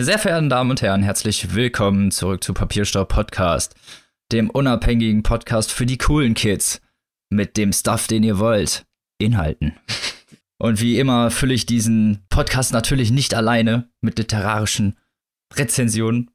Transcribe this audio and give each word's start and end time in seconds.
Meine 0.00 0.06
sehr 0.06 0.18
verehrten 0.18 0.48
Damen 0.48 0.70
und 0.70 0.80
Herren, 0.80 1.02
herzlich 1.02 1.54
willkommen 1.54 2.10
zurück 2.10 2.42
zu 2.42 2.54
Papierstaub 2.54 3.10
Podcast, 3.10 3.74
dem 4.32 4.48
unabhängigen 4.48 5.22
Podcast 5.22 5.70
für 5.70 5.84
die 5.84 5.98
coolen 5.98 6.32
Kids 6.32 6.80
mit 7.28 7.58
dem 7.58 7.70
Stuff, 7.70 8.06
den 8.06 8.22
ihr 8.22 8.38
wollt, 8.38 8.86
Inhalten. 9.18 9.76
Und 10.56 10.80
wie 10.80 10.98
immer 10.98 11.30
fülle 11.30 11.52
ich 11.52 11.66
diesen 11.66 12.24
Podcast 12.30 12.72
natürlich 12.72 13.10
nicht 13.10 13.34
alleine 13.34 13.90
mit 14.00 14.16
literarischen 14.16 14.96
Rezensionen, 15.52 16.30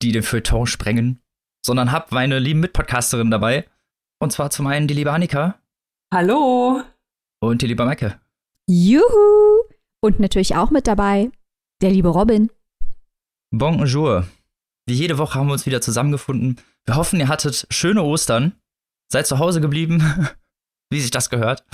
die 0.00 0.12
den 0.12 0.22
Feuilleton 0.22 0.68
sprengen, 0.68 1.20
sondern 1.66 1.90
hab 1.90 2.12
meine 2.12 2.38
lieben 2.38 2.60
Mitpodcasterinnen 2.60 3.32
dabei. 3.32 3.66
Und 4.20 4.30
zwar 4.30 4.50
zum 4.50 4.68
einen 4.68 4.86
die 4.86 4.94
liebe 4.94 5.10
Annika. 5.10 5.58
Hallo. 6.14 6.84
Und 7.40 7.62
die 7.62 7.66
liebe 7.66 7.84
Mecke. 7.84 8.20
Juhu! 8.68 9.64
Und 10.00 10.20
natürlich 10.20 10.54
auch 10.54 10.70
mit 10.70 10.86
dabei 10.86 11.32
der 11.82 11.90
liebe 11.90 12.10
Robin. 12.10 12.48
Bonjour. 13.50 14.26
Wie 14.86 14.94
jede 14.94 15.16
Woche 15.16 15.38
haben 15.38 15.46
wir 15.46 15.54
uns 15.54 15.64
wieder 15.64 15.80
zusammengefunden. 15.80 16.60
Wir 16.84 16.96
hoffen, 16.96 17.18
ihr 17.18 17.28
hattet 17.28 17.66
schöne 17.70 18.02
Ostern. 18.02 18.60
Seid 19.10 19.26
zu 19.26 19.38
Hause 19.38 19.62
geblieben, 19.62 20.02
wie 20.90 21.00
sich 21.00 21.10
das 21.10 21.30
gehört. 21.30 21.64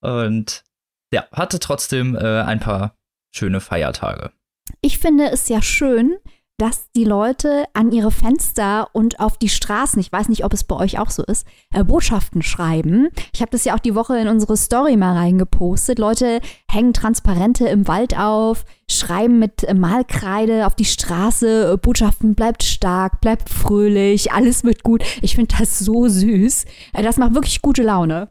Und 0.00 0.64
ja, 1.12 1.28
hatte 1.30 1.60
trotzdem 1.60 2.16
äh, 2.16 2.42
ein 2.42 2.58
paar 2.58 2.96
schöne 3.32 3.60
Feiertage. 3.60 4.32
Ich 4.80 4.98
finde 4.98 5.30
es 5.30 5.48
ja 5.48 5.62
schön, 5.62 6.18
dass 6.60 6.90
die 6.92 7.04
Leute 7.04 7.64
an 7.72 7.90
ihre 7.90 8.10
Fenster 8.10 8.88
und 8.92 9.18
auf 9.18 9.38
die 9.38 9.48
Straßen, 9.48 9.98
ich 9.98 10.12
weiß 10.12 10.28
nicht, 10.28 10.44
ob 10.44 10.52
es 10.52 10.64
bei 10.64 10.76
euch 10.76 10.98
auch 10.98 11.08
so 11.08 11.22
ist, 11.22 11.46
äh, 11.72 11.82
Botschaften 11.82 12.42
schreiben. 12.42 13.08
Ich 13.32 13.40
habe 13.40 13.50
das 13.50 13.64
ja 13.64 13.74
auch 13.74 13.78
die 13.78 13.94
Woche 13.94 14.18
in 14.18 14.28
unsere 14.28 14.58
Story 14.58 14.98
mal 14.98 15.16
reingepostet. 15.16 15.98
Leute 15.98 16.40
hängen 16.70 16.92
Transparente 16.92 17.66
im 17.66 17.88
Wald 17.88 18.18
auf, 18.18 18.66
schreiben 18.90 19.38
mit 19.38 19.64
äh, 19.64 19.72
Malkreide 19.72 20.66
auf 20.66 20.74
die 20.74 20.84
Straße, 20.84 21.72
äh, 21.72 21.76
Botschaften 21.78 22.34
bleibt 22.34 22.62
stark, 22.62 23.22
bleibt 23.22 23.48
fröhlich, 23.48 24.32
alles 24.32 24.62
wird 24.62 24.82
gut. 24.82 25.02
Ich 25.22 25.36
finde 25.36 25.54
das 25.58 25.78
so 25.78 26.08
süß. 26.08 26.66
Äh, 26.92 27.02
das 27.02 27.16
macht 27.16 27.34
wirklich 27.34 27.62
gute 27.62 27.82
Laune. 27.82 28.28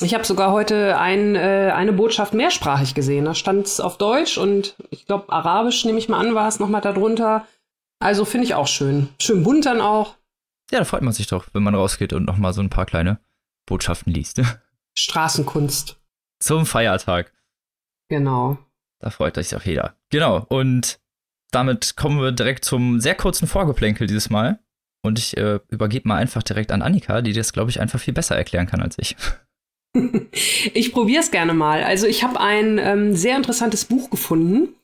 Ich 0.00 0.14
habe 0.14 0.24
sogar 0.24 0.52
heute 0.52 0.98
ein, 0.98 1.34
äh, 1.36 1.72
eine 1.74 1.92
Botschaft 1.92 2.32
mehrsprachig 2.32 2.94
gesehen. 2.94 3.24
Da 3.24 3.34
stand 3.34 3.66
es 3.66 3.80
auf 3.80 3.98
Deutsch 3.98 4.38
und 4.38 4.76
ich 4.90 5.06
glaube 5.06 5.32
Arabisch, 5.32 5.84
nehme 5.84 5.98
ich 5.98 6.08
mal 6.08 6.18
an, 6.18 6.34
war 6.34 6.48
es 6.48 6.58
nochmal 6.58 6.80
darunter. 6.80 7.44
Also 8.00 8.24
finde 8.24 8.46
ich 8.46 8.54
auch 8.54 8.68
schön. 8.68 9.08
Schön 9.20 9.42
bunt 9.42 9.66
dann 9.66 9.80
auch. 9.80 10.16
Ja, 10.70 10.78
da 10.78 10.84
freut 10.84 11.02
man 11.02 11.12
sich 11.12 11.26
doch, 11.26 11.46
wenn 11.52 11.62
man 11.62 11.74
rausgeht 11.74 12.12
und 12.12 12.24
nochmal 12.24 12.52
so 12.52 12.60
ein 12.60 12.70
paar 12.70 12.86
kleine 12.86 13.20
Botschaften 13.66 14.12
liest. 14.12 14.40
Straßenkunst. 14.98 16.00
Zum 16.40 16.66
Feiertag. 16.66 17.32
Genau. 18.08 18.58
Da 19.00 19.10
freut 19.10 19.36
sich 19.36 19.54
auch 19.56 19.62
jeder. 19.62 19.96
Genau. 20.10 20.44
Und 20.48 21.00
damit 21.50 21.96
kommen 21.96 22.20
wir 22.20 22.32
direkt 22.32 22.64
zum 22.64 23.00
sehr 23.00 23.14
kurzen 23.14 23.48
Vorgeplänkel 23.48 24.06
dieses 24.06 24.30
Mal. 24.30 24.58
Und 25.02 25.18
ich 25.18 25.36
äh, 25.36 25.60
übergebe 25.68 26.08
mal 26.08 26.16
einfach 26.16 26.42
direkt 26.42 26.72
an 26.72 26.82
Annika, 26.82 27.22
die 27.22 27.32
das, 27.32 27.52
glaube 27.52 27.70
ich, 27.70 27.80
einfach 27.80 28.00
viel 28.00 28.14
besser 28.14 28.36
erklären 28.36 28.66
kann 28.66 28.82
als 28.82 28.98
ich. 28.98 29.16
ich 30.74 30.92
probiere 30.92 31.22
es 31.22 31.30
gerne 31.30 31.54
mal. 31.54 31.84
Also 31.84 32.06
ich 32.06 32.24
habe 32.24 32.40
ein 32.40 32.78
ähm, 32.78 33.14
sehr 33.14 33.36
interessantes 33.36 33.84
Buch 33.84 34.10
gefunden. 34.10 34.74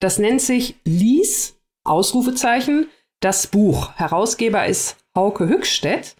Das 0.00 0.18
nennt 0.18 0.40
sich 0.40 0.76
Lies 0.84 1.55
Ausrufezeichen, 1.86 2.88
das 3.20 3.46
Buch. 3.46 3.92
Herausgeber 3.96 4.66
ist 4.66 4.96
Hauke 5.14 5.48
Hückstedt. 5.48 6.16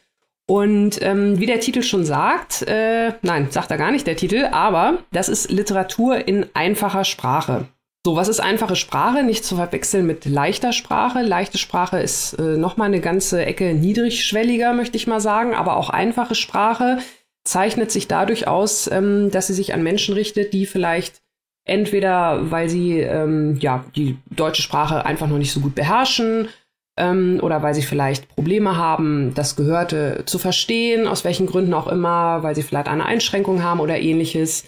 Und 0.48 1.02
ähm, 1.02 1.40
wie 1.40 1.46
der 1.46 1.58
Titel 1.58 1.82
schon 1.82 2.04
sagt, 2.04 2.62
äh, 2.62 3.14
nein, 3.22 3.50
sagt 3.50 3.70
er 3.72 3.78
gar 3.78 3.90
nicht 3.90 4.06
der 4.06 4.16
Titel, 4.16 4.48
aber 4.52 4.98
das 5.10 5.28
ist 5.28 5.50
Literatur 5.50 6.28
in 6.28 6.46
einfacher 6.54 7.04
Sprache. 7.04 7.66
So, 8.06 8.14
was 8.14 8.28
ist 8.28 8.38
einfache 8.38 8.76
Sprache? 8.76 9.24
Nicht 9.24 9.44
zu 9.44 9.56
verwechseln 9.56 10.06
mit 10.06 10.24
leichter 10.24 10.72
Sprache. 10.72 11.22
Leichte 11.22 11.58
Sprache 11.58 11.98
ist 11.98 12.34
äh, 12.34 12.56
noch 12.56 12.76
mal 12.76 12.84
eine 12.84 13.00
ganze 13.00 13.44
Ecke 13.44 13.74
niedrigschwelliger, 13.74 14.72
möchte 14.74 14.96
ich 14.96 15.08
mal 15.08 15.18
sagen. 15.18 15.56
Aber 15.56 15.76
auch 15.76 15.90
einfache 15.90 16.36
Sprache 16.36 16.98
zeichnet 17.42 17.90
sich 17.90 18.06
dadurch 18.06 18.46
aus, 18.46 18.88
ähm, 18.92 19.32
dass 19.32 19.48
sie 19.48 19.54
sich 19.54 19.74
an 19.74 19.82
Menschen 19.82 20.14
richtet, 20.14 20.52
die 20.52 20.66
vielleicht 20.66 21.22
Entweder 21.66 22.50
weil 22.50 22.68
sie 22.68 23.00
ähm, 23.00 23.56
ja 23.60 23.84
die 23.96 24.16
deutsche 24.30 24.62
Sprache 24.62 25.04
einfach 25.04 25.26
noch 25.26 25.38
nicht 25.38 25.52
so 25.52 25.60
gut 25.60 25.74
beherrschen 25.74 26.48
ähm, 26.96 27.40
oder 27.42 27.60
weil 27.62 27.74
sie 27.74 27.82
vielleicht 27.82 28.28
Probleme 28.28 28.76
haben, 28.76 29.34
das 29.34 29.56
Gehörte 29.56 30.22
zu 30.26 30.38
verstehen, 30.38 31.08
aus 31.08 31.24
welchen 31.24 31.46
Gründen 31.46 31.74
auch 31.74 31.88
immer, 31.88 32.44
weil 32.44 32.54
sie 32.54 32.62
vielleicht 32.62 32.86
eine 32.86 33.04
Einschränkung 33.04 33.64
haben 33.64 33.80
oder 33.80 33.98
ähnliches. 33.98 34.64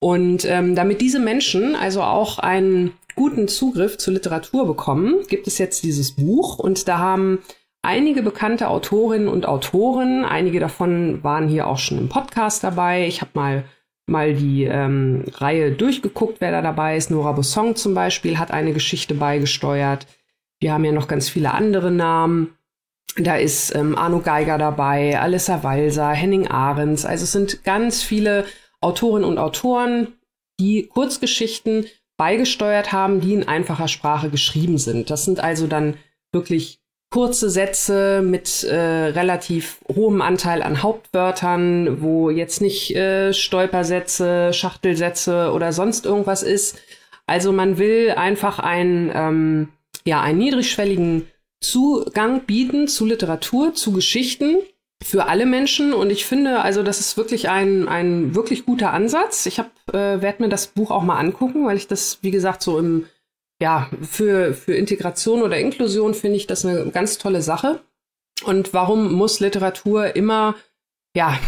Und 0.00 0.46
ähm, 0.46 0.74
damit 0.74 1.02
diese 1.02 1.20
Menschen 1.20 1.76
also 1.76 2.02
auch 2.02 2.38
einen 2.38 2.92
guten 3.14 3.46
Zugriff 3.46 3.98
zur 3.98 4.14
Literatur 4.14 4.66
bekommen, 4.66 5.16
gibt 5.28 5.48
es 5.48 5.58
jetzt 5.58 5.82
dieses 5.82 6.12
Buch 6.12 6.58
und 6.58 6.88
da 6.88 6.98
haben 6.98 7.40
einige 7.82 8.22
bekannte 8.22 8.68
Autorinnen 8.68 9.28
und 9.28 9.46
Autoren, 9.46 10.24
einige 10.24 10.60
davon 10.60 11.22
waren 11.22 11.48
hier 11.48 11.66
auch 11.66 11.78
schon 11.78 11.98
im 11.98 12.08
Podcast 12.08 12.64
dabei. 12.64 13.06
Ich 13.06 13.20
habe 13.20 13.32
mal 13.34 13.64
mal 14.08 14.34
die 14.34 14.64
ähm, 14.64 15.24
Reihe 15.34 15.72
durchgeguckt, 15.72 16.40
wer 16.40 16.50
da 16.50 16.62
dabei 16.62 16.96
ist. 16.96 17.10
Nora 17.10 17.32
Bossong 17.32 17.76
zum 17.76 17.94
Beispiel 17.94 18.38
hat 18.38 18.50
eine 18.50 18.72
Geschichte 18.72 19.14
beigesteuert. 19.14 20.06
Wir 20.60 20.72
haben 20.72 20.84
ja 20.84 20.92
noch 20.92 21.08
ganz 21.08 21.28
viele 21.28 21.52
andere 21.52 21.90
Namen. 21.90 22.54
Da 23.16 23.36
ist 23.36 23.74
ähm, 23.74 23.96
Arno 23.96 24.20
Geiger 24.20 24.58
dabei, 24.58 25.18
Alissa 25.18 25.62
Walser, 25.62 26.10
Henning 26.10 26.48
Ahrens. 26.48 27.04
Also 27.04 27.24
es 27.24 27.32
sind 27.32 27.64
ganz 27.64 28.02
viele 28.02 28.44
Autorinnen 28.80 29.28
und 29.28 29.38
Autoren, 29.38 30.08
die 30.60 30.86
Kurzgeschichten 30.86 31.86
beigesteuert 32.16 32.92
haben, 32.92 33.20
die 33.20 33.34
in 33.34 33.46
einfacher 33.46 33.88
Sprache 33.88 34.30
geschrieben 34.30 34.78
sind. 34.78 35.10
Das 35.10 35.24
sind 35.24 35.40
also 35.40 35.66
dann 35.66 35.94
wirklich 36.32 36.80
kurze 37.10 37.48
Sätze 37.48 38.20
mit 38.22 38.64
äh, 38.64 38.76
relativ 38.76 39.80
hohem 39.88 40.20
Anteil 40.20 40.62
an 40.62 40.82
Hauptwörtern, 40.82 42.02
wo 42.02 42.28
jetzt 42.30 42.60
nicht 42.60 42.94
äh, 42.94 43.32
Stolpersätze, 43.32 44.52
Schachtelsätze 44.52 45.52
oder 45.52 45.72
sonst 45.72 46.04
irgendwas 46.04 46.42
ist. 46.42 46.78
Also 47.26 47.52
man 47.52 47.78
will 47.78 48.10
einfach 48.10 48.58
einen, 48.58 49.10
ähm, 49.14 49.68
ja, 50.04 50.20
einen 50.20 50.38
niedrigschwelligen 50.38 51.26
Zugang 51.60 52.42
bieten 52.42 52.88
zu 52.88 53.06
Literatur, 53.06 53.74
zu 53.74 53.92
Geschichten 53.92 54.58
für 55.02 55.26
alle 55.26 55.46
Menschen. 55.46 55.94
Und 55.94 56.10
ich 56.10 56.26
finde, 56.26 56.60
also 56.60 56.82
das 56.82 57.00
ist 57.00 57.16
wirklich 57.16 57.48
ein, 57.48 57.88
ein 57.88 58.34
wirklich 58.34 58.66
guter 58.66 58.92
Ansatz. 58.92 59.46
Ich 59.46 59.58
hab, 59.58 59.70
äh, 59.92 60.20
werde 60.20 60.42
mir 60.42 60.48
das 60.48 60.68
Buch 60.68 60.90
auch 60.90 61.02
mal 61.02 61.18
angucken, 61.18 61.66
weil 61.66 61.76
ich 61.76 61.88
das, 61.88 62.18
wie 62.22 62.30
gesagt, 62.30 62.62
so 62.62 62.78
im 62.78 63.06
ja, 63.60 63.90
für, 64.02 64.54
für 64.54 64.74
Integration 64.74 65.42
oder 65.42 65.58
Inklusion 65.58 66.14
finde 66.14 66.36
ich 66.36 66.46
das 66.46 66.64
eine 66.64 66.90
ganz 66.90 67.18
tolle 67.18 67.42
Sache. 67.42 67.80
Und 68.44 68.72
warum 68.72 69.12
muss 69.12 69.40
Literatur 69.40 70.14
immer, 70.14 70.54
ja, 71.16 71.38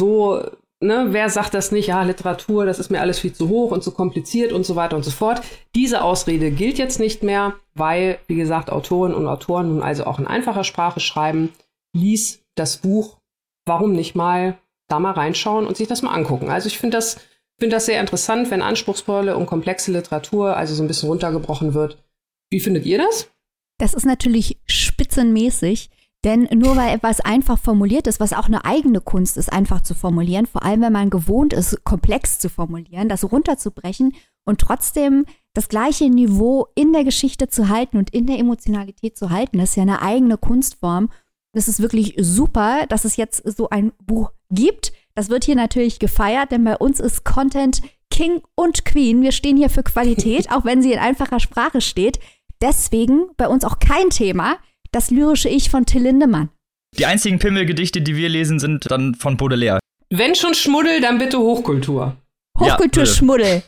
so, 0.00 0.42
ne, 0.80 1.08
wer 1.10 1.30
sagt 1.30 1.54
das 1.54 1.70
nicht, 1.70 1.88
ja, 1.88 2.02
Literatur, 2.02 2.66
das 2.66 2.80
ist 2.80 2.90
mir 2.90 3.00
alles 3.00 3.20
viel 3.20 3.32
zu 3.32 3.48
hoch 3.48 3.70
und 3.70 3.84
zu 3.84 3.92
kompliziert 3.92 4.52
und 4.52 4.64
so 4.64 4.74
weiter 4.74 4.96
und 4.96 5.04
so 5.04 5.12
fort. 5.12 5.42
Diese 5.76 6.02
Ausrede 6.02 6.50
gilt 6.50 6.78
jetzt 6.78 6.98
nicht 6.98 7.22
mehr, 7.22 7.54
weil, 7.74 8.18
wie 8.26 8.36
gesagt, 8.36 8.70
Autoren 8.70 9.14
und 9.14 9.28
Autoren 9.28 9.68
nun 9.68 9.82
also 9.82 10.04
auch 10.04 10.18
in 10.18 10.26
einfacher 10.26 10.64
Sprache 10.64 10.98
schreiben. 10.98 11.52
Lies 11.94 12.42
das 12.56 12.78
Buch, 12.78 13.18
warum 13.66 13.92
nicht 13.92 14.16
mal 14.16 14.58
da 14.88 14.98
mal 14.98 15.12
reinschauen 15.12 15.66
und 15.66 15.76
sich 15.76 15.86
das 15.86 16.02
mal 16.02 16.12
angucken. 16.12 16.50
Also 16.50 16.66
ich 16.66 16.78
finde 16.78 16.96
das 16.96 17.20
finde 17.60 17.76
das 17.76 17.86
sehr 17.86 18.00
interessant, 18.00 18.50
wenn 18.50 18.62
anspruchsvolle 18.62 19.36
und 19.36 19.46
komplexe 19.46 19.92
Literatur 19.92 20.56
also 20.56 20.74
so 20.74 20.82
ein 20.82 20.88
bisschen 20.88 21.08
runtergebrochen 21.08 21.74
wird. 21.74 22.02
Wie 22.50 22.60
findet 22.60 22.86
ihr 22.86 22.98
das? 22.98 23.30
Das 23.78 23.94
ist 23.94 24.04
natürlich 24.04 24.58
spitzenmäßig. 24.66 25.90
Denn 26.22 26.48
nur 26.52 26.76
weil 26.76 26.94
etwas 26.94 27.20
einfach 27.20 27.58
formuliert 27.58 28.06
ist, 28.06 28.20
was 28.20 28.34
auch 28.34 28.44
eine 28.44 28.66
eigene 28.66 29.00
Kunst 29.00 29.38
ist, 29.38 29.50
einfach 29.50 29.80
zu 29.80 29.94
formulieren, 29.94 30.44
vor 30.44 30.62
allem 30.62 30.82
wenn 30.82 30.92
man 30.92 31.08
gewohnt 31.08 31.54
ist, 31.54 31.82
komplex 31.84 32.38
zu 32.38 32.50
formulieren, 32.50 33.08
das 33.08 33.32
runterzubrechen 33.32 34.14
und 34.44 34.60
trotzdem 34.60 35.24
das 35.54 35.68
gleiche 35.68 36.10
Niveau 36.10 36.66
in 36.74 36.92
der 36.92 37.04
Geschichte 37.04 37.48
zu 37.48 37.70
halten 37.70 37.96
und 37.96 38.10
in 38.10 38.26
der 38.26 38.38
Emotionalität 38.38 39.16
zu 39.16 39.30
halten, 39.30 39.58
das 39.58 39.70
ist 39.70 39.76
ja 39.76 39.82
eine 39.82 40.02
eigene 40.02 40.36
Kunstform. 40.36 41.08
Das 41.52 41.68
ist 41.68 41.80
wirklich 41.80 42.14
super, 42.18 42.86
dass 42.88 43.06
es 43.06 43.16
jetzt 43.16 43.42
so 43.56 43.70
ein 43.70 43.92
Buch 43.98 44.30
gibt, 44.50 44.92
das 45.20 45.28
wird 45.28 45.44
hier 45.44 45.54
natürlich 45.54 45.98
gefeiert, 45.98 46.50
denn 46.50 46.64
bei 46.64 46.78
uns 46.78 46.98
ist 46.98 47.26
Content 47.26 47.82
King 48.08 48.40
und 48.54 48.86
Queen. 48.86 49.20
Wir 49.20 49.32
stehen 49.32 49.58
hier 49.58 49.68
für 49.68 49.82
Qualität, 49.82 50.50
auch 50.50 50.64
wenn 50.64 50.80
sie 50.80 50.94
in 50.94 50.98
einfacher 50.98 51.40
Sprache 51.40 51.82
steht. 51.82 52.18
Deswegen 52.62 53.26
bei 53.36 53.46
uns 53.46 53.64
auch 53.64 53.80
kein 53.80 54.08
Thema, 54.08 54.56
das 54.92 55.10
lyrische 55.10 55.50
Ich 55.50 55.68
von 55.68 55.84
Till 55.84 56.04
Lindemann. 56.04 56.48
Die 56.96 57.04
einzigen 57.04 57.38
Pimmelgedichte, 57.38 58.00
die 58.00 58.16
wir 58.16 58.30
lesen, 58.30 58.58
sind 58.58 58.90
dann 58.90 59.14
von 59.14 59.36
Baudelaire. 59.36 59.78
Wenn 60.08 60.34
schon 60.34 60.54
Schmuddel, 60.54 61.02
dann 61.02 61.18
bitte 61.18 61.38
Hochkultur. 61.38 62.16
Hochkulturschmuddel. 62.58 63.56
Ja, 63.56 63.62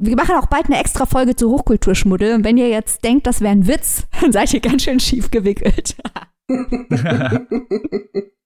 wir 0.00 0.16
machen 0.16 0.34
auch 0.34 0.48
bald 0.48 0.66
eine 0.66 0.80
extra 0.80 1.06
Folge 1.06 1.34
zu 1.34 1.48
Hochkulturschmuddel. 1.50 2.34
Und 2.34 2.44
wenn 2.44 2.58
ihr 2.58 2.68
jetzt 2.68 3.02
denkt, 3.04 3.26
das 3.26 3.40
wäre 3.40 3.52
ein 3.52 3.66
Witz, 3.66 4.06
dann 4.20 4.32
seid 4.32 4.52
ihr 4.52 4.60
ganz 4.60 4.82
schön 4.82 5.00
schief 5.00 5.30
gewickelt. 5.30 5.96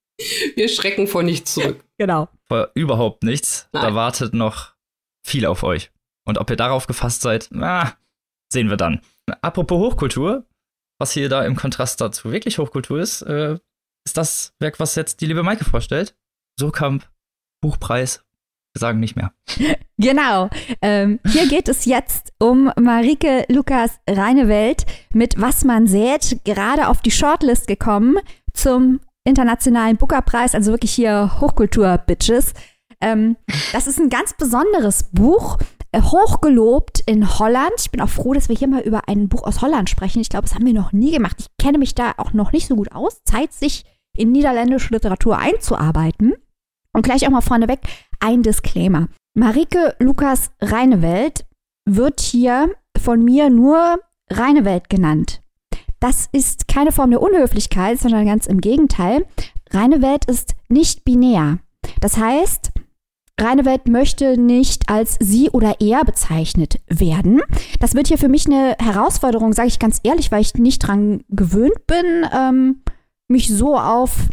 Wir 0.54 0.68
schrecken 0.68 1.06
vor 1.06 1.22
nichts 1.22 1.54
zurück. 1.54 1.84
Genau. 1.98 2.28
Vor 2.46 2.70
überhaupt 2.74 3.22
nichts. 3.22 3.68
Nein. 3.72 3.82
Da 3.82 3.94
wartet 3.94 4.34
noch 4.34 4.74
viel 5.24 5.46
auf 5.46 5.62
euch. 5.62 5.90
Und 6.26 6.38
ob 6.38 6.50
ihr 6.50 6.56
darauf 6.56 6.86
gefasst 6.86 7.22
seid, 7.22 7.48
na, 7.50 7.96
sehen 8.52 8.70
wir 8.70 8.76
dann. 8.76 9.00
apropos 9.42 9.78
Hochkultur, 9.78 10.46
was 10.98 11.12
hier 11.12 11.28
da 11.28 11.44
im 11.44 11.56
Kontrast 11.56 12.00
dazu 12.00 12.30
wirklich 12.30 12.58
Hochkultur 12.58 13.00
ist, 13.00 13.22
äh, 13.22 13.58
ist 14.06 14.16
das 14.16 14.54
Werk, 14.60 14.80
was 14.80 14.94
jetzt 14.94 15.20
die 15.20 15.26
liebe 15.26 15.42
Maike 15.42 15.64
vorstellt. 15.64 16.16
Surkamp, 16.58 17.08
Buchpreis, 17.60 18.24
wir 18.74 18.80
sagen 18.80 19.00
nicht 19.00 19.16
mehr. 19.16 19.32
Genau. 19.96 20.50
Ähm, 20.82 21.20
hier 21.24 21.46
geht 21.46 21.68
es 21.68 21.84
jetzt 21.84 22.32
um 22.40 22.68
Marike 22.76 23.44
Lukas 23.48 24.00
Reinewelt 24.10 24.86
mit 25.12 25.40
Was 25.40 25.62
man 25.62 25.86
sät, 25.86 26.40
gerade 26.44 26.88
auf 26.88 27.00
die 27.00 27.12
Shortlist 27.12 27.68
gekommen 27.68 28.18
zum 28.52 28.98
internationalen 29.24 29.96
Bookerpreis, 29.96 30.54
also 30.54 30.72
wirklich 30.72 30.92
hier 30.92 31.40
Hochkultur-Bitches. 31.40 32.52
Ähm, 33.00 33.36
das 33.72 33.86
ist 33.86 33.98
ein 33.98 34.10
ganz 34.10 34.34
besonderes 34.34 35.04
Buch, 35.12 35.58
äh, 35.92 36.00
hochgelobt 36.00 37.00
in 37.06 37.38
Holland. 37.38 37.72
Ich 37.78 37.90
bin 37.90 38.00
auch 38.00 38.08
froh, 38.08 38.34
dass 38.34 38.48
wir 38.48 38.56
hier 38.56 38.68
mal 38.68 38.82
über 38.82 39.08
ein 39.08 39.28
Buch 39.28 39.44
aus 39.44 39.62
Holland 39.62 39.88
sprechen. 39.88 40.20
Ich 40.20 40.28
glaube, 40.28 40.46
das 40.46 40.54
haben 40.54 40.66
wir 40.66 40.74
noch 40.74 40.92
nie 40.92 41.12
gemacht. 41.12 41.36
Ich 41.38 41.46
kenne 41.58 41.78
mich 41.78 41.94
da 41.94 42.14
auch 42.16 42.32
noch 42.32 42.52
nicht 42.52 42.66
so 42.66 42.76
gut 42.76 42.92
aus. 42.92 43.22
Zeit, 43.24 43.52
sich 43.52 43.84
in 44.16 44.32
niederländische 44.32 44.92
Literatur 44.92 45.38
einzuarbeiten. 45.38 46.34
Und 46.92 47.02
gleich 47.02 47.26
auch 47.26 47.30
mal 47.30 47.40
vorneweg 47.40 47.80
ein 48.20 48.42
Disclaimer. 48.42 49.08
Marike 49.34 49.96
Lukas 49.98 50.52
Reinewelt 50.60 51.44
wird 51.86 52.20
hier 52.20 52.70
von 53.00 53.24
mir 53.24 53.50
nur 53.50 53.98
Reinewelt 54.30 54.88
genannt. 54.88 55.42
Das 56.04 56.28
ist 56.32 56.68
keine 56.68 56.92
Form 56.92 57.12
der 57.12 57.22
Unhöflichkeit, 57.22 57.98
sondern 57.98 58.26
ganz 58.26 58.44
im 58.44 58.60
Gegenteil. 58.60 59.24
Reine 59.70 60.02
Welt 60.02 60.26
ist 60.26 60.54
nicht 60.68 61.02
binär. 61.06 61.60
Das 61.98 62.18
heißt, 62.18 62.72
reine 63.40 63.64
Welt 63.64 63.88
möchte 63.88 64.36
nicht 64.36 64.90
als 64.90 65.16
sie 65.18 65.48
oder 65.48 65.76
er 65.80 66.04
bezeichnet 66.04 66.78
werden. 66.88 67.40
Das 67.80 67.94
wird 67.94 68.08
hier 68.08 68.18
für 68.18 68.28
mich 68.28 68.44
eine 68.44 68.76
Herausforderung, 68.78 69.54
sage 69.54 69.68
ich 69.68 69.78
ganz 69.78 69.98
ehrlich, 70.02 70.30
weil 70.30 70.42
ich 70.42 70.52
nicht 70.52 70.80
dran 70.80 71.24
gewöhnt 71.30 71.86
bin, 71.86 72.26
ähm, 72.36 72.82
mich 73.26 73.48
so 73.48 73.78
auf 73.78 74.28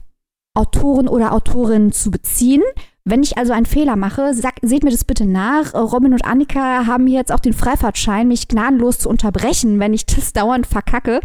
Autoren 0.53 1.07
oder 1.07 1.31
Autorinnen 1.31 1.93
zu 1.93 2.11
beziehen. 2.11 2.63
Wenn 3.05 3.23
ich 3.23 3.37
also 3.37 3.53
einen 3.53 3.65
Fehler 3.65 3.95
mache, 3.95 4.33
sag, 4.33 4.55
seht 4.61 4.83
mir 4.83 4.91
das 4.91 5.05
bitte 5.05 5.25
nach. 5.25 5.73
Robin 5.73 6.11
und 6.11 6.25
Annika 6.25 6.85
haben 6.85 7.07
hier 7.07 7.19
jetzt 7.19 7.31
auch 7.31 7.39
den 7.39 7.53
Freifahrtschein, 7.53 8.27
mich 8.27 8.49
gnadenlos 8.49 8.99
zu 8.99 9.07
unterbrechen, 9.07 9.79
wenn 9.79 9.93
ich 9.93 10.05
das 10.05 10.33
dauernd 10.33 10.67
verkacke. 10.67 11.21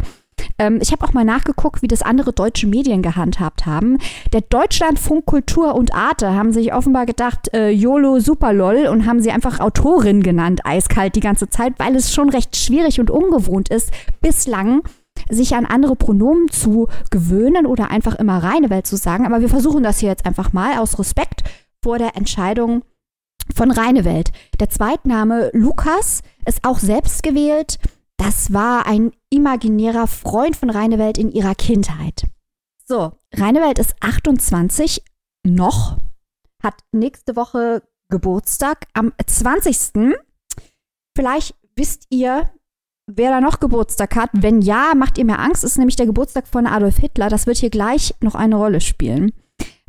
Ähm, 0.59 0.79
ich 0.81 0.91
habe 0.91 1.05
auch 1.05 1.13
mal 1.13 1.25
nachgeguckt, 1.25 1.81
wie 1.81 1.87
das 1.87 2.01
andere 2.01 2.33
deutsche 2.33 2.67
Medien 2.67 3.01
gehandhabt 3.01 3.65
haben. 3.65 3.97
Der 4.33 4.41
Deutschlandfunk 4.41 5.25
Kultur 5.25 5.75
und 5.75 5.93
Arte 5.93 6.33
haben 6.33 6.51
sich 6.51 6.73
offenbar 6.73 7.05
gedacht, 7.05 7.53
äh, 7.53 7.69
YOLO 7.69 8.19
Superlol 8.19 8.87
und 8.87 9.05
haben 9.05 9.21
sie 9.21 9.31
einfach 9.31 9.59
Autorin 9.59 10.23
genannt, 10.23 10.61
eiskalt 10.63 11.15
die 11.15 11.21
ganze 11.21 11.49
Zeit, 11.49 11.73
weil 11.77 11.95
es 11.95 12.13
schon 12.13 12.29
recht 12.29 12.55
schwierig 12.55 12.99
und 12.99 13.11
ungewohnt 13.11 13.69
ist, 13.69 13.91
bislang 14.21 14.81
sich 15.29 15.55
an 15.55 15.65
andere 15.65 15.95
Pronomen 15.95 16.49
zu 16.49 16.87
gewöhnen 17.09 17.65
oder 17.65 17.89
einfach 17.89 18.15
immer 18.15 18.43
reine 18.43 18.69
Welt 18.69 18.87
zu 18.87 18.97
sagen. 18.97 19.25
Aber 19.25 19.41
wir 19.41 19.49
versuchen 19.49 19.83
das 19.83 19.99
hier 19.99 20.09
jetzt 20.09 20.25
einfach 20.25 20.53
mal 20.53 20.77
aus 20.77 20.99
Respekt 20.99 21.43
vor 21.83 21.97
der 21.97 22.15
Entscheidung 22.15 22.83
von 23.55 23.71
reine 23.71 24.05
Welt. 24.05 24.31
Der 24.59 24.69
Zweitname 24.69 25.49
Lukas 25.53 26.21
ist 26.45 26.63
auch 26.63 26.79
selbst 26.79 27.23
gewählt. 27.23 27.79
Das 28.17 28.51
war 28.51 28.87
ein 28.87 29.11
imaginärer 29.29 30.07
Freund 30.07 30.55
von 30.55 30.69
Reinewelt 30.69 31.17
in 31.17 31.31
ihrer 31.31 31.55
Kindheit. 31.55 32.27
So, 32.85 33.13
Reinewelt 33.33 33.79
ist 33.79 33.95
28 34.01 35.03
noch, 35.45 35.97
hat 36.63 36.75
nächste 36.91 37.35
Woche 37.35 37.83
Geburtstag 38.09 38.85
am 38.93 39.13
20. 39.25 40.15
Vielleicht 41.15 41.55
wisst 41.75 42.05
ihr, 42.09 42.49
wer 43.07 43.31
da 43.31 43.41
noch 43.41 43.59
Geburtstag 43.59 44.15
hat. 44.15 44.29
Wenn 44.33 44.61
ja, 44.61 44.93
macht 44.95 45.17
ihr 45.17 45.25
mir 45.25 45.39
Angst, 45.39 45.63
ist 45.63 45.77
nämlich 45.77 45.95
der 45.95 46.05
Geburtstag 46.05 46.47
von 46.47 46.67
Adolf 46.67 46.97
Hitler. 46.97 47.29
Das 47.29 47.47
wird 47.47 47.57
hier 47.57 47.69
gleich 47.69 48.13
noch 48.21 48.35
eine 48.35 48.55
Rolle 48.55 48.81
spielen. 48.81 49.33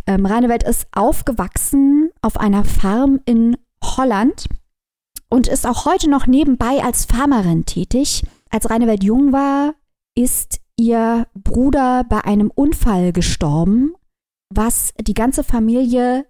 Ähm, 0.07 0.27
Reinewelt 0.27 0.63
ist 0.63 0.87
aufgewachsen 0.93 2.11
auf 2.23 2.39
einer 2.39 2.65
Farm 2.65 3.21
in 3.27 3.57
Holland 3.85 4.49
und 5.31 5.47
ist 5.47 5.67
auch 5.67 5.85
heute 5.85 6.09
noch 6.09 6.27
nebenbei 6.27 6.83
als 6.83 7.05
Farmerin 7.05 7.65
tätig. 7.67 8.25
Als 8.51 8.71
Reinewelt 8.71 9.05
jung 9.05 9.33
war, 9.33 9.75
ist 10.17 10.61
ihr 10.77 11.27
Bruder 11.35 12.05
bei 12.09 12.25
einem 12.25 12.51
Unfall 12.55 13.13
gestorben, 13.13 13.95
was 14.55 14.95
die 15.01 15.15
ganze 15.15 15.45
Familie 15.45 16.27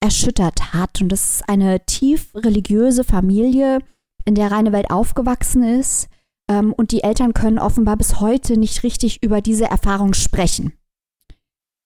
erschüttert 0.00 0.72
hat. 0.72 1.00
Und 1.00 1.10
das 1.10 1.34
ist 1.34 1.48
eine 1.48 1.84
tief 1.84 2.34
religiöse 2.34 3.04
Familie, 3.04 3.80
in 4.24 4.34
der 4.34 4.50
Reinewelt 4.50 4.90
aufgewachsen 4.90 5.62
ist. 5.62 6.08
Ähm, 6.50 6.72
und 6.72 6.92
die 6.92 7.02
Eltern 7.02 7.34
können 7.34 7.58
offenbar 7.58 7.96
bis 7.96 8.20
heute 8.20 8.56
nicht 8.56 8.82
richtig 8.82 9.22
über 9.22 9.40
diese 9.40 9.66
Erfahrung 9.66 10.14
sprechen. 10.14 10.72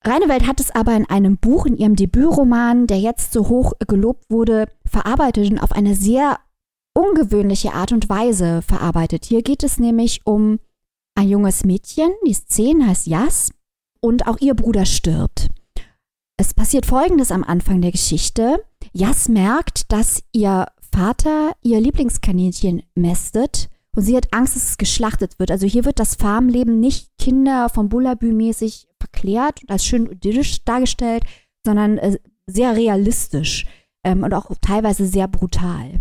Reinewelt 0.05 0.47
hat 0.47 0.59
es 0.61 0.73
aber 0.73 0.95
in 0.95 1.09
einem 1.09 1.37
Buch, 1.39 1.65
in 1.65 1.77
ihrem 1.77 1.95
Debütroman, 1.95 2.89
der 2.89 2.99
jetzt 2.99 3.33
so 3.33 3.49
hoch 3.49 3.73
gelobt 3.87 4.25
wurde, 4.31 4.67
verarbeitet 4.85 5.51
und 5.51 5.61
auf 5.61 5.73
eine 5.73 5.95
sehr 5.95 6.39
ungewöhnliche 6.95 7.73
Art 7.73 7.93
und 7.93 8.09
Weise 8.09 8.63
verarbeitet. 8.63 9.25
Hier 9.25 9.43
geht 9.43 9.63
es 9.63 9.79
nämlich 9.79 10.21
um 10.25 10.59
ein 11.15 11.29
junges 11.29 11.65
Mädchen, 11.65 12.11
die 12.27 12.33
zehn, 12.35 12.87
heißt 12.87 13.07
Jas, 13.07 13.51
und 14.01 14.27
auch 14.27 14.39
ihr 14.41 14.55
Bruder 14.55 14.85
stirbt. 14.85 15.49
Es 16.37 16.55
passiert 16.55 16.87
Folgendes 16.87 17.31
am 17.31 17.45
Anfang 17.45 17.81
der 17.81 17.93
Geschichte. 17.93 18.65
Jas 18.93 19.29
merkt, 19.29 19.93
dass 19.93 20.23
ihr 20.33 20.67
Vater 20.93 21.53
ihr 21.63 21.81
Lieblingskaninchen 21.81 22.83
mästet 22.95 23.69
und 23.95 24.03
sie 24.03 24.17
hat 24.17 24.33
Angst, 24.33 24.57
dass 24.57 24.71
es 24.71 24.79
geschlachtet 24.79 25.39
wird. 25.39 25.51
Also 25.51 25.67
hier 25.67 25.85
wird 25.85 25.99
das 25.99 26.15
Farmleben 26.15 26.81
nicht 26.81 27.11
Kinder 27.19 27.69
vom 27.69 27.89
Bullabü 27.89 28.33
mäßig 28.33 28.89
verklärt 28.99 29.63
und 29.63 29.71
als 29.71 29.85
schön 29.85 30.11
idyllisch 30.11 30.65
dargestellt, 30.65 31.25
sondern 31.65 31.99
äh, 31.99 32.19
sehr 32.47 32.75
realistisch 32.75 33.67
ähm, 34.03 34.23
und 34.23 34.35
auch 34.35 34.51
teilweise 34.61 35.07
sehr 35.07 35.29
brutal. 35.29 36.01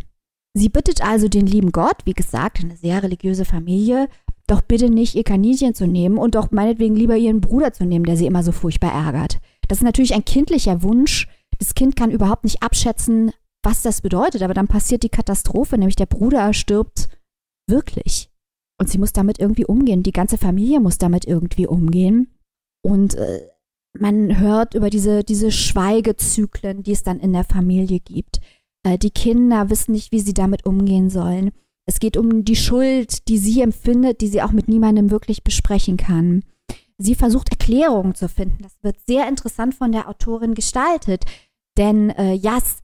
Sie 0.54 0.70
bittet 0.70 1.02
also 1.02 1.28
den 1.28 1.46
lieben 1.46 1.72
Gott, 1.72 1.98
wie 2.06 2.14
gesagt, 2.14 2.60
eine 2.60 2.76
sehr 2.76 3.04
religiöse 3.04 3.46
Familie, 3.46 4.10
doch 4.48 4.62
bitte 4.62 4.90
nicht 4.90 5.16
ihr 5.16 5.24
Kaninchen 5.24 5.74
zu 5.74 5.88
nehmen 5.88 6.18
und 6.18 6.36
doch 6.36 6.52
meinetwegen 6.52 6.96
lieber 6.96 7.16
ihren 7.16 7.40
Bruder 7.40 7.72
zu 7.72 7.86
nehmen, 7.86 8.06
der 8.06 8.18
sie 8.18 8.26
immer 8.26 8.44
so 8.44 8.52
furchtbar 8.52 8.92
ärgert. 8.92 9.40
Das 9.68 9.78
ist 9.78 9.84
natürlich 9.84 10.14
ein 10.14 10.26
kindlicher 10.26 10.84
Wunsch. 10.84 11.30
Das 11.58 11.74
Kind 11.74 11.96
kann 11.96 12.12
überhaupt 12.12 12.44
nicht 12.44 12.62
abschätzen, 12.62 13.32
was 13.64 13.82
das 13.82 14.02
bedeutet, 14.02 14.42
aber 14.42 14.54
dann 14.54 14.68
passiert 14.68 15.04
die 15.04 15.10
Katastrophe, 15.10 15.78
nämlich 15.78 15.96
der 15.96 16.08
Bruder 16.08 16.54
stirbt 16.54 17.08
wirklich. 17.70 18.30
Und 18.80 18.90
sie 18.90 18.98
muss 18.98 19.14
damit 19.14 19.40
irgendwie 19.40 19.66
umgehen. 19.66 20.04
Die 20.04 20.12
ganze 20.12 20.38
Familie 20.38 20.80
muss 20.80 20.98
damit 20.98 21.26
irgendwie 21.26 21.68
umgehen. 21.68 22.34
Und 22.84 23.14
äh, 23.14 23.48
man 23.98 24.40
hört 24.40 24.74
über 24.74 24.90
diese, 24.90 25.24
diese 25.24 25.52
Schweigezyklen, 25.52 26.82
die 26.82 26.94
es 26.94 27.04
dann 27.04 27.20
in 27.20 27.32
der 27.32 27.44
Familie 27.44 28.00
gibt. 28.00 28.42
Äh, 28.84 28.98
die 28.98 29.12
Kinder 29.12 29.70
wissen 29.70 29.92
nicht, 29.92 30.12
wie 30.12 30.20
sie 30.20 30.34
damit 30.34 30.66
umgehen 30.66 31.10
sollen. 31.10 31.52
Es 31.86 32.00
geht 32.00 32.18
um 32.18 32.46
die 32.46 32.56
Schuld, 32.56 33.28
die 33.28 33.38
sie 33.38 33.62
empfindet, 33.62 34.22
die 34.22 34.28
sie 34.28 34.42
auch 34.42 34.52
mit 34.52 34.68
niemandem 34.68 35.12
wirklich 35.12 35.44
besprechen 35.44 35.98
kann. 35.98 36.44
Sie 36.98 37.16
versucht 37.16 37.50
Erklärungen 37.50 38.16
zu 38.16 38.30
finden. 38.30 38.62
Das 38.62 38.78
wird 38.84 38.98
sehr 39.06 39.28
interessant 39.28 39.74
von 39.74 39.92
der 39.92 40.08
Autorin 40.08 40.54
gestaltet. 40.54 41.26
Denn 41.78 42.12
äh, 42.12 42.34
Jas 42.34 42.84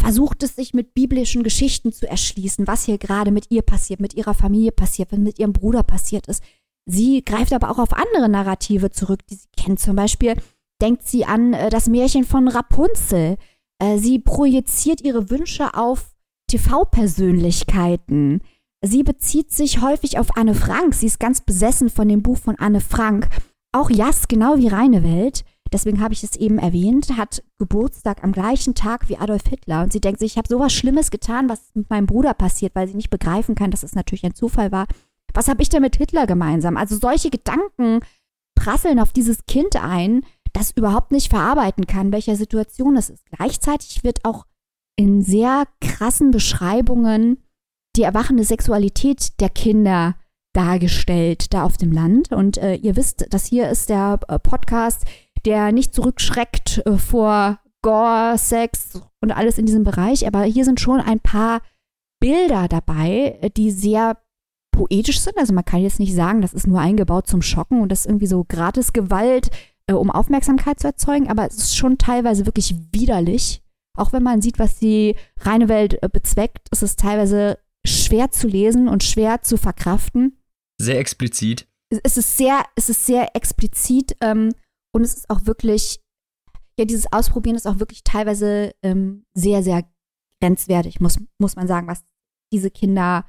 versucht 0.00 0.42
es 0.42 0.56
sich 0.56 0.74
mit 0.74 0.94
biblischen 0.94 1.44
Geschichten 1.44 1.92
zu 1.92 2.08
erschließen, 2.08 2.66
was 2.66 2.84
hier 2.84 2.98
gerade 2.98 3.30
mit 3.30 3.50
ihr 3.50 3.62
passiert, 3.62 4.00
mit 4.00 4.14
ihrer 4.14 4.34
Familie 4.34 4.72
passiert, 4.72 5.12
was 5.12 5.18
mit 5.18 5.38
ihrem 5.38 5.52
Bruder 5.52 5.84
passiert 5.84 6.26
ist. 6.26 6.42
Sie 6.86 7.24
greift 7.24 7.52
aber 7.52 7.70
auch 7.70 7.78
auf 7.78 7.92
andere 7.92 8.28
Narrative 8.28 8.90
zurück, 8.90 9.20
die 9.30 9.36
sie 9.36 9.48
kennt. 9.56 9.78
Zum 9.78 9.94
Beispiel 9.94 10.34
denkt 10.80 11.06
sie 11.06 11.24
an 11.24 11.52
äh, 11.52 11.70
das 11.70 11.88
Märchen 11.88 12.24
von 12.24 12.48
Rapunzel. 12.48 13.36
Äh, 13.82 13.98
sie 13.98 14.18
projiziert 14.20 15.00
ihre 15.02 15.28
Wünsche 15.30 15.74
auf 15.74 16.14
TV-Persönlichkeiten. 16.48 18.40
Sie 18.84 19.02
bezieht 19.02 19.50
sich 19.50 19.80
häufig 19.80 20.18
auf 20.18 20.36
Anne 20.36 20.54
Frank. 20.54 20.94
Sie 20.94 21.06
ist 21.06 21.18
ganz 21.18 21.40
besessen 21.40 21.90
von 21.90 22.08
dem 22.08 22.22
Buch 22.22 22.38
von 22.38 22.56
Anne 22.56 22.80
Frank. 22.80 23.28
Auch 23.72 23.90
Jas, 23.90 24.28
genau 24.28 24.58
wie 24.58 24.68
Reinewelt, 24.68 25.44
deswegen 25.72 26.00
habe 26.00 26.12
ich 26.12 26.22
es 26.22 26.36
eben 26.36 26.58
erwähnt, 26.58 27.16
hat 27.16 27.42
Geburtstag 27.58 28.22
am 28.22 28.32
gleichen 28.32 28.74
Tag 28.74 29.08
wie 29.08 29.16
Adolf 29.16 29.44
Hitler. 29.48 29.82
Und 29.82 29.92
sie 29.92 30.00
denkt 30.00 30.20
sich, 30.20 30.32
ich 30.32 30.38
habe 30.38 30.48
sowas 30.48 30.72
Schlimmes 30.74 31.10
getan, 31.10 31.48
was 31.48 31.70
mit 31.74 31.88
meinem 31.88 32.06
Bruder 32.06 32.34
passiert, 32.34 32.74
weil 32.74 32.86
sie 32.86 32.96
nicht 32.96 33.10
begreifen 33.10 33.54
kann, 33.54 33.70
dass 33.70 33.82
es 33.82 33.94
natürlich 33.94 34.24
ein 34.24 34.34
Zufall 34.34 34.70
war. 34.72 34.86
Was 35.32 35.48
habe 35.48 35.62
ich 35.62 35.70
denn 35.70 35.80
mit 35.82 35.96
Hitler 35.96 36.26
gemeinsam? 36.26 36.76
Also 36.76 36.96
solche 36.96 37.30
Gedanken 37.30 38.00
prasseln 38.54 39.00
auf 39.00 39.12
dieses 39.12 39.46
Kind 39.46 39.76
ein, 39.82 40.26
das 40.52 40.70
überhaupt 40.72 41.12
nicht 41.12 41.30
verarbeiten 41.30 41.86
kann, 41.86 42.12
welcher 42.12 42.36
Situation 42.36 42.96
es 42.96 43.10
ist. 43.10 43.24
Gleichzeitig 43.30 44.04
wird 44.04 44.24
auch 44.24 44.46
in 44.96 45.22
sehr 45.22 45.64
krassen 45.80 46.30
Beschreibungen 46.30 47.38
die 47.96 48.02
erwachende 48.02 48.44
Sexualität 48.44 49.40
der 49.40 49.50
Kinder 49.50 50.16
dargestellt, 50.54 51.52
da 51.52 51.64
auf 51.64 51.76
dem 51.76 51.92
Land. 51.92 52.32
Und 52.32 52.58
äh, 52.58 52.74
ihr 52.74 52.96
wisst, 52.96 53.26
das 53.30 53.46
hier 53.46 53.68
ist 53.70 53.88
der 53.88 54.20
äh, 54.28 54.38
Podcast, 54.38 55.04
der 55.44 55.72
nicht 55.72 55.94
zurückschreckt 55.94 56.82
äh, 56.86 56.98
vor 56.98 57.58
Gore, 57.82 58.36
Sex 58.38 59.00
und 59.20 59.32
alles 59.32 59.58
in 59.58 59.66
diesem 59.66 59.84
Bereich. 59.84 60.26
Aber 60.26 60.42
hier 60.42 60.64
sind 60.64 60.80
schon 60.80 61.00
ein 61.00 61.20
paar 61.20 61.60
Bilder 62.20 62.68
dabei, 62.68 63.38
äh, 63.40 63.50
die 63.50 63.70
sehr 63.70 64.18
poetisch 64.72 65.20
sind. 65.20 65.36
Also 65.36 65.52
man 65.52 65.64
kann 65.64 65.82
jetzt 65.82 65.98
nicht 66.00 66.14
sagen, 66.14 66.40
das 66.40 66.54
ist 66.54 66.66
nur 66.66 66.80
eingebaut 66.80 67.26
zum 67.26 67.42
Schocken 67.42 67.80
und 67.80 67.90
das 67.90 68.00
ist 68.00 68.06
irgendwie 68.06 68.26
so 68.26 68.44
gratis 68.44 68.92
Gewalt, 68.92 69.50
äh, 69.92 69.98
um 69.98 70.10
Aufmerksamkeit 70.10 70.80
zu 70.80 70.88
erzeugen, 70.88 71.28
aber 71.28 71.46
es 71.46 71.56
ist 71.56 71.76
schon 71.76 71.98
teilweise 71.98 72.46
wirklich 72.46 72.74
widerlich. 72.92 73.62
Auch 73.96 74.12
wenn 74.12 74.22
man 74.22 74.40
sieht, 74.40 74.58
was 74.58 74.78
die 74.78 75.16
reine 75.40 75.68
Welt 75.68 76.02
äh, 76.02 76.08
bezweckt, 76.08 76.68
ist 76.70 76.82
es 76.82 76.96
teilweise 76.96 77.58
schwer 77.86 78.30
zu 78.30 78.46
lesen 78.46 78.88
und 78.88 79.02
schwer 79.02 79.42
zu 79.42 79.56
verkraften. 79.56 80.38
Sehr 80.78 80.98
explizit. 80.98 81.68
Es 82.02 82.16
ist 82.16 82.38
sehr, 82.38 82.64
es 82.74 82.88
ist 82.88 83.04
sehr 83.04 83.36
explizit 83.36 84.16
ähm, 84.20 84.54
und 84.92 85.02
es 85.02 85.14
ist 85.14 85.30
auch 85.30 85.44
wirklich, 85.44 86.00
ja, 86.78 86.86
dieses 86.86 87.12
Ausprobieren 87.12 87.56
ist 87.56 87.66
auch 87.66 87.80
wirklich 87.80 88.02
teilweise 88.02 88.72
ähm, 88.82 89.26
sehr, 89.34 89.62
sehr 89.62 89.84
grenzwertig, 90.40 91.00
muss, 91.00 91.18
muss 91.38 91.56
man 91.56 91.68
sagen, 91.68 91.86
was 91.86 92.02
diese 92.50 92.70
Kinder 92.70 93.26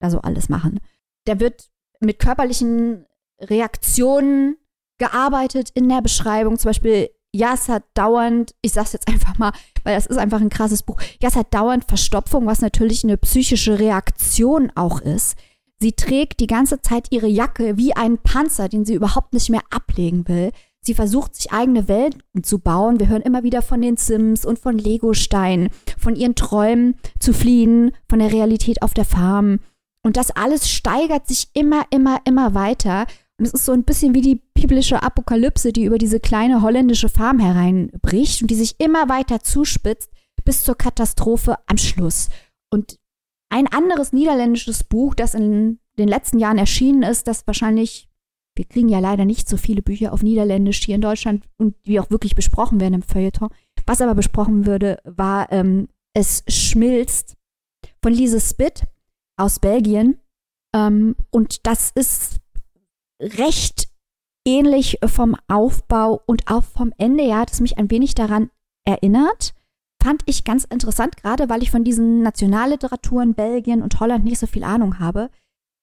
da 0.00 0.10
so 0.10 0.20
alles 0.20 0.48
machen. 0.48 0.80
Da 1.24 1.40
wird 1.40 1.70
mit 2.00 2.18
körperlichen 2.18 3.06
Reaktionen 3.40 4.56
gearbeitet 4.98 5.70
in 5.74 5.88
der 5.88 6.02
Beschreibung. 6.02 6.58
Zum 6.58 6.70
Beispiel, 6.70 7.10
Jas 7.32 7.68
hat 7.68 7.84
dauernd, 7.94 8.54
ich 8.62 8.72
sag's 8.72 8.92
jetzt 8.92 9.08
einfach 9.12 9.38
mal, 9.38 9.52
weil 9.82 9.94
das 9.94 10.06
ist 10.06 10.18
einfach 10.18 10.40
ein 10.40 10.50
krasses 10.50 10.82
Buch, 10.82 11.00
Jas 11.20 11.36
hat 11.36 11.52
dauernd 11.52 11.84
Verstopfung, 11.86 12.46
was 12.46 12.60
natürlich 12.60 13.04
eine 13.04 13.16
psychische 13.16 13.78
Reaktion 13.78 14.70
auch 14.74 15.00
ist. 15.00 15.36
Sie 15.80 15.92
trägt 15.92 16.40
die 16.40 16.46
ganze 16.46 16.80
Zeit 16.80 17.08
ihre 17.10 17.26
Jacke 17.26 17.76
wie 17.76 17.94
einen 17.94 18.18
Panzer, 18.18 18.68
den 18.68 18.84
sie 18.84 18.94
überhaupt 18.94 19.34
nicht 19.34 19.50
mehr 19.50 19.62
ablegen 19.70 20.26
will. 20.28 20.52
Sie 20.80 20.94
versucht, 20.94 21.34
sich 21.34 21.50
eigene 21.50 21.88
Welten 21.88 22.44
zu 22.44 22.58
bauen. 22.58 23.00
Wir 23.00 23.08
hören 23.08 23.22
immer 23.22 23.42
wieder 23.42 23.62
von 23.62 23.80
den 23.80 23.96
Sims 23.96 24.44
und 24.44 24.58
von 24.58 24.78
Legosteinen, 24.78 25.70
von 25.98 26.14
ihren 26.14 26.34
Träumen 26.34 26.96
zu 27.18 27.32
fliehen, 27.32 27.92
von 28.08 28.18
der 28.18 28.32
Realität 28.32 28.82
auf 28.82 28.94
der 28.94 29.06
Farm. 29.06 29.60
Und 30.02 30.18
das 30.18 30.30
alles 30.30 30.68
steigert 30.68 31.26
sich 31.26 31.48
immer, 31.54 31.86
immer, 31.90 32.20
immer 32.26 32.54
weiter. 32.54 33.06
Und 33.38 33.46
es 33.46 33.54
ist 33.54 33.64
so 33.64 33.72
ein 33.72 33.84
bisschen 33.84 34.14
wie 34.14 34.20
die 34.20 34.40
biblische 34.54 35.02
Apokalypse, 35.02 35.72
die 35.72 35.84
über 35.84 35.98
diese 35.98 36.20
kleine 36.20 36.62
holländische 36.62 37.08
Farm 37.08 37.40
hereinbricht 37.40 38.42
und 38.42 38.50
die 38.50 38.54
sich 38.54 38.78
immer 38.78 39.08
weiter 39.08 39.40
zuspitzt 39.40 40.10
bis 40.44 40.62
zur 40.62 40.76
Katastrophe 40.76 41.56
am 41.66 41.78
Schluss. 41.78 42.28
Und 42.70 42.98
ein 43.50 43.66
anderes 43.66 44.12
niederländisches 44.12 44.84
Buch, 44.84 45.14
das 45.14 45.34
in 45.34 45.78
den 45.98 46.08
letzten 46.08 46.38
Jahren 46.38 46.58
erschienen 46.58 47.02
ist, 47.02 47.26
das 47.26 47.46
wahrscheinlich 47.46 48.08
wir 48.56 48.64
kriegen 48.64 48.88
ja 48.88 49.00
leider 49.00 49.24
nicht 49.24 49.48
so 49.48 49.56
viele 49.56 49.82
Bücher 49.82 50.12
auf 50.12 50.22
Niederländisch 50.22 50.84
hier 50.84 50.94
in 50.94 51.00
Deutschland 51.00 51.44
und 51.56 51.74
die 51.86 51.98
auch 51.98 52.10
wirklich 52.10 52.34
besprochen 52.34 52.80
werden 52.80 52.94
im 52.94 53.02
Feuilleton. 53.02 53.48
Was 53.86 54.00
aber 54.00 54.14
besprochen 54.14 54.66
würde, 54.66 54.98
war 55.04 55.50
ähm, 55.50 55.88
Es 56.14 56.44
schmilzt 56.48 57.36
von 58.02 58.12
Lise 58.12 58.40
Spitt 58.40 58.84
aus 59.36 59.58
Belgien. 59.58 60.20
Ähm, 60.74 61.16
und 61.30 61.66
das 61.66 61.90
ist 61.94 62.36
recht 63.24 63.88
ähnlich 64.46 64.98
vom 65.06 65.36
Aufbau 65.48 66.20
und 66.26 66.50
auch 66.50 66.64
vom 66.64 66.92
Ende. 66.98 67.24
Ja, 67.24 67.38
hat 67.38 67.52
es 67.52 67.60
mich 67.60 67.78
ein 67.78 67.90
wenig 67.90 68.14
daran 68.14 68.50
erinnert. 68.86 69.54
Fand 70.02 70.22
ich 70.26 70.44
ganz 70.44 70.64
interessant, 70.64 71.16
gerade 71.16 71.48
weil 71.48 71.62
ich 71.62 71.70
von 71.70 71.84
diesen 71.84 72.20
Nationalliteraturen 72.22 73.34
Belgien 73.34 73.82
und 73.82 73.98
Holland 74.00 74.24
nicht 74.24 74.38
so 74.38 74.46
viel 74.46 74.64
Ahnung 74.64 74.98
habe. 74.98 75.30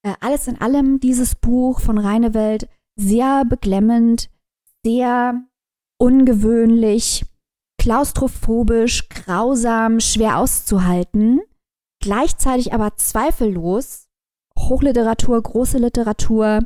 Äh, 0.04 0.14
alles 0.20 0.46
in 0.46 0.60
allem 0.60 1.00
dieses 1.00 1.34
Buch 1.34 1.80
von 1.80 1.98
Reine 1.98 2.34
Welt 2.34 2.68
sehr 2.96 3.44
beklemmend, 3.44 4.30
sehr 4.84 5.42
ungewöhnlich, 5.98 7.24
klaustrophobisch, 7.80 9.08
grausam, 9.08 9.98
schwer 9.98 10.38
auszuhalten, 10.38 11.40
gleichzeitig 12.00 12.72
aber 12.72 12.96
zweifellos 12.96 14.08
Hochliteratur, 14.56 15.42
große 15.42 15.78
Literatur, 15.78 16.60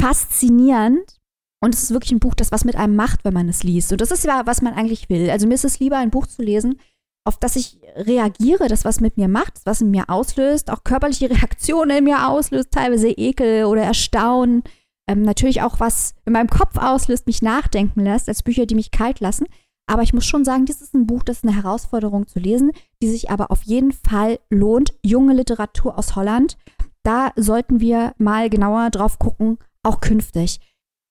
faszinierend. 0.00 1.20
Und 1.62 1.74
es 1.74 1.84
ist 1.84 1.90
wirklich 1.90 2.12
ein 2.12 2.20
Buch, 2.20 2.34
das 2.34 2.52
was 2.52 2.64
mit 2.64 2.76
einem 2.76 2.96
macht, 2.96 3.24
wenn 3.24 3.34
man 3.34 3.48
es 3.48 3.62
liest. 3.62 3.90
Und 3.92 4.00
das 4.00 4.10
ist 4.10 4.24
ja, 4.24 4.46
was 4.46 4.62
man 4.62 4.74
eigentlich 4.74 5.08
will. 5.08 5.30
Also 5.30 5.46
mir 5.46 5.54
ist 5.54 5.64
es 5.64 5.80
lieber, 5.80 5.96
ein 5.96 6.10
Buch 6.10 6.26
zu 6.26 6.42
lesen, 6.42 6.78
auf 7.24 7.38
das 7.38 7.56
ich 7.56 7.80
reagiere, 7.96 8.68
das 8.68 8.84
was 8.84 9.00
mit 9.00 9.16
mir 9.16 9.26
macht, 9.26 9.54
was 9.64 9.80
in 9.80 9.90
mir 9.90 10.08
auslöst, 10.08 10.70
auch 10.70 10.84
körperliche 10.84 11.30
Reaktionen 11.30 11.98
in 11.98 12.04
mir 12.04 12.28
auslöst, 12.28 12.70
teilweise 12.70 13.08
Ekel 13.08 13.64
oder 13.64 13.82
Erstaunen, 13.82 14.62
ähm, 15.08 15.22
natürlich 15.22 15.62
auch 15.62 15.80
was 15.80 16.14
in 16.24 16.32
meinem 16.32 16.48
Kopf 16.48 16.76
auslöst, 16.76 17.26
mich 17.26 17.42
nachdenken 17.42 18.00
lässt, 18.00 18.28
als 18.28 18.42
Bücher, 18.42 18.66
die 18.66 18.74
mich 18.74 18.90
kalt 18.90 19.20
lassen. 19.20 19.46
Aber 19.88 20.02
ich 20.02 20.12
muss 20.12 20.26
schon 20.26 20.44
sagen, 20.44 20.66
dies 20.66 20.80
ist 20.80 20.94
ein 20.94 21.06
Buch, 21.06 21.22
das 21.22 21.38
ist 21.38 21.44
eine 21.44 21.54
Herausforderung 21.54 22.26
zu 22.26 22.40
lesen, 22.40 22.72
die 23.00 23.08
sich 23.08 23.30
aber 23.30 23.52
auf 23.52 23.62
jeden 23.62 23.92
Fall 23.92 24.40
lohnt. 24.50 24.94
Junge 25.04 25.34
Literatur 25.34 25.96
aus 25.96 26.16
Holland. 26.16 26.56
Da 27.04 27.30
sollten 27.36 27.78
wir 27.78 28.12
mal 28.18 28.50
genauer 28.50 28.90
drauf 28.90 29.20
gucken, 29.20 29.58
auch 29.86 30.00
künftig. 30.00 30.60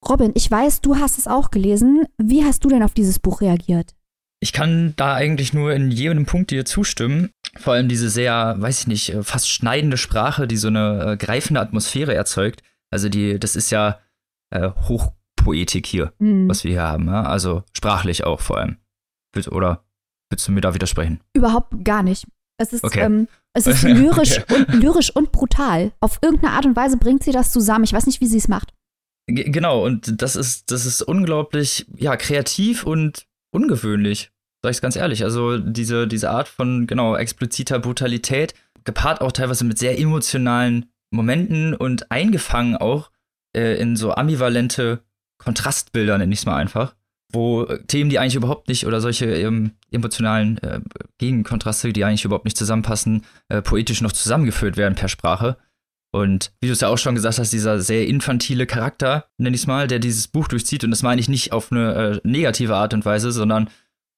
Robin, 0.08 0.32
ich 0.36 0.50
weiß, 0.50 0.82
du 0.82 0.98
hast 0.98 1.17
es 1.17 1.27
auch 1.27 1.50
gelesen. 1.50 2.05
Wie 2.17 2.44
hast 2.44 2.63
du 2.63 2.70
denn 2.70 2.84
auf 2.84 2.94
dieses 2.94 3.20
Buch 3.20 3.41
reagiert? 3.41 3.96
Ich 4.39 4.53
kann 4.53 4.94
da 4.98 5.15
eigentlich 5.15 5.53
nur 5.53 5.74
in 5.74 5.89
jedem 5.89 6.25
Punkt 6.25 6.51
dir 6.51 6.65
zustimmen. 6.65 7.32
Vor 7.58 7.74
allem 7.74 7.88
diese 7.88 8.10
sehr, 8.10 8.55
weiß 8.60 8.82
ich 8.82 8.88
nicht, 8.88 9.10
äh, 9.10 9.24
fast 9.24 9.50
schneidende 9.50 9.98
Sprache, 9.98 10.48
die 10.48 10.58
so 10.58 10.67
eine 10.67 11.13
äh, 11.13 11.17
greifende 11.17 11.62
Atmosphäre 11.62 12.13
erzeugt. 12.13 12.62
Also 12.91 13.10
die, 13.10 13.39
das 13.39 13.55
ist 13.55 13.72
ja 13.72 14.00
äh, 14.51 14.70
Hochpoetik 14.88 15.88
hier, 15.88 16.13
mhm. 16.20 16.48
was 16.48 16.63
wir 16.63 16.72
hier 16.72 16.84
haben. 16.84 17.08
Ja? 17.08 17.24
Also 17.24 17.63
sprachlich 17.74 18.24
auch 18.24 18.41
vor 18.41 18.60
allem. 18.60 18.77
Oder 19.50 19.84
willst 20.29 20.48
du 20.48 20.51
mir 20.51 20.62
da 20.62 20.74
widersprechen? 20.74 21.22
Überhaupt 21.34 21.84
gar 21.84 22.03
nicht. 22.03 22.27
Es 22.57 22.74
ist, 22.74 22.83
okay. 22.83 23.01
ähm, 23.01 23.27
es 23.53 23.67
ist 23.67 23.83
lyrisch, 23.83 24.39
okay. 24.39 24.55
und, 24.55 24.74
lyrisch 24.81 25.15
und 25.15 25.31
brutal. 25.31 25.91
Auf 26.00 26.19
irgendeine 26.21 26.53
Art 26.53 26.65
und 26.65 26.75
Weise 26.75 26.97
bringt 26.97 27.24
sie 27.24 27.31
das 27.31 27.51
zusammen. 27.51 27.83
Ich 27.83 27.93
weiß 27.93 28.05
nicht, 28.05 28.21
wie 28.21 28.27
sie 28.27 28.38
es 28.38 28.47
macht. 28.47 28.74
G 29.27 29.43
genau, 29.45 29.83
und 29.83 30.21
das 30.21 30.35
ist, 30.35 30.71
das 30.71 30.85
ist 30.85 31.01
unglaublich, 31.01 31.88
ja, 31.95 32.15
kreativ 32.15 32.85
und 32.85 33.25
ungewöhnlich, 33.51 34.31
sag 34.63 34.71
ich 34.71 34.81
ganz 34.81 34.95
ehrlich. 34.95 35.24
Also 35.24 35.57
diese, 35.57 36.07
diese 36.07 36.29
Art 36.29 36.47
von, 36.47 36.85
genau, 36.85 37.15
expliziter 37.15 37.79
Brutalität, 37.79 38.53
gepaart 38.83 39.21
auch 39.21 39.31
teilweise 39.31 39.65
mit 39.65 39.79
sehr 39.79 40.00
emotionalen 40.00 40.91
Momenten 41.12 41.74
und 41.74 42.12
eingefangen 42.12 42.77
auch 42.77 43.09
äh, 43.55 43.79
in 43.79 43.95
so 43.95 44.13
ambivalente 44.13 45.03
Kontrastbilder, 45.39 46.17
nenne 46.17 46.33
ich 46.33 46.39
es 46.39 46.45
mal 46.45 46.57
einfach, 46.57 46.95
wo 47.32 47.63
äh, 47.63 47.84
Themen, 47.86 48.10
die 48.10 48.20
eigentlich 48.20 48.36
überhaupt 48.36 48.67
nicht 48.67 48.86
oder 48.86 49.01
solche 49.01 49.25
ähm, 49.25 49.72
emotionalen 49.91 50.58
äh, 50.60 50.82
Gegenkontraste, 51.17 51.94
die 51.94 52.05
eigentlich 52.05 52.25
überhaupt 52.25 52.46
nicht 52.46 52.58
zusammenpassen, 52.58 53.24
äh, 53.50 53.62
poetisch 53.62 54.01
noch 54.01 54.12
zusammengeführt 54.12 54.77
werden 54.77 54.96
per 54.96 55.10
Sprache. 55.10 55.58
Und 56.12 56.53
wie 56.62 56.67
du 56.67 56.74
es 56.74 56.79
ja 56.79 56.88
auch 56.88 56.98
schon 56.98 57.15
gesagt 57.15 57.39
hast, 57.39 57.51
dieser 57.51 57.82
sehr 57.82 58.08
infantile 58.08 58.65
Charakter, 58.65 59.25
nenne 59.38 59.53
ich 59.53 59.63
es 59.63 59.67
mal, 59.67 59.88
der 59.88 60.00
dieses 60.00 60.29
Buch 60.29 60.48
durchzieht. 60.48 60.86
Und 60.86 60.91
das 60.91 61.03
meine 61.03 61.20
ich 61.20 61.27
nicht 61.27 61.51
auf 61.51 61.74
eine 61.74 61.94
äh, 61.94 62.22
negative 62.24 62.75
Art 62.75 62.94
und 62.94 63.03
Weise, 63.03 63.34
sondern 63.34 63.70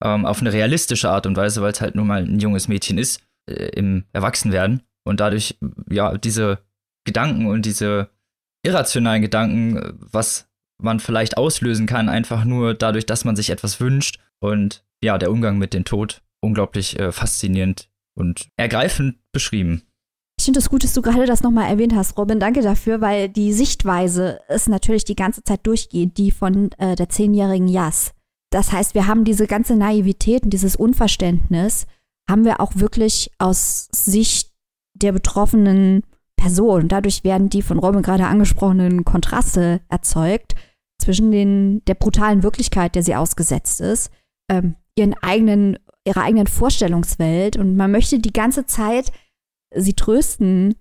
ähm, 0.04 0.26
auf 0.26 0.42
eine 0.42 0.54
realistische 0.54 1.10
Art 1.10 1.26
und 1.26 1.36
Weise, 1.36 1.62
weil 1.64 1.72
es 1.72 1.82
halt 1.82 1.96
nun 1.96 2.06
mal 2.06 2.22
ein 2.22 2.40
junges 2.40 2.68
Mädchen 2.68 3.00
ist 3.00 3.22
äh, 3.50 3.70
im 3.70 4.04
Erwachsenwerden. 4.14 4.84
Und 5.06 5.20
dadurch, 5.20 5.58
ja, 5.90 6.16
diese 6.18 6.60
Gedanken 7.04 7.48
und 7.48 7.66
diese 7.66 8.10
irrationalen 8.64 9.22
Gedanken, 9.24 9.98
was 10.00 10.47
man 10.81 11.00
vielleicht 11.00 11.38
auslösen 11.38 11.88
kann, 11.88 12.10
einfach 12.10 12.46
nur 12.46 12.74
dadurch, 12.74 13.05
dass 13.05 13.25
man 13.25 13.36
sich 13.36 13.50
etwas 13.50 13.79
wünscht. 13.79 14.19
Und 14.39 14.84
ja, 15.01 15.17
der 15.17 15.31
Umgang 15.31 15.57
mit 15.57 15.74
dem 15.74 15.86
Tod 15.86 16.22
unglaublich 16.41 17.00
äh, 17.00 17.12
faszinierend 17.12 17.89
und 18.15 18.50
ergreifend 18.57 19.17
beschrieben. 19.31 19.84
Ich 20.39 20.46
finde 20.46 20.60
es 20.60 20.69
gut, 20.69 20.84
dass 20.84 20.93
du 20.93 21.01
gerade 21.01 21.25
das 21.25 21.41
nochmal 21.41 21.69
erwähnt 21.69 21.96
hast, 21.96 22.17
Robin. 22.17 22.39
Danke 22.39 22.62
dafür, 22.62 23.01
weil 23.01 23.27
die 23.27 23.53
Sichtweise 23.53 24.39
ist 24.50 24.69
natürlich 24.69 25.03
die 25.03 25.15
ganze 25.15 25.43
Zeit 25.43 25.65
durchgehend 25.65 26.17
die 26.17 26.31
von 26.31 26.72
äh, 26.77 26.96
der 26.96 27.10
zehnjährigen 27.10 27.67
Jas. 27.67 28.13
Das 28.51 28.72
heißt, 28.72 28.93
wir 28.93 29.07
haben 29.07 29.25
diese 29.25 29.48
ganze 29.48 29.75
Naivität 29.75 30.43
und 30.43 30.51
dieses 30.51 30.75
Unverständnis, 30.75 31.88
haben 32.29 32.46
wir 32.46 32.60
auch 32.60 32.74
wirklich 32.75 33.31
aus 33.39 33.88
Sicht 33.91 34.51
der 34.93 35.12
betroffenen 35.12 36.03
Person. 36.36 36.88
Dadurch 36.88 37.24
werden 37.24 37.50
die 37.50 37.62
von 37.62 37.79
Robin 37.79 38.01
gerade 38.01 38.27
angesprochenen 38.27 39.05
Kontraste 39.05 39.81
erzeugt 39.89 40.55
zwischen 41.00 41.32
den, 41.32 41.84
der 41.86 41.96
brutalen 41.96 42.44
Wirklichkeit, 42.44 42.96
der 42.96 43.04
sie 43.04 43.16
ausgesetzt 43.16 43.82
ist, 43.82 44.12
ähm, 44.50 44.75
ihren 44.96 45.13
eigenen, 45.22 45.77
ihrer 46.06 46.24
eigenen 46.24 46.48
Vorstellungswelt. 46.48 47.58
Und 47.58 47.75
man 47.75 47.92
möchte 47.92 48.20
die 48.20 48.34
ganze 48.34 48.66
Zeit 48.66 49.12
sie 49.75 49.94
trösten 49.94 50.75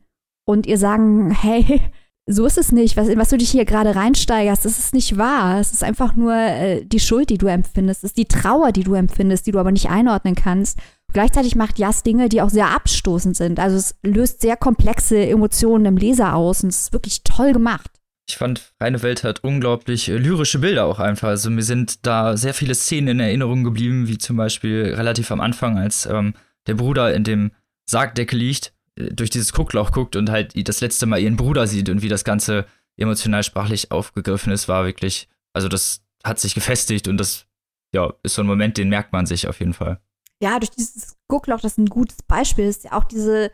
und 0.46 0.66
ihr 0.66 0.78
sagen, 0.78 1.30
hey, 1.40 1.80
so 2.28 2.44
ist 2.44 2.58
es 2.58 2.73
nicht, 2.73 2.96
was, 2.96 3.08
was 3.16 3.28
du 3.28 3.38
dich 3.38 3.50
hier 3.50 3.64
gerade 3.64 3.94
reinsteigerst, 3.94 4.64
das 4.64 4.78
ist 4.80 4.94
nicht 4.94 5.16
wahr. 5.16 5.61
Es 5.61 5.73
ist 5.73 5.85
einfach 5.85 6.16
nur 6.16 6.35
äh, 6.35 6.85
die 6.85 6.99
Schuld, 6.99 7.30
die 7.30 7.38
du 7.38 7.46
empfindest, 7.46 8.02
es 8.02 8.11
ist 8.11 8.16
die 8.16 8.25
Trauer, 8.25 8.73
die 8.73 8.82
du 8.82 8.94
empfindest, 8.94 9.46
die 9.46 9.52
du 9.52 9.61
aber 9.61 9.70
nicht 9.70 9.88
einordnen 9.88 10.35
kannst. 10.35 10.78
Gleichzeitig 11.12 11.54
macht 11.54 11.78
Jas 11.78 12.02
Dinge, 12.02 12.28
die 12.28 12.42
auch 12.42 12.50
sehr 12.50 12.75
abstoßend 12.75 13.37
sind. 13.37 13.61
Also 13.61 13.76
es 13.76 13.94
löst 14.02 14.40
sehr 14.40 14.56
komplexe 14.56 15.25
Emotionen 15.25 15.87
im 15.87 15.96
Leser 15.96 16.35
aus 16.35 16.64
und 16.64 16.70
es 16.70 16.82
ist 16.82 16.92
wirklich 16.92 17.23
toll 17.23 17.52
gemacht. 17.52 17.95
Ich 18.28 18.37
fand, 18.37 18.73
Reine 18.80 19.02
Welt 19.02 19.23
hat 19.25 19.45
unglaublich 19.45 20.09
äh, 20.09 20.16
lyrische 20.16 20.59
Bilder 20.59 20.87
auch 20.87 20.99
einfach. 20.99 21.28
Also 21.28 21.50
mir 21.50 21.62
sind 21.62 22.04
da 22.06 22.37
sehr 22.37 22.54
viele 22.54 22.75
Szenen 22.75 23.09
in 23.09 23.21
Erinnerung 23.21 23.62
geblieben, 23.64 24.09
wie 24.09 24.18
zum 24.18 24.37
Beispiel 24.37 24.95
relativ 24.95 25.30
am 25.30 25.40
Anfang, 25.40 25.78
als 25.78 26.06
ähm, 26.06 26.35
der 26.66 26.75
Bruder 26.75 27.14
in 27.14 27.25
dem 27.25 27.52
Sargdeckel 27.88 28.38
liegt 28.38 28.73
durch 28.97 29.30
dieses 29.30 29.52
Guckloch 29.52 29.92
guckt 29.92 30.16
und 30.16 30.30
halt 30.30 30.54
das 30.68 30.80
letzte 30.80 31.06
Mal 31.06 31.18
ihren 31.18 31.37
Bruder 31.37 31.66
sieht 31.66 31.88
und 31.88 32.02
wie 32.02 32.09
das 32.09 32.25
Ganze 32.25 32.66
emotional 32.97 33.42
sprachlich 33.42 33.90
aufgegriffen 33.92 34.52
ist, 34.52 34.68
war 34.68 34.85
wirklich, 34.87 35.28
also 35.52 35.68
das 35.68 36.02
hat 36.25 36.40
sich 36.40 36.54
gefestigt 36.54 37.06
und 37.09 37.18
das 37.18 37.47
ja, 37.95 38.12
ist 38.23 38.35
so 38.35 38.42
ein 38.42 38.47
Moment, 38.47 38.78
den 38.78 38.88
merkt 38.88 39.12
man 39.12 39.26
sich 39.26 39.49
auf 39.49 39.61
jeden 39.61 39.75
Fall. 39.75 40.00
Ja, 40.42 40.59
durch 40.59 40.71
dieses 40.71 41.16
Guckloch, 41.28 41.61
das 41.61 41.73
ist 41.73 41.78
ein 41.78 41.87
gutes 41.87 42.23
Beispiel, 42.23 42.64
ist 42.64 42.85
ja 42.85 42.92
auch 42.92 43.04
diese, 43.04 43.50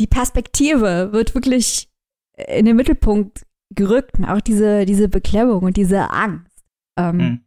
die 0.00 0.06
Perspektive 0.06 1.12
wird 1.12 1.34
wirklich 1.34 1.90
in 2.36 2.66
den 2.66 2.76
Mittelpunkt 2.76 3.42
gerückt. 3.74 4.16
Auch 4.26 4.40
diese, 4.40 4.84
diese 4.86 5.08
Beklemmung 5.08 5.64
und 5.64 5.76
diese 5.76 6.10
Angst. 6.10 6.64
Ähm, 6.98 7.18
hm. 7.18 7.40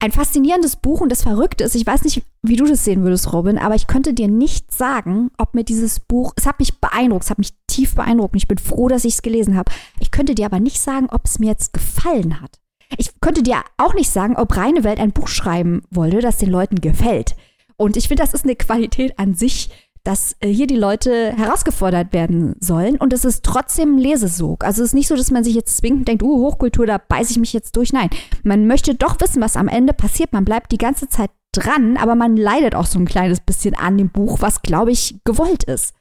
Ein 0.00 0.10
faszinierendes 0.12 0.76
Buch 0.76 1.00
und 1.00 1.10
das 1.10 1.22
Verrückte 1.22 1.62
ist, 1.62 1.76
ich 1.76 1.86
weiß 1.86 2.02
nicht, 2.02 2.24
wie 2.42 2.56
du 2.56 2.64
das 2.66 2.84
sehen 2.84 3.04
würdest, 3.04 3.32
Robin, 3.32 3.56
aber 3.56 3.76
ich 3.76 3.86
könnte 3.86 4.14
dir 4.14 4.26
nicht 4.26 4.72
sagen, 4.72 5.30
ob 5.38 5.54
mir 5.54 5.62
dieses 5.62 6.00
Buch, 6.00 6.32
es 6.34 6.44
hat 6.44 6.58
mich 6.58 6.80
beeindruckt, 6.80 7.22
es 7.22 7.30
hat 7.30 7.38
mich 7.38 7.52
tief 7.68 7.94
beeindruckt 7.94 8.34
und 8.34 8.38
ich 8.38 8.48
bin 8.48 8.58
froh, 8.58 8.88
dass 8.88 9.04
ich 9.04 9.14
es 9.14 9.22
gelesen 9.22 9.56
habe. 9.56 9.70
Ich 10.00 10.10
könnte 10.10 10.34
dir 10.34 10.46
aber 10.46 10.58
nicht 10.58 10.80
sagen, 10.80 11.06
ob 11.08 11.26
es 11.26 11.38
mir 11.38 11.50
jetzt 11.50 11.72
gefallen 11.72 12.40
hat. 12.40 12.58
Ich 12.98 13.20
könnte 13.20 13.44
dir 13.44 13.62
auch 13.76 13.94
nicht 13.94 14.10
sagen, 14.10 14.36
ob 14.36 14.56
Reine 14.56 14.82
Welt 14.82 14.98
ein 14.98 15.12
Buch 15.12 15.28
schreiben 15.28 15.82
wollte, 15.90 16.18
das 16.18 16.36
den 16.36 16.50
Leuten 16.50 16.80
gefällt. 16.80 17.36
Und 17.76 17.96
ich 17.96 18.08
finde, 18.08 18.24
das 18.24 18.34
ist 18.34 18.44
eine 18.44 18.56
Qualität 18.56 19.18
an 19.20 19.34
sich, 19.34 19.70
dass 20.04 20.36
äh, 20.40 20.48
hier 20.48 20.66
die 20.66 20.76
Leute 20.76 21.32
herausgefordert 21.36 22.12
werden 22.12 22.56
sollen 22.60 22.96
und 22.96 23.12
es 23.12 23.24
ist 23.24 23.44
trotzdem 23.44 23.98
Lesesog. 23.98 24.64
Also 24.64 24.82
es 24.82 24.88
ist 24.88 24.94
nicht 24.94 25.08
so, 25.08 25.16
dass 25.16 25.30
man 25.30 25.44
sich 25.44 25.54
jetzt 25.54 25.76
zwingend 25.76 26.08
denkt, 26.08 26.22
uh, 26.22 26.38
Hochkultur, 26.38 26.86
da 26.86 26.98
beiße 26.98 27.32
ich 27.32 27.38
mich 27.38 27.52
jetzt 27.52 27.76
durch. 27.76 27.92
Nein, 27.92 28.10
man 28.42 28.66
möchte 28.66 28.94
doch 28.94 29.20
wissen, 29.20 29.40
was 29.40 29.56
am 29.56 29.68
Ende 29.68 29.92
passiert. 29.92 30.32
Man 30.32 30.44
bleibt 30.44 30.72
die 30.72 30.78
ganze 30.78 31.08
Zeit 31.08 31.30
dran, 31.52 31.96
aber 31.96 32.14
man 32.14 32.36
leidet 32.36 32.74
auch 32.74 32.86
so 32.86 32.98
ein 32.98 33.04
kleines 33.04 33.40
bisschen 33.40 33.74
an 33.74 33.98
dem 33.98 34.10
Buch, 34.10 34.40
was, 34.40 34.62
glaube 34.62 34.90
ich, 34.90 35.16
gewollt 35.24 35.64
ist. 35.64 35.94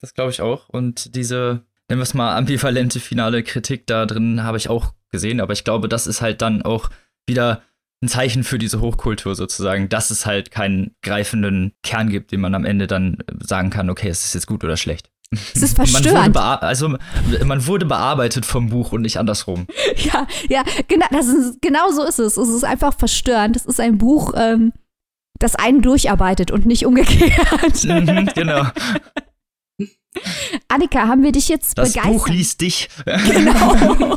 Das 0.00 0.14
glaube 0.14 0.30
ich 0.30 0.42
auch. 0.42 0.68
Und 0.68 1.14
diese, 1.14 1.64
nennen 1.88 2.00
wir 2.00 2.02
es 2.02 2.14
mal, 2.14 2.36
ambivalente 2.36 3.00
finale 3.00 3.42
Kritik 3.42 3.86
da 3.86 4.04
drin 4.04 4.42
habe 4.42 4.58
ich 4.58 4.68
auch 4.68 4.92
gesehen. 5.10 5.40
Aber 5.40 5.52
ich 5.52 5.64
glaube, 5.64 5.88
das 5.88 6.06
ist 6.06 6.20
halt 6.20 6.42
dann 6.42 6.62
auch 6.62 6.90
wieder 7.26 7.62
ein 8.02 8.08
Zeichen 8.08 8.44
für 8.44 8.58
diese 8.58 8.80
Hochkultur 8.80 9.34
sozusagen, 9.34 9.88
dass 9.88 10.10
es 10.10 10.26
halt 10.26 10.50
keinen 10.50 10.94
greifenden 11.02 11.72
Kern 11.82 12.10
gibt, 12.10 12.30
den 12.32 12.40
man 12.40 12.54
am 12.54 12.64
Ende 12.64 12.86
dann 12.86 13.18
sagen 13.40 13.70
kann, 13.70 13.88
okay, 13.90 14.08
es 14.08 14.24
ist 14.24 14.34
jetzt 14.34 14.46
gut 14.46 14.64
oder 14.64 14.76
schlecht. 14.76 15.10
Es 15.32 15.62
ist 15.62 15.76
verstörend. 15.76 16.34
Man 16.34 16.44
also 16.58 16.96
man 17.44 17.66
wurde 17.66 17.86
bearbeitet 17.86 18.46
vom 18.46 18.68
Buch 18.68 18.92
und 18.92 19.02
nicht 19.02 19.18
andersrum. 19.18 19.66
Ja, 19.96 20.26
ja, 20.48 20.62
genau, 20.88 21.06
das 21.10 21.26
ist, 21.26 21.62
genau 21.62 21.90
so 21.90 22.04
ist 22.04 22.18
es. 22.18 22.36
Es 22.36 22.48
ist 22.48 22.64
einfach 22.64 22.94
verstörend. 22.96 23.56
Es 23.56 23.64
ist 23.64 23.80
ein 23.80 23.98
Buch, 23.98 24.34
ähm, 24.36 24.72
das 25.38 25.56
einen 25.56 25.80
durcharbeitet 25.80 26.50
und 26.50 26.66
nicht 26.66 26.84
umgekehrt. 26.86 27.84
Mhm, 27.84 28.28
genau. 28.34 28.66
Annika, 30.68 31.06
haben 31.06 31.22
wir 31.22 31.32
dich 31.32 31.48
jetzt 31.48 31.76
das 31.76 31.92
begeistert? 31.92 32.14
Das 32.14 32.22
Buch 32.22 32.28
liest 32.28 32.60
dich. 32.60 32.88
Genau. 33.04 34.16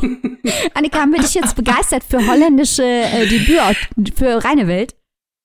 Annika, 0.74 1.00
haben 1.00 1.12
wir 1.12 1.20
dich 1.20 1.34
jetzt 1.34 1.54
begeistert 1.54 2.04
für 2.04 2.26
holländische 2.26 2.82
äh, 2.82 3.26
Debüt, 3.26 4.16
für 4.16 4.42
reine 4.44 4.66
Welt? 4.66 4.94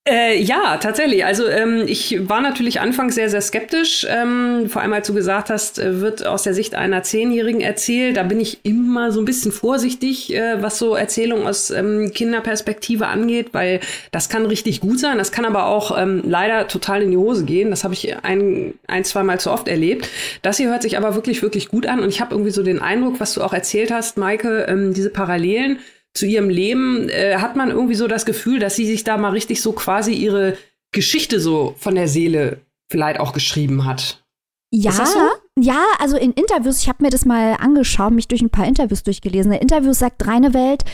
Äh, 0.08 0.40
ja, 0.40 0.76
tatsächlich. 0.76 1.24
Also 1.24 1.48
ähm, 1.48 1.82
ich 1.88 2.28
war 2.28 2.40
natürlich 2.40 2.78
anfangs 2.80 3.16
sehr, 3.16 3.28
sehr 3.28 3.40
skeptisch. 3.40 4.06
Ähm, 4.08 4.68
vor 4.68 4.80
allem, 4.80 4.92
als 4.92 5.08
du 5.08 5.14
gesagt 5.14 5.50
hast, 5.50 5.80
äh, 5.80 6.00
wird 6.00 6.24
aus 6.24 6.44
der 6.44 6.54
Sicht 6.54 6.76
einer 6.76 7.02
Zehnjährigen 7.02 7.60
erzählt. 7.60 8.16
Da 8.16 8.22
bin 8.22 8.38
ich 8.38 8.60
immer 8.62 9.10
so 9.10 9.20
ein 9.20 9.24
bisschen 9.24 9.50
vorsichtig, 9.50 10.32
äh, 10.32 10.62
was 10.62 10.78
so 10.78 10.94
Erzählungen 10.94 11.44
aus 11.44 11.70
ähm, 11.72 12.12
Kinderperspektive 12.14 13.08
angeht, 13.08 13.48
weil 13.50 13.80
das 14.12 14.28
kann 14.28 14.46
richtig 14.46 14.80
gut 14.80 15.00
sein. 15.00 15.18
Das 15.18 15.32
kann 15.32 15.44
aber 15.44 15.66
auch 15.66 15.98
ähm, 15.98 16.22
leider 16.24 16.68
total 16.68 17.02
in 17.02 17.10
die 17.10 17.16
Hose 17.16 17.44
gehen. 17.44 17.70
Das 17.70 17.82
habe 17.82 17.94
ich 17.94 18.16
ein, 18.24 18.74
ein, 18.86 19.02
zwei 19.02 19.24
Mal 19.24 19.40
zu 19.40 19.50
oft 19.50 19.66
erlebt. 19.66 20.08
Das 20.42 20.58
hier 20.58 20.68
hört 20.68 20.82
sich 20.82 20.96
aber 20.96 21.16
wirklich, 21.16 21.42
wirklich 21.42 21.68
gut 21.68 21.84
an. 21.88 21.98
Und 21.98 22.10
ich 22.10 22.20
habe 22.20 22.32
irgendwie 22.32 22.52
so 22.52 22.62
den 22.62 22.80
Eindruck, 22.80 23.18
was 23.18 23.34
du 23.34 23.42
auch 23.42 23.52
erzählt 23.52 23.90
hast, 23.90 24.18
Maike, 24.18 24.66
ähm, 24.68 24.94
diese 24.94 25.10
Parallelen 25.10 25.80
zu 26.16 26.26
ihrem 26.26 26.48
Leben, 26.48 27.08
äh, 27.08 27.36
hat 27.36 27.56
man 27.56 27.70
irgendwie 27.70 27.94
so 27.94 28.08
das 28.08 28.26
Gefühl, 28.26 28.58
dass 28.58 28.76
sie 28.76 28.86
sich 28.86 29.04
da 29.04 29.16
mal 29.16 29.30
richtig 29.30 29.60
so 29.60 29.72
quasi 29.72 30.12
ihre 30.12 30.56
Geschichte 30.92 31.40
so 31.40 31.74
von 31.78 31.94
der 31.94 32.08
Seele 32.08 32.60
vielleicht 32.90 33.20
auch 33.20 33.32
geschrieben 33.32 33.84
hat. 33.84 34.24
Ja, 34.72 34.92
so? 34.92 35.18
ja, 35.58 35.84
also 35.98 36.16
in 36.16 36.32
Interviews, 36.32 36.82
ich 36.82 36.88
habe 36.88 37.02
mir 37.02 37.10
das 37.10 37.24
mal 37.24 37.54
angeschaut, 37.60 38.12
mich 38.12 38.28
durch 38.28 38.42
ein 38.42 38.50
paar 38.50 38.66
Interviews 38.66 39.02
durchgelesen. 39.02 39.52
In 39.52 39.60
Interviews 39.60 39.98
sagt 39.98 40.26
Reine 40.26 40.54
Welt 40.54 40.84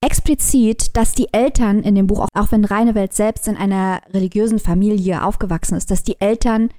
explizit, 0.00 0.96
dass 0.96 1.12
die 1.12 1.32
Eltern 1.32 1.82
in 1.82 1.96
dem 1.96 2.06
Buch, 2.06 2.28
auch 2.32 2.52
wenn 2.52 2.64
Reine 2.64 2.94
Welt 2.94 3.12
selbst 3.12 3.48
in 3.48 3.56
einer 3.56 4.00
religiösen 4.14 4.60
Familie 4.60 5.24
aufgewachsen 5.24 5.76
ist, 5.76 5.90
dass 5.90 6.04
die 6.04 6.20
Eltern 6.20 6.70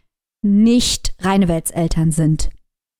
nicht 0.41 1.13
Reine 1.19 1.49
Welts 1.49 1.71
Eltern 1.71 2.11
sind 2.11 2.49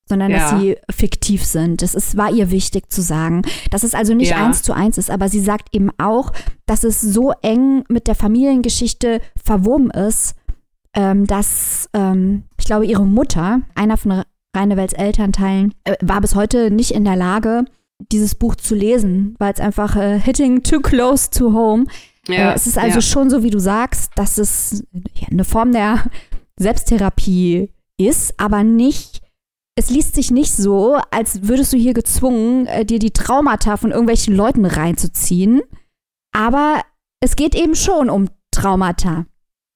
sondern 0.09 0.31
ja. 0.31 0.39
dass 0.39 0.59
sie 0.59 0.75
fiktiv 0.91 1.45
sind. 1.45 1.81
Das 1.81 1.93
ist, 1.93 2.17
war 2.17 2.31
ihr 2.31 2.51
wichtig 2.51 2.91
zu 2.91 3.01
sagen. 3.01 3.43
Dass 3.69 3.83
es 3.83 3.93
also 3.93 4.13
nicht 4.13 4.31
ja. 4.31 4.43
eins 4.43 4.63
zu 4.63 4.73
eins 4.73 4.97
ist, 4.97 5.11
aber 5.11 5.29
sie 5.29 5.39
sagt 5.39 5.69
eben 5.73 5.91
auch, 5.99 6.33
dass 6.65 6.83
es 6.83 6.99
so 6.99 7.31
eng 7.43 7.83
mit 7.87 8.07
der 8.07 8.15
Familiengeschichte 8.15 9.21
verwoben 9.41 9.91
ist, 9.91 10.35
ähm, 10.95 11.27
dass 11.27 11.87
ähm, 11.93 12.43
ich 12.57 12.65
glaube, 12.65 12.85
ihre 12.85 13.05
Mutter, 13.05 13.61
einer 13.75 13.97
von 13.97 14.23
Reinewelts 14.55 14.93
Elternteilen, 14.93 15.75
äh, 15.83 15.95
war 16.01 16.19
bis 16.19 16.33
heute 16.33 16.71
nicht 16.71 16.91
in 16.91 17.05
der 17.05 17.15
Lage, 17.15 17.65
dieses 18.11 18.33
Buch 18.33 18.55
zu 18.55 18.73
lesen, 18.73 19.35
weil 19.37 19.53
es 19.53 19.59
einfach 19.59 19.95
äh, 19.95 20.19
hitting 20.19 20.63
too 20.63 20.79
close 20.79 21.29
to 21.29 21.53
home. 21.53 21.85
Ja, 22.27 22.51
äh, 22.51 22.55
es 22.55 22.65
ist 22.65 22.77
also 22.77 22.95
ja. 22.95 23.01
schon 23.01 23.29
so, 23.29 23.43
wie 23.43 23.51
du 23.51 23.59
sagst, 23.59 24.13
dass 24.15 24.39
es 24.39 24.83
ja, 25.13 25.27
eine 25.29 25.43
Form 25.43 25.71
der 25.71 26.05
Selbsttherapie 26.57 27.69
ist, 27.97 28.39
aber 28.39 28.63
nicht 28.63 29.21
es 29.79 29.89
liest 29.89 30.13
sich 30.13 30.29
nicht 30.29 30.51
so, 30.51 30.99
als 31.09 31.47
würdest 31.47 31.71
du 31.71 31.77
hier 31.77 31.93
gezwungen, 31.93 32.67
äh, 32.67 32.83
dir 32.83 32.99
die 32.99 33.11
Traumata 33.11 33.77
von 33.77 33.91
irgendwelchen 33.91 34.35
Leuten 34.35 34.65
reinzuziehen. 34.65 35.61
Aber 36.33 36.81
es 37.21 37.37
geht 37.37 37.55
eben 37.55 37.75
schon 37.75 38.09
um 38.09 38.29
Traumata. 38.51 39.25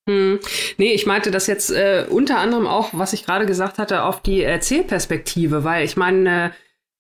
Hm. 0.10 0.40
Nee, 0.78 0.92
ich 0.92 1.06
meinte 1.06 1.32
das 1.32 1.48
jetzt 1.48 1.72
äh, 1.72 2.06
unter 2.10 2.40
anderem 2.40 2.68
auch, 2.68 2.90
was 2.92 3.14
ich 3.14 3.26
gerade 3.26 3.46
gesagt 3.46 3.78
hatte, 3.78 4.04
auf 4.04 4.22
die 4.22 4.42
Erzählperspektive, 4.42 5.64
weil 5.64 5.86
ich 5.86 5.96
meine, 5.96 6.52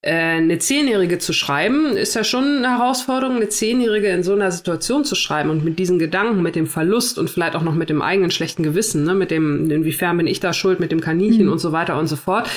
äh, 0.02 0.14
eine 0.14 0.60
Zehnjährige 0.60 1.20
zu 1.20 1.34
schreiben, 1.34 1.98
ist 1.98 2.16
ja 2.16 2.24
schon 2.24 2.60
eine 2.64 2.78
Herausforderung, 2.78 3.36
eine 3.36 3.50
Zehnjährige 3.50 4.08
in 4.08 4.24
so 4.24 4.32
einer 4.32 4.54
Situation 4.54 5.04
zu 5.04 5.16
schreiben 5.16 5.50
und 5.50 5.66
mit 5.66 5.78
diesen 5.78 6.00
Gedanken, 6.00 6.42
mit 6.42 6.56
dem 6.56 6.68
Verlust 6.68 7.20
und 7.20 7.30
vielleicht 7.30 7.58
auch 7.58 7.64
noch 7.64 7.76
mit 7.76 7.90
dem 7.90 8.02
eigenen 8.02 8.32
schlechten 8.32 8.64
Gewissen, 8.64 9.04
ne, 9.04 9.14
mit 9.14 9.30
dem, 9.30 9.70
inwiefern 9.70 10.16
bin 10.16 10.28
ich 10.28 10.40
da 10.40 10.54
schuld, 10.54 10.80
mit 10.80 10.94
dem 10.94 11.02
Kaninchen 11.02 11.48
mhm. 11.48 11.52
und 11.52 11.60
so 11.60 11.74
weiter 11.74 12.00
und 12.00 12.08
so 12.08 12.16
fort. 12.16 12.50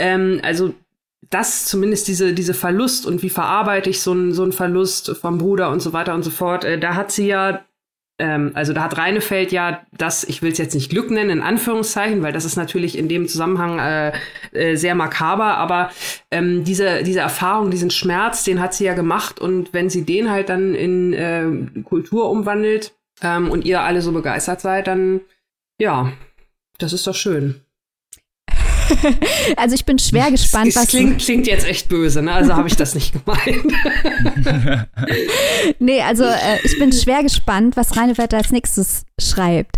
Ähm, 0.00 0.40
also 0.42 0.74
das 1.28 1.66
zumindest 1.66 2.08
diese, 2.08 2.32
diese 2.32 2.54
Verlust 2.54 3.06
und 3.06 3.22
wie 3.22 3.30
verarbeite 3.30 3.90
ich 3.90 4.00
so 4.00 4.12
einen 4.12 4.32
so 4.32 4.50
Verlust 4.50 5.16
vom 5.16 5.38
Bruder 5.38 5.70
und 5.70 5.80
so 5.80 5.92
weiter 5.92 6.14
und 6.14 6.22
so 6.22 6.30
fort, 6.30 6.64
äh, 6.64 6.78
da 6.78 6.94
hat 6.94 7.12
sie 7.12 7.26
ja, 7.26 7.64
ähm, 8.18 8.52
also 8.54 8.72
da 8.72 8.82
hat 8.82 8.96
Reinefeld 8.96 9.52
ja 9.52 9.86
das, 9.92 10.24
ich 10.24 10.42
will 10.42 10.50
es 10.50 10.58
jetzt 10.58 10.74
nicht 10.74 10.90
Glück 10.90 11.10
nennen, 11.10 11.30
in 11.30 11.42
Anführungszeichen, 11.42 12.22
weil 12.22 12.32
das 12.32 12.46
ist 12.46 12.56
natürlich 12.56 12.96
in 12.96 13.08
dem 13.08 13.28
Zusammenhang 13.28 13.78
äh, 13.78 14.12
äh, 14.52 14.76
sehr 14.76 14.94
makaber, 14.94 15.58
aber 15.58 15.90
ähm, 16.30 16.64
diese, 16.64 17.02
diese 17.02 17.20
Erfahrung, 17.20 17.70
diesen 17.70 17.90
Schmerz, 17.90 18.42
den 18.42 18.60
hat 18.60 18.74
sie 18.74 18.84
ja 18.84 18.94
gemacht 18.94 19.38
und 19.38 19.72
wenn 19.72 19.90
sie 19.90 20.04
den 20.04 20.30
halt 20.30 20.48
dann 20.48 20.74
in 20.74 21.12
äh, 21.12 21.82
Kultur 21.84 22.30
umwandelt 22.30 22.94
ähm, 23.22 23.50
und 23.50 23.66
ihr 23.66 23.82
alle 23.82 24.00
so 24.00 24.10
begeistert 24.12 24.62
seid, 24.62 24.86
dann 24.86 25.20
ja, 25.78 26.12
das 26.78 26.92
ist 26.92 27.06
doch 27.06 27.14
schön. 27.14 27.60
also 29.56 29.74
ich 29.74 29.84
bin 29.84 29.98
schwer 29.98 30.30
gespannt, 30.30 30.68
es, 30.68 30.76
es 30.76 30.82
was. 30.82 30.88
Klingt, 30.88 31.20
klingt 31.20 31.46
jetzt 31.46 31.66
echt 31.66 31.88
böse, 31.88 32.22
ne? 32.22 32.32
Also 32.32 32.54
habe 32.54 32.68
ich 32.68 32.76
das 32.76 32.94
nicht 32.94 33.12
gemeint. 33.12 33.64
nee, 35.78 36.00
also 36.02 36.24
äh, 36.24 36.58
ich 36.64 36.78
bin 36.78 36.92
schwer 36.92 37.22
gespannt, 37.22 37.76
was 37.76 37.96
Reinefeld 37.96 38.34
als 38.34 38.50
nächstes 38.50 39.04
schreibt 39.18 39.76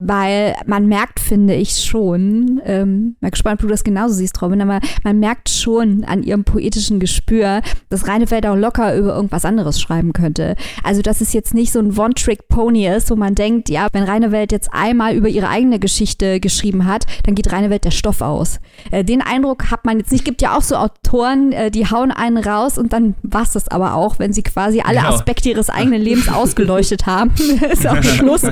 weil 0.00 0.56
man 0.66 0.86
merkt, 0.86 1.20
finde 1.20 1.54
ich 1.54 1.76
schon, 1.76 2.60
ähm, 2.64 3.16
mal 3.20 3.30
gespannt, 3.30 3.60
ob 3.60 3.68
du 3.68 3.68
das 3.68 3.84
genauso 3.84 4.14
siehst, 4.14 4.42
Robin, 4.42 4.60
aber 4.60 4.80
man 5.04 5.20
merkt 5.20 5.48
schon 5.48 6.04
an 6.04 6.24
ihrem 6.24 6.42
poetischen 6.42 6.98
Gespür, 6.98 7.62
dass 7.90 8.08
Reinefeld 8.08 8.44
auch 8.46 8.56
locker 8.56 8.96
über 8.96 9.14
irgendwas 9.14 9.44
anderes 9.44 9.80
schreiben 9.80 10.12
könnte. 10.12 10.56
Also, 10.82 11.00
dass 11.00 11.20
es 11.20 11.32
jetzt 11.32 11.54
nicht 11.54 11.72
so 11.72 11.78
ein 11.78 11.96
One-Trick-Pony 11.96 12.88
ist, 12.88 13.10
wo 13.10 13.16
man 13.16 13.36
denkt, 13.36 13.68
ja, 13.68 13.86
wenn 13.92 14.02
Reinewelt 14.02 14.50
jetzt 14.50 14.70
einmal 14.72 15.14
über 15.14 15.28
ihre 15.28 15.48
eigene 15.48 15.78
Geschichte 15.78 16.40
geschrieben 16.40 16.86
hat, 16.86 17.06
dann 17.24 17.36
geht 17.36 17.52
Reinewelt 17.52 17.84
der 17.84 17.92
Stoff 17.92 18.20
aus. 18.20 18.58
Äh, 18.90 19.04
den 19.04 19.22
Eindruck 19.22 19.70
hat 19.70 19.84
man 19.84 19.98
jetzt 19.98 20.10
nicht. 20.10 20.24
Gibt 20.24 20.42
ja 20.42 20.56
auch 20.56 20.62
so 20.62 20.74
Autoren, 20.74 21.52
äh, 21.52 21.70
die 21.70 21.88
hauen 21.88 22.10
einen 22.10 22.38
raus 22.38 22.78
und 22.78 22.92
dann 22.92 23.14
war's 23.22 23.52
das 23.52 23.68
aber 23.68 23.94
auch, 23.94 24.18
wenn 24.18 24.32
sie 24.32 24.42
quasi 24.42 24.80
alle 24.80 24.98
genau. 24.98 25.14
Aspekte 25.14 25.50
ihres 25.50 25.70
eigenen 25.70 26.02
Lebens 26.02 26.28
ausgeleuchtet 26.32 27.06
haben. 27.06 27.30
ist 27.70 27.86
auch 27.86 28.02
Schluss. 28.02 28.42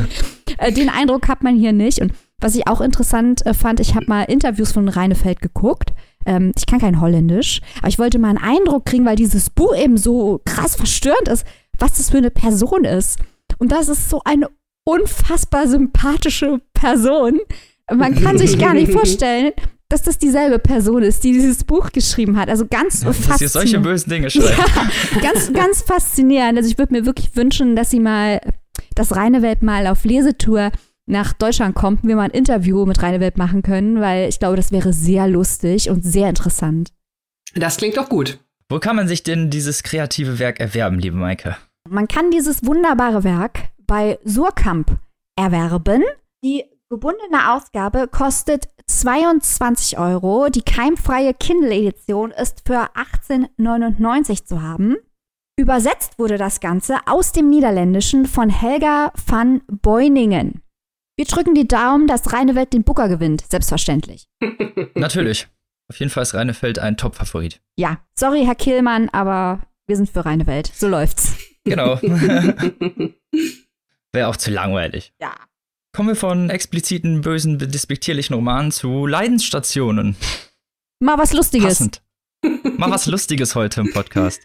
Äh, 0.59 0.73
den 0.73 0.88
Eindruck 0.88 1.29
hat 1.29 1.43
man 1.43 1.57
hier 1.57 1.73
nicht. 1.73 2.01
Und 2.01 2.12
was 2.38 2.55
ich 2.55 2.67
auch 2.67 2.81
interessant 2.81 3.45
äh, 3.47 3.55
fand, 3.55 3.81
ich 3.81 3.95
habe 3.95 4.07
mal 4.09 4.25
Interviews 4.25 4.73
von 4.73 4.88
Reinefeld 4.88 5.41
geguckt. 5.41 5.93
Ähm, 6.27 6.53
ich 6.57 6.67
kann 6.67 6.81
kein 6.81 7.01
Holländisch, 7.01 7.61
aber 7.79 7.88
ich 7.88 7.99
wollte 7.99 8.19
mal 8.19 8.37
einen 8.37 8.38
Eindruck 8.38 8.85
kriegen, 8.85 9.05
weil 9.05 9.17
dieses 9.17 9.51
Buch 9.51 9.77
eben 9.77 9.97
so 9.97 10.41
krass 10.45 10.77
verstörend 10.77 11.29
ist, 11.29 11.47
was 11.79 11.99
das 11.99 12.11
für 12.11 12.19
eine 12.19 12.31
Person 12.31 12.85
ist. 12.85 13.19
Und 13.59 13.73
das 13.73 13.88
ist 13.88 14.11
so 14.11 14.21
eine 14.25 14.49
unfassbar 14.85 15.69
sympathische 15.69 16.61
Person. 16.75 17.41
Man 17.93 18.15
kann 18.15 18.38
sich 18.38 18.59
gar 18.59 18.75
nicht 18.75 18.93
vorstellen, 18.93 19.53
dass 19.88 20.03
das 20.03 20.19
dieselbe 20.19 20.59
Person 20.59 21.03
ist, 21.03 21.23
die 21.23 21.33
dieses 21.33 21.65
Buch 21.65 21.91
geschrieben 21.93 22.38
hat. 22.38 22.49
Also 22.49 22.67
ganz 22.67 23.03
ja, 23.03 23.12
faszinierend. 23.12 23.43
Dass 23.43 23.53
solche 23.53 23.79
bösen 23.79 24.11
Dinge 24.11 24.31
schreibt. 24.31 24.59
Ja, 25.15 25.21
ganz, 25.21 25.53
ganz 25.53 25.83
faszinierend. 25.83 26.59
Also 26.59 26.71
ich 26.71 26.79
würde 26.79 26.95
mir 26.95 27.05
wirklich 27.05 27.37
wünschen, 27.37 27.77
dass 27.77 27.91
sie 27.91 28.01
mal 28.01 28.41
das 28.95 29.17
reine 29.17 29.43
Welt 29.43 29.63
mal 29.63 29.87
auf 29.87 30.05
Lesetour 30.05 30.71
nach 31.07 31.33
Deutschland 31.33 31.75
kommt, 31.75 32.05
wir 32.05 32.17
mal 32.17 32.23
ein 32.23 32.31
Interview 32.31 32.87
mit 32.87 33.03
Reine 33.03 33.21
Welt 33.21 33.37
machen 33.37 33.63
können, 33.63 34.01
weil 34.01 34.29
ich 34.29 34.39
glaube, 34.39 34.57
das 34.57 34.71
wäre 34.73 34.93
sehr 34.93 35.27
lustig 35.29 35.91
und 35.91 36.03
sehr 36.03 36.29
interessant. 36.29 36.93
Das 37.55 37.77
klingt 37.77 37.97
doch 37.97 38.09
gut. 38.09 38.39
Wo 38.69 38.79
kann 38.79 38.97
man 38.97 39.09
sich 39.09 39.23
denn 39.23 39.51
dieses 39.51 39.83
kreative 39.83 40.39
Werk 40.39 40.61
erwerben, 40.61 40.99
liebe 40.99 41.17
Maike? 41.17 41.57
Man 41.89 42.09
kann 42.09 42.31
dieses 42.31 42.65
wunderbare 42.65 43.25
Werk 43.25 43.69
bei 43.87 44.19
Surkamp 44.25 44.97
erwerben. 45.37 46.03
Die 46.45 46.65
gebundene 46.89 47.53
Ausgabe 47.53 48.09
kostet 48.09 48.69
22 48.87 49.99
Euro. 49.99 50.49
Die 50.49 50.63
keimfreie 50.63 51.35
Kindle-Edition 51.35 52.31
ist 52.31 52.63
für 52.67 52.89
18,99 52.95 54.47
zu 54.47 54.63
haben. 54.63 54.97
Übersetzt 55.59 56.19
wurde 56.19 56.38
das 56.38 56.61
Ganze 56.61 56.97
aus 57.07 57.33
dem 57.33 57.51
Niederländischen 57.51 58.25
von 58.25 58.49
Helga 58.49 59.12
van 59.27 59.61
Beuningen. 59.67 60.62
Wir 61.17 61.27
drücken 61.27 61.55
die 61.55 61.69
Daumen, 61.69 62.07
dass 62.07 62.33
Reine 62.33 62.55
Welt 62.55 62.73
den 62.73 62.85
Booker 62.85 63.09
gewinnt, 63.09 63.45
selbstverständlich. 63.51 64.29
Natürlich. 64.95 65.49
Auf 65.91 65.99
jeden 65.99 66.11
Fall 66.11 66.23
ist 66.23 66.33
Reinefeld 66.33 66.79
ein 66.79 66.97
Top-Favorit. 66.97 67.61
Ja, 67.77 67.99
sorry, 68.15 68.45
Herr 68.47 68.55
Killmann, 68.55 69.11
aber 69.11 69.61
wir 69.87 69.97
sind 69.97 70.09
für 70.09 70.25
Reine 70.25 70.47
Welt. 70.47 70.73
So 70.75 70.88
läuft's. 70.88 71.37
Genau. 71.65 72.01
Wäre 74.12 74.29
auch 74.29 74.37
zu 74.37 74.51
langweilig. 74.51 75.12
Ja. 75.21 75.35
Kommen 75.95 76.09
wir 76.09 76.17
von 76.17 76.49
expliziten, 76.49 77.21
bösen, 77.21 77.59
despektierlichen 77.59 78.35
Romanen 78.35 78.73
zu 78.73 79.07
Leidensstationen. 79.07 80.17
Mal 80.99 81.19
was 81.19 81.35
Lustiges. 81.35 81.79
Passend. 81.79 82.03
Mal 82.79 82.91
was 82.91 83.07
Lustiges 83.07 83.55
heute 83.55 83.83
im 83.83 83.93
Podcast. 83.93 84.41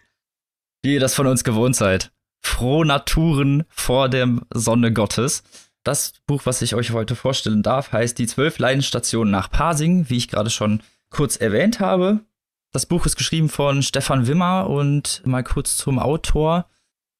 Wie 0.82 0.94
ihr 0.94 1.00
das 1.00 1.14
von 1.14 1.26
uns 1.26 1.44
gewohnt 1.44 1.76
seid. 1.76 2.12
Frohnaturen 2.40 3.64
vor 3.68 4.08
der 4.08 4.28
Sonne 4.54 4.92
Gottes. 4.92 5.42
Das 5.84 6.12
Buch, 6.26 6.42
was 6.44 6.62
ich 6.62 6.74
euch 6.74 6.92
heute 6.92 7.16
vorstellen 7.16 7.62
darf, 7.62 7.92
heißt 7.92 8.18
Die 8.18 8.26
zwölf 8.26 8.58
Leidensstationen 8.58 9.30
nach 9.30 9.50
Pasing, 9.50 10.08
wie 10.08 10.16
ich 10.16 10.28
gerade 10.28 10.50
schon 10.50 10.82
kurz 11.10 11.36
erwähnt 11.36 11.80
habe. 11.80 12.20
Das 12.72 12.86
Buch 12.86 13.06
ist 13.06 13.16
geschrieben 13.16 13.48
von 13.48 13.82
Stefan 13.82 14.26
Wimmer 14.26 14.68
und 14.68 15.22
mal 15.24 15.42
kurz 15.42 15.76
zum 15.76 15.98
Autor. 15.98 16.66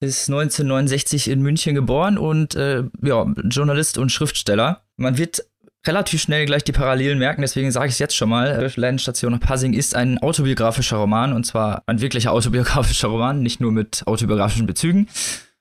Ist 0.00 0.28
1969 0.28 1.28
in 1.28 1.42
München 1.42 1.74
geboren 1.74 2.18
und 2.18 2.54
äh, 2.54 2.84
ja, 3.02 3.26
Journalist 3.44 3.98
und 3.98 4.12
Schriftsteller. 4.12 4.82
Man 4.96 5.18
wird 5.18 5.44
relativ 5.86 6.20
schnell 6.20 6.46
gleich 6.46 6.64
die 6.64 6.72
Parallelen 6.72 7.18
merken, 7.18 7.42
deswegen 7.42 7.70
sage 7.70 7.86
ich 7.86 7.92
es 7.92 7.98
jetzt 7.98 8.16
schon 8.16 8.28
mal. 8.28 8.70
Ladenstation 8.76 9.32
nach 9.32 9.40
Passing 9.40 9.72
ist 9.72 9.94
ein 9.94 10.18
autobiografischer 10.18 10.96
Roman 10.96 11.32
und 11.32 11.44
zwar 11.44 11.82
ein 11.86 12.00
wirklicher 12.00 12.32
autobiografischer 12.32 13.08
Roman, 13.08 13.42
nicht 13.42 13.60
nur 13.60 13.72
mit 13.72 14.02
autobiografischen 14.06 14.66
Bezügen. 14.66 15.08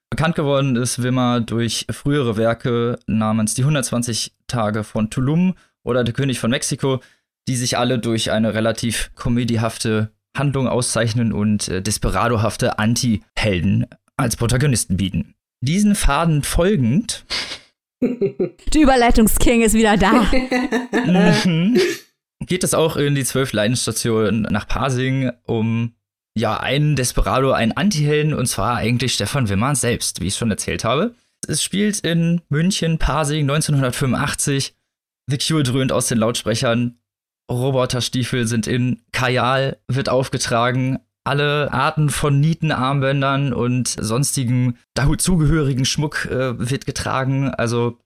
Bekannt 0.09 0.35
geworden 0.35 0.75
ist 0.75 1.03
Wimmer 1.03 1.41
durch 1.41 1.85
frühere 1.89 2.37
Werke 2.37 2.97
namens 3.07 3.53
Die 3.55 3.63
120 3.63 4.33
Tage 4.47 4.83
von 4.83 5.09
Tulum 5.09 5.55
oder 5.83 6.03
Der 6.03 6.13
König 6.13 6.39
von 6.39 6.49
Mexiko, 6.49 7.01
die 7.47 7.55
sich 7.55 7.77
alle 7.77 7.99
durch 7.99 8.31
eine 8.31 8.53
relativ 8.53 9.11
komödiehafte 9.15 10.11
Handlung 10.37 10.67
auszeichnen 10.67 11.33
und 11.33 11.67
äh, 11.67 11.81
desperadohafte 11.81 12.79
Anti-Helden 12.79 13.87
als 14.17 14.35
Protagonisten 14.35 14.97
bieten. 14.97 15.33
Diesen 15.61 15.95
Faden 15.95 16.43
folgend. 16.43 17.25
Die 18.01 18.81
Überleitungsking 18.81 19.61
ist 19.61 19.73
wieder 19.73 19.97
da. 19.97 20.25
Mhm. 21.05 21.79
geht 22.45 22.63
es 22.63 22.73
auch 22.73 22.95
in 22.95 23.15
die 23.15 23.23
zwölf 23.23 23.53
Leidensstationen 23.53 24.43
nach 24.43 24.67
Pasing 24.67 25.31
um 25.45 25.93
ja 26.35 26.59
einen 26.59 26.95
Desperado, 26.95 27.51
einen 27.51 27.71
Anti-Helden 27.71 28.33
und 28.33 28.45
zwar 28.45 28.75
eigentlich 28.77 29.13
Stefan 29.13 29.49
Wimmer 29.49 29.75
selbst, 29.75 30.21
wie 30.21 30.27
ich 30.27 30.35
schon 30.35 30.51
erzählt 30.51 30.83
habe. 30.83 31.15
Es 31.47 31.63
spielt 31.63 31.99
in 32.01 32.41
München, 32.49 32.97
Pasing 32.99 33.49
1985. 33.49 34.75
The 35.27 35.37
Cure 35.37 35.63
dröhnt 35.63 35.91
aus 35.91 36.07
den 36.07 36.19
Lautsprechern. 36.19 36.99
Roboterstiefel 37.49 38.47
sind 38.47 38.67
in, 38.67 39.01
Kajal 39.11 39.77
wird 39.87 40.09
aufgetragen, 40.09 40.99
alle 41.27 41.71
Arten 41.71 42.09
von 42.09 42.39
Nietenarmbändern 42.39 43.53
und 43.53 43.87
sonstigen 43.87 44.77
dazugehörigen 44.93 45.85
Schmuck 45.85 46.25
äh, 46.25 46.57
wird 46.57 46.85
getragen. 46.85 47.49
Also 47.49 47.99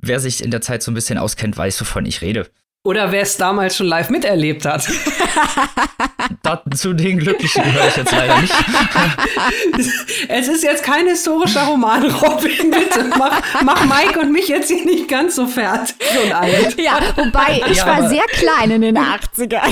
wer 0.00 0.20
sich 0.20 0.42
in 0.42 0.50
der 0.50 0.60
Zeit 0.60 0.82
so 0.82 0.90
ein 0.90 0.94
bisschen 0.94 1.18
auskennt, 1.18 1.56
weiß, 1.56 1.80
wovon 1.80 2.06
ich 2.06 2.22
rede. 2.22 2.48
Oder 2.88 3.12
wer 3.12 3.20
es 3.20 3.36
damals 3.36 3.76
schon 3.76 3.86
live 3.86 4.08
miterlebt 4.08 4.64
hat. 4.64 4.88
zu 6.74 6.94
den 6.94 7.18
Glücklichen 7.18 7.62
gehöre 7.62 7.88
ich 7.88 7.96
jetzt 7.96 8.12
leider 8.12 8.40
nicht. 8.40 8.54
es 10.28 10.48
ist 10.48 10.64
jetzt 10.64 10.82
kein 10.82 11.06
historischer 11.06 11.66
Roman, 11.66 12.10
Robin. 12.10 12.70
Bitte 12.70 13.10
mach, 13.18 13.42
mach 13.62 13.84
Mike 13.84 14.18
und 14.18 14.32
mich 14.32 14.48
jetzt 14.48 14.68
hier 14.68 14.86
nicht 14.86 15.06
ganz 15.06 15.36
so 15.36 15.46
fertig 15.46 15.96
und 16.24 16.32
alt. 16.32 16.80
Ja, 16.80 16.98
wobei 17.14 17.60
ich 17.70 17.76
ja, 17.76 17.86
war 17.86 18.08
sehr 18.08 18.24
klein 18.24 18.70
in 18.70 18.80
den 18.80 18.96
80ern. 18.96 19.70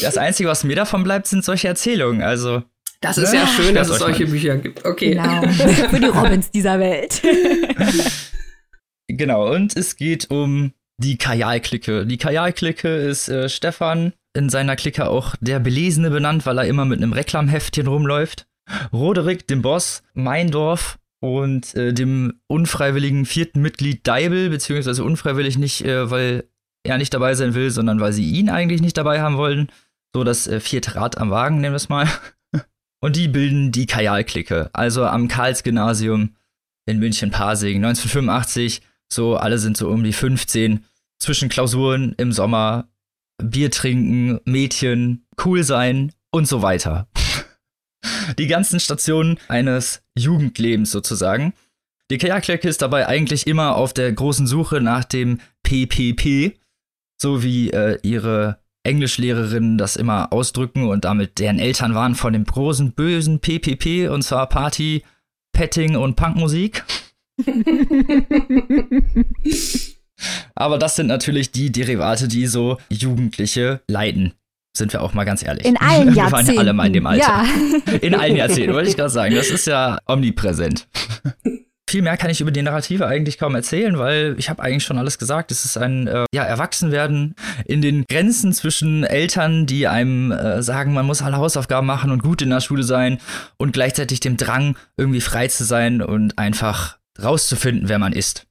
Das 0.00 0.16
Einzige, 0.16 0.48
was 0.48 0.62
mir 0.62 0.76
davon 0.76 1.02
bleibt, 1.02 1.26
sind 1.26 1.44
solche 1.44 1.66
Erzählungen. 1.66 2.22
Also. 2.22 2.62
Das 3.00 3.18
ist 3.18 3.32
ja, 3.32 3.40
ja 3.40 3.46
schön, 3.48 3.74
dass 3.74 3.88
es 3.88 3.98
solche 3.98 4.26
Bücher 4.26 4.58
gibt. 4.58 4.84
Okay. 4.84 5.10
Genau. 5.10 5.42
Für 5.90 5.98
die 5.98 6.06
Robins 6.06 6.52
dieser 6.52 6.78
Welt. 6.78 7.20
Genau, 9.08 9.52
und 9.52 9.76
es 9.76 9.96
geht 9.96 10.30
um 10.30 10.72
die 10.98 11.16
Kajal-Clique. 11.16 12.06
Die 12.06 12.18
Kajal-Clique 12.18 12.88
ist 12.88 13.28
äh, 13.28 13.48
Stefan, 13.48 14.12
in 14.34 14.50
seiner 14.50 14.76
Clique 14.76 15.08
auch 15.08 15.34
der 15.40 15.58
Belesene 15.58 16.10
benannt, 16.10 16.44
weil 16.46 16.58
er 16.58 16.66
immer 16.66 16.84
mit 16.84 16.98
einem 16.98 17.12
Reklamheftchen 17.12 17.86
rumläuft. 17.86 18.46
Roderick, 18.92 19.46
dem 19.46 19.62
Boss, 19.62 20.02
Meindorf 20.12 20.98
und 21.20 21.74
äh, 21.74 21.92
dem 21.92 22.40
unfreiwilligen 22.46 23.24
vierten 23.24 23.62
Mitglied 23.62 24.06
Deibel, 24.06 24.50
beziehungsweise 24.50 25.02
unfreiwillig 25.02 25.56
nicht, 25.56 25.84
äh, 25.84 26.10
weil 26.10 26.44
er 26.84 26.98
nicht 26.98 27.14
dabei 27.14 27.34
sein 27.34 27.54
will, 27.54 27.70
sondern 27.70 28.00
weil 28.00 28.12
sie 28.12 28.30
ihn 28.30 28.50
eigentlich 28.50 28.82
nicht 28.82 28.96
dabei 28.96 29.20
haben 29.20 29.36
wollen. 29.36 29.68
So 30.14 30.22
das 30.22 30.46
äh, 30.46 30.60
vierte 30.60 30.94
Rad 30.94 31.18
am 31.18 31.30
Wagen, 31.30 31.60
nehmen 31.60 31.72
wir 31.72 31.76
es 31.76 31.88
mal. 31.88 32.06
Und 33.00 33.16
die 33.16 33.28
bilden 33.28 33.72
die 33.72 33.86
Kajal-Clique, 33.86 34.70
also 34.72 35.06
am 35.06 35.28
Karls-Gymnasium 35.28 36.34
in 36.86 36.98
München-Pasing 36.98 37.76
1985 37.76 38.82
so, 39.08 39.36
alle 39.36 39.58
sind 39.58 39.76
so 39.76 39.88
um 39.88 40.04
die 40.04 40.12
15. 40.12 40.84
Zwischen 41.18 41.48
Klausuren 41.48 42.14
im 42.16 42.32
Sommer, 42.32 42.88
Bier 43.42 43.70
trinken, 43.70 44.40
Mädchen, 44.44 45.26
cool 45.44 45.62
sein 45.64 46.12
und 46.30 46.46
so 46.46 46.62
weiter. 46.62 47.08
Die 48.38 48.46
ganzen 48.46 48.78
Stationen 48.78 49.38
eines 49.48 50.02
Jugendlebens 50.16 50.90
sozusagen. 50.90 51.54
Die 52.10 52.18
Kajaklecke 52.18 52.68
ist 52.68 52.82
dabei 52.82 53.06
eigentlich 53.06 53.46
immer 53.46 53.76
auf 53.76 53.92
der 53.92 54.12
großen 54.12 54.46
Suche 54.46 54.80
nach 54.80 55.04
dem 55.04 55.40
PPP, 55.62 56.58
so 57.20 57.42
wie 57.42 57.70
äh, 57.70 57.98
ihre 58.02 58.58
Englischlehrerinnen 58.82 59.76
das 59.76 59.96
immer 59.96 60.32
ausdrücken 60.32 60.88
und 60.88 61.04
damit 61.04 61.38
deren 61.38 61.58
Eltern 61.58 61.94
waren 61.94 62.14
von 62.14 62.32
dem 62.32 62.44
großen 62.44 62.92
bösen 62.92 63.40
PPP 63.40 64.08
und 64.08 64.22
zwar 64.22 64.48
Party, 64.48 65.02
Petting 65.52 65.96
und 65.96 66.16
Punkmusik. 66.16 66.84
Aber 70.54 70.78
das 70.78 70.96
sind 70.96 71.06
natürlich 71.06 71.52
die 71.52 71.70
Derivate, 71.70 72.26
die 72.28 72.46
so 72.46 72.78
Jugendliche 72.88 73.82
leiden. 73.88 74.32
Sind 74.76 74.92
wir 74.92 75.02
auch 75.02 75.14
mal 75.14 75.24
ganz 75.24 75.44
ehrlich. 75.44 75.64
In 75.64 75.76
allen 75.76 76.14
Jahrzehnten. 76.14 76.16
Wir 76.16 76.32
waren 76.32 76.46
ja 76.46 76.60
alle 76.60 76.72
mal 76.72 76.86
in 76.86 76.92
dem 76.92 77.06
Alter. 77.06 77.26
Ja. 77.26 77.44
In 78.00 78.14
allen 78.14 78.36
Jahrzehnten, 78.36 78.74
wollte 78.74 78.90
ich 78.90 78.96
gerade 78.96 79.10
sagen. 79.10 79.34
Das 79.34 79.50
ist 79.50 79.66
ja 79.66 79.98
omnipräsent. 80.06 80.86
Viel 81.90 82.02
mehr 82.02 82.18
kann 82.18 82.30
ich 82.30 82.42
über 82.42 82.50
die 82.50 82.60
Narrative 82.60 83.06
eigentlich 83.06 83.38
kaum 83.38 83.54
erzählen, 83.54 83.98
weil 83.98 84.34
ich 84.38 84.50
habe 84.50 84.62
eigentlich 84.62 84.84
schon 84.84 84.98
alles 84.98 85.18
gesagt. 85.18 85.50
Es 85.50 85.64
ist 85.64 85.78
ein 85.78 86.06
äh, 86.06 86.26
ja, 86.34 86.44
Erwachsenwerden 86.44 87.34
in 87.64 87.80
den 87.80 88.04
Grenzen 88.08 88.52
zwischen 88.52 89.04
Eltern, 89.04 89.64
die 89.64 89.88
einem 89.88 90.30
äh, 90.30 90.62
sagen, 90.62 90.92
man 90.92 91.06
muss 91.06 91.22
alle 91.22 91.38
Hausaufgaben 91.38 91.86
machen 91.86 92.10
und 92.10 92.22
gut 92.22 92.42
in 92.42 92.50
der 92.50 92.60
Schule 92.60 92.82
sein 92.82 93.18
und 93.56 93.72
gleichzeitig 93.72 94.20
dem 94.20 94.36
Drang, 94.36 94.76
irgendwie 94.98 95.22
frei 95.22 95.48
zu 95.48 95.64
sein 95.64 96.02
und 96.02 96.38
einfach 96.38 96.97
rauszufinden, 97.22 97.88
wer 97.88 97.98
man 97.98 98.12
ist. 98.12 98.46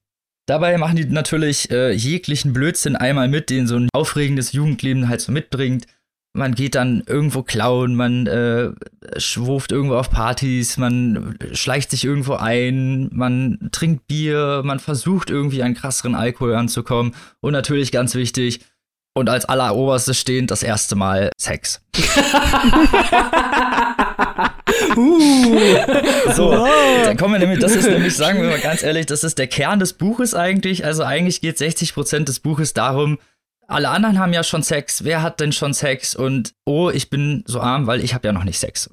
Dabei 0.47 0.77
machen 0.77 0.95
die 0.95 1.05
natürlich 1.05 1.71
äh, 1.71 1.91
jeglichen 1.91 2.53
Blödsinn 2.53 2.95
einmal 2.95 3.27
mit, 3.27 3.49
den 3.49 3.67
so 3.67 3.75
ein 3.75 3.89
aufregendes 3.93 4.53
Jugendleben 4.53 5.09
halt 5.09 5.19
so 5.19 5.31
mitbringt. 5.31 5.85
Man 6.33 6.55
geht 6.55 6.75
dann 6.75 7.03
irgendwo 7.05 7.41
klauen, 7.41 7.95
man 7.95 8.27
äh, 8.27 8.69
schwurft 9.17 9.71
irgendwo 9.71 9.95
auf 9.95 10.09
Partys, 10.09 10.77
man 10.77 11.37
schleicht 11.51 11.91
sich 11.91 12.05
irgendwo 12.05 12.35
ein, 12.35 13.09
man 13.11 13.69
trinkt 13.71 14.07
Bier, 14.07 14.61
man 14.63 14.79
versucht 14.79 15.29
irgendwie 15.29 15.63
an 15.63 15.73
krasseren 15.73 16.15
Alkohol 16.15 16.55
anzukommen. 16.55 17.13
Und 17.41 17.53
natürlich 17.53 17.91
ganz 17.91 18.15
wichtig, 18.15 18.61
und 19.15 19.29
als 19.29 19.45
alleroberstes 19.45 20.19
stehend 20.19 20.51
das 20.51 20.61
erste 20.61 20.95
Mal 20.95 21.31
Sex. 21.37 21.81
uh. 24.95 25.59
So, 26.35 26.51
dann 26.51 27.17
kommen 27.17 27.33
wir 27.33 27.39
nämlich, 27.39 27.59
das 27.59 27.75
ist 27.75 27.89
nämlich, 27.89 28.15
sagen 28.15 28.41
wir 28.41 28.49
mal 28.49 28.59
ganz 28.59 28.83
ehrlich, 28.83 29.05
das 29.05 29.23
ist 29.23 29.37
der 29.37 29.47
Kern 29.47 29.79
des 29.79 29.93
Buches 29.93 30.33
eigentlich. 30.33 30.85
Also 30.85 31.03
eigentlich 31.03 31.41
geht 31.41 31.57
60 31.57 31.93
Prozent 31.93 32.29
des 32.29 32.39
Buches 32.39 32.73
darum, 32.73 33.17
alle 33.67 33.89
anderen 33.89 34.17
haben 34.17 34.33
ja 34.33 34.43
schon 34.43 34.63
Sex. 34.63 35.03
Wer 35.03 35.21
hat 35.21 35.39
denn 35.39 35.51
schon 35.51 35.73
Sex? 35.73 36.15
Und 36.15 36.53
oh, 36.65 36.89
ich 36.89 37.09
bin 37.09 37.43
so 37.45 37.59
arm, 37.59 37.85
weil 37.85 38.03
ich 38.03 38.13
habe 38.13 38.27
ja 38.27 38.33
noch 38.33 38.45
nicht 38.45 38.59
Sex. 38.59 38.89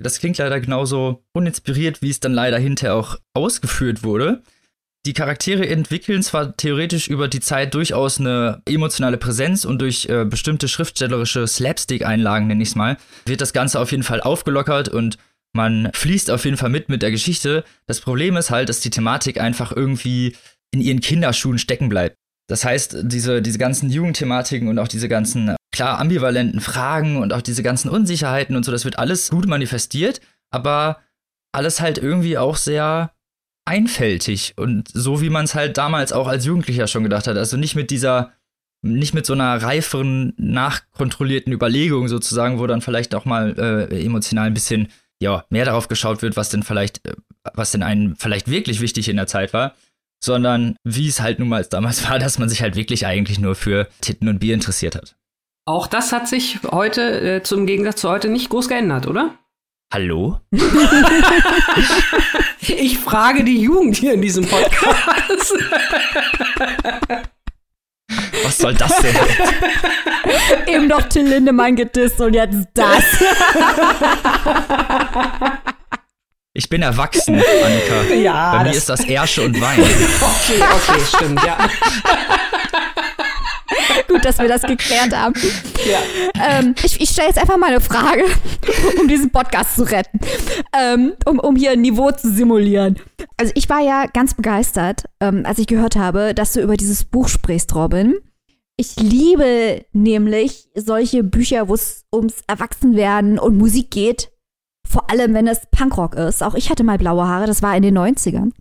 Das 0.00 0.20
klingt 0.20 0.38
leider 0.38 0.60
genauso 0.60 1.24
uninspiriert, 1.32 2.02
wie 2.02 2.10
es 2.10 2.20
dann 2.20 2.32
leider 2.32 2.56
hinterher 2.56 2.94
auch 2.94 3.16
ausgeführt 3.34 4.04
wurde. 4.04 4.42
Die 5.08 5.14
Charaktere 5.14 5.66
entwickeln 5.66 6.22
zwar 6.22 6.54
theoretisch 6.54 7.08
über 7.08 7.28
die 7.28 7.40
Zeit 7.40 7.72
durchaus 7.72 8.20
eine 8.20 8.60
emotionale 8.66 9.16
Präsenz 9.16 9.64
und 9.64 9.80
durch 9.80 10.04
äh, 10.10 10.26
bestimmte 10.26 10.68
schriftstellerische 10.68 11.46
Slapstick-Einlagen, 11.46 12.46
nenne 12.46 12.62
ich 12.62 12.68
es 12.68 12.74
mal, 12.74 12.98
wird 13.24 13.40
das 13.40 13.54
Ganze 13.54 13.80
auf 13.80 13.90
jeden 13.90 14.02
Fall 14.02 14.20
aufgelockert 14.20 14.90
und 14.90 15.16
man 15.56 15.90
fließt 15.94 16.30
auf 16.30 16.44
jeden 16.44 16.58
Fall 16.58 16.68
mit 16.68 16.90
mit 16.90 17.00
der 17.00 17.10
Geschichte. 17.10 17.64
Das 17.86 18.02
Problem 18.02 18.36
ist 18.36 18.50
halt, 18.50 18.68
dass 18.68 18.80
die 18.80 18.90
Thematik 18.90 19.40
einfach 19.40 19.72
irgendwie 19.74 20.36
in 20.72 20.82
ihren 20.82 21.00
Kinderschuhen 21.00 21.58
stecken 21.58 21.88
bleibt. 21.88 22.14
Das 22.46 22.66
heißt, 22.66 22.98
diese, 23.04 23.40
diese 23.40 23.56
ganzen 23.56 23.88
Jugendthematiken 23.88 24.68
und 24.68 24.78
auch 24.78 24.88
diese 24.88 25.08
ganzen, 25.08 25.56
klar, 25.72 25.98
ambivalenten 26.00 26.60
Fragen 26.60 27.16
und 27.16 27.32
auch 27.32 27.40
diese 27.40 27.62
ganzen 27.62 27.88
Unsicherheiten 27.88 28.56
und 28.56 28.64
so, 28.66 28.72
das 28.72 28.84
wird 28.84 28.98
alles 28.98 29.30
gut 29.30 29.46
manifestiert, 29.46 30.20
aber 30.50 30.98
alles 31.50 31.80
halt 31.80 31.96
irgendwie 31.96 32.36
auch 32.36 32.56
sehr 32.56 33.10
einfältig 33.68 34.54
und 34.56 34.88
so 34.92 35.20
wie 35.20 35.28
man 35.28 35.44
es 35.44 35.54
halt 35.54 35.76
damals 35.76 36.12
auch 36.12 36.26
als 36.26 36.46
Jugendlicher 36.46 36.86
schon 36.86 37.02
gedacht 37.02 37.26
hat. 37.26 37.36
Also 37.36 37.56
nicht 37.56 37.74
mit 37.74 37.90
dieser, 37.90 38.32
nicht 38.82 39.12
mit 39.14 39.26
so 39.26 39.34
einer 39.34 39.62
reiferen, 39.62 40.32
nachkontrollierten 40.38 41.52
Überlegung 41.52 42.08
sozusagen, 42.08 42.58
wo 42.58 42.66
dann 42.66 42.80
vielleicht 42.80 43.14
auch 43.14 43.26
mal 43.26 43.54
äh, 43.58 44.04
emotional 44.04 44.46
ein 44.46 44.54
bisschen 44.54 44.88
ja, 45.20 45.44
mehr 45.50 45.66
darauf 45.66 45.88
geschaut 45.88 46.22
wird, 46.22 46.36
was 46.36 46.48
denn 46.48 46.62
vielleicht, 46.62 47.06
äh, 47.06 47.14
was 47.54 47.70
denn 47.72 47.82
einem 47.82 48.16
vielleicht 48.16 48.48
wirklich 48.50 48.80
wichtig 48.80 49.08
in 49.08 49.16
der 49.16 49.26
Zeit 49.26 49.52
war, 49.52 49.74
sondern 50.22 50.76
wie 50.82 51.08
es 51.08 51.20
halt 51.20 51.38
nun 51.38 51.48
mal 51.48 51.64
damals 51.64 52.08
war, 52.10 52.18
dass 52.18 52.38
man 52.38 52.48
sich 52.48 52.62
halt 52.62 52.74
wirklich 52.74 53.04
eigentlich 53.06 53.38
nur 53.38 53.54
für 53.54 53.88
Titten 54.00 54.28
und 54.28 54.38
Bier 54.38 54.54
interessiert 54.54 54.94
hat. 54.94 55.14
Auch 55.66 55.86
das 55.86 56.12
hat 56.12 56.26
sich 56.26 56.60
heute, 56.70 57.20
äh, 57.20 57.42
zum 57.42 57.66
Gegensatz 57.66 58.00
zu 58.00 58.08
heute, 58.08 58.30
nicht 58.30 58.48
groß 58.48 58.68
geändert, 58.68 59.06
oder? 59.06 59.34
Hallo? 59.92 60.40
ich 62.60 62.98
frage 62.98 63.44
die 63.44 63.60
Jugend 63.60 63.96
hier 63.96 64.14
in 64.14 64.22
diesem 64.22 64.46
Podcast. 64.46 65.54
Was 68.42 68.58
soll 68.58 68.74
das 68.74 68.92
denn? 68.98 69.16
Eben 70.66 70.88
doch 70.88 71.02
Till 71.08 71.26
Lindemann 71.28 71.76
gedisst 71.76 72.20
und 72.20 72.34
jetzt 72.34 72.56
das. 72.74 73.04
Ich 76.54 76.68
bin 76.68 76.82
erwachsen, 76.82 77.34
Annika. 77.36 78.14
Ja, 78.14 78.52
Bei 78.52 78.58
mir 78.60 78.64
das- 78.70 78.76
ist 78.78 78.88
das 78.88 79.04
Ersche 79.04 79.42
und 79.42 79.60
Wein. 79.60 79.78
Okay, 80.48 80.62
okay, 80.62 81.00
stimmt, 81.16 81.40
ja. 81.44 81.56
Gut, 84.08 84.24
dass 84.24 84.38
wir 84.38 84.48
das 84.48 84.62
geklärt 84.62 85.14
haben. 85.14 85.34
ja. 85.88 85.98
Ähm, 86.58 86.74
ich 86.82 87.00
ich 87.00 87.10
stelle 87.10 87.28
jetzt 87.28 87.38
einfach 87.38 87.58
mal 87.58 87.66
eine 87.68 87.80
Frage, 87.80 88.24
um 88.98 89.06
diesen 89.06 89.30
Podcast 89.30 89.76
zu 89.76 89.82
retten, 89.82 90.18
ähm, 90.78 91.14
um, 91.26 91.38
um 91.38 91.56
hier 91.56 91.72
ein 91.72 91.80
Niveau 91.80 92.10
zu 92.10 92.30
simulieren. 92.30 92.96
Also 93.36 93.52
ich 93.54 93.68
war 93.68 93.80
ja 93.80 94.06
ganz 94.06 94.34
begeistert, 94.34 95.04
ähm, 95.20 95.42
als 95.44 95.58
ich 95.58 95.66
gehört 95.66 95.96
habe, 95.96 96.34
dass 96.34 96.52
du 96.52 96.60
über 96.60 96.76
dieses 96.76 97.04
Buch 97.04 97.28
sprichst, 97.28 97.74
Robin. 97.74 98.14
Ich 98.76 98.96
liebe 98.96 99.84
nämlich 99.92 100.68
solche 100.74 101.24
Bücher, 101.24 101.68
wo 101.68 101.74
es 101.74 102.04
ums 102.14 102.42
Erwachsenwerden 102.46 103.38
und 103.38 103.58
Musik 103.58 103.90
geht. 103.90 104.30
Vor 104.86 105.10
allem, 105.10 105.34
wenn 105.34 105.48
es 105.48 105.66
Punkrock 105.70 106.14
ist. 106.14 106.42
Auch 106.42 106.54
ich 106.54 106.70
hatte 106.70 106.84
mal 106.84 106.96
blaue 106.96 107.26
Haare, 107.26 107.46
das 107.46 107.62
war 107.62 107.76
in 107.76 107.82
den 107.82 107.98
90ern. 107.98 108.52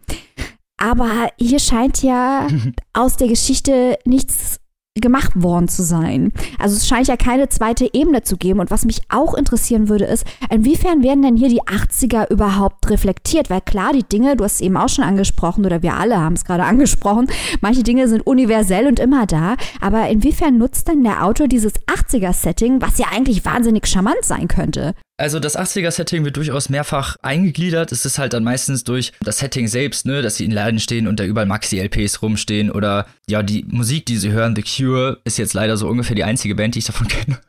Aber 0.77 1.29
hier 1.37 1.59
scheint 1.59 2.01
ja 2.03 2.47
aus 2.93 3.17
der 3.17 3.27
Geschichte 3.27 3.97
nichts 4.05 4.59
gemacht 5.01 5.31
worden 5.35 5.67
zu 5.67 5.83
sein. 5.83 6.31
Also 6.59 6.75
es 6.75 6.87
scheint 6.87 7.07
ja 7.07 7.17
keine 7.17 7.49
zweite 7.49 7.89
Ebene 7.93 8.23
zu 8.23 8.37
geben. 8.37 8.59
Und 8.59 8.71
was 8.71 8.85
mich 8.85 9.01
auch 9.09 9.33
interessieren 9.33 9.89
würde, 9.89 10.05
ist, 10.05 10.25
inwiefern 10.49 11.03
werden 11.03 11.23
denn 11.23 11.37
hier 11.37 11.49
die 11.49 11.61
80er 11.61 12.29
überhaupt 12.31 12.89
reflektiert? 12.89 13.49
Weil 13.49 13.61
klar, 13.61 13.93
die 13.93 14.03
Dinge, 14.03 14.35
du 14.35 14.43
hast 14.43 14.55
es 14.55 14.61
eben 14.61 14.77
auch 14.77 14.89
schon 14.89 15.03
angesprochen, 15.03 15.65
oder 15.65 15.81
wir 15.81 15.95
alle 15.95 16.19
haben 16.19 16.33
es 16.33 16.45
gerade 16.45 16.63
angesprochen, 16.65 17.27
manche 17.61 17.83
Dinge 17.83 18.07
sind 18.07 18.25
universell 18.25 18.87
und 18.87 18.99
immer 18.99 19.25
da. 19.25 19.55
Aber 19.81 20.07
inwiefern 20.09 20.57
nutzt 20.57 20.87
denn 20.87 21.03
der 21.03 21.23
Autor 21.23 21.47
dieses 21.47 21.73
80er-Setting, 21.87 22.81
was 22.81 22.97
ja 22.97 23.07
eigentlich 23.11 23.45
wahnsinnig 23.45 23.87
charmant 23.87 24.23
sein 24.23 24.47
könnte? 24.47 24.93
Also 25.19 25.39
das 25.39 25.57
80er-Setting 25.57 26.23
wird 26.25 26.37
durchaus 26.37 26.69
mehrfach 26.69 27.15
eingegliedert. 27.23 27.91
Es 27.91 28.05
ist 28.05 28.19
halt 28.19 28.33
dann 28.33 28.43
meistens 28.43 28.83
durch 28.83 29.13
das 29.19 29.39
Setting 29.39 29.67
selbst, 29.67 30.05
ne, 30.05 30.21
dass 30.21 30.35
sie 30.35 30.45
in 30.45 30.51
Läden 30.51 30.79
stehen 30.79 31.07
und 31.07 31.19
da 31.19 31.23
überall 31.23 31.47
Maxi-LPs 31.47 32.21
rumstehen 32.21 32.69
oder 32.69 33.07
ja, 33.27 33.41
die 33.41 33.65
Musik, 33.67 34.05
die 34.05 34.17
sie 34.17 34.31
hören, 34.31 34.55
The 34.55 34.61
Cure, 34.61 34.86
ist 35.23 35.37
jetzt 35.37 35.53
leider 35.53 35.77
so 35.77 35.87
ungefähr 35.87 36.15
die 36.15 36.23
einzige 36.23 36.55
Band, 36.55 36.75
die 36.75 36.79
ich 36.79 36.85
davon 36.85 37.07
kenne. 37.07 37.39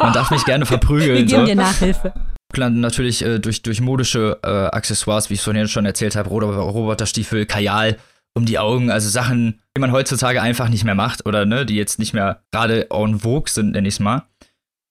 Man 0.00 0.12
darf 0.12 0.30
mich 0.30 0.44
gerne 0.44 0.66
verprügeln. 0.66 1.16
Wir 1.16 1.24
geben 1.24 1.40
so. 1.40 1.46
dir 1.46 1.54
Nachhilfe. 1.56 2.12
Natürlich 2.56 3.24
äh, 3.24 3.38
durch, 3.38 3.62
durch 3.62 3.80
modische 3.80 4.38
äh, 4.42 4.48
Accessoires, 4.48 5.30
wie 5.30 5.34
ich 5.34 5.42
vorhin 5.42 5.68
schon 5.68 5.86
erzählt 5.86 6.16
habe, 6.16 6.28
Roboter, 6.28 6.58
Roboterstiefel, 6.58 7.46
Kajal 7.46 7.96
um 8.34 8.46
die 8.46 8.58
Augen, 8.58 8.90
also 8.90 9.08
Sachen, 9.08 9.60
die 9.76 9.80
man 9.80 9.92
heutzutage 9.92 10.40
einfach 10.40 10.68
nicht 10.68 10.84
mehr 10.84 10.94
macht 10.94 11.26
oder 11.26 11.46
ne, 11.46 11.66
die 11.66 11.76
jetzt 11.76 11.98
nicht 11.98 12.12
mehr 12.12 12.42
gerade 12.52 12.88
en 12.90 13.20
vogue 13.20 13.50
sind, 13.50 13.72
nenn 13.72 13.84
ich's 13.84 14.00
mal. 14.00 14.26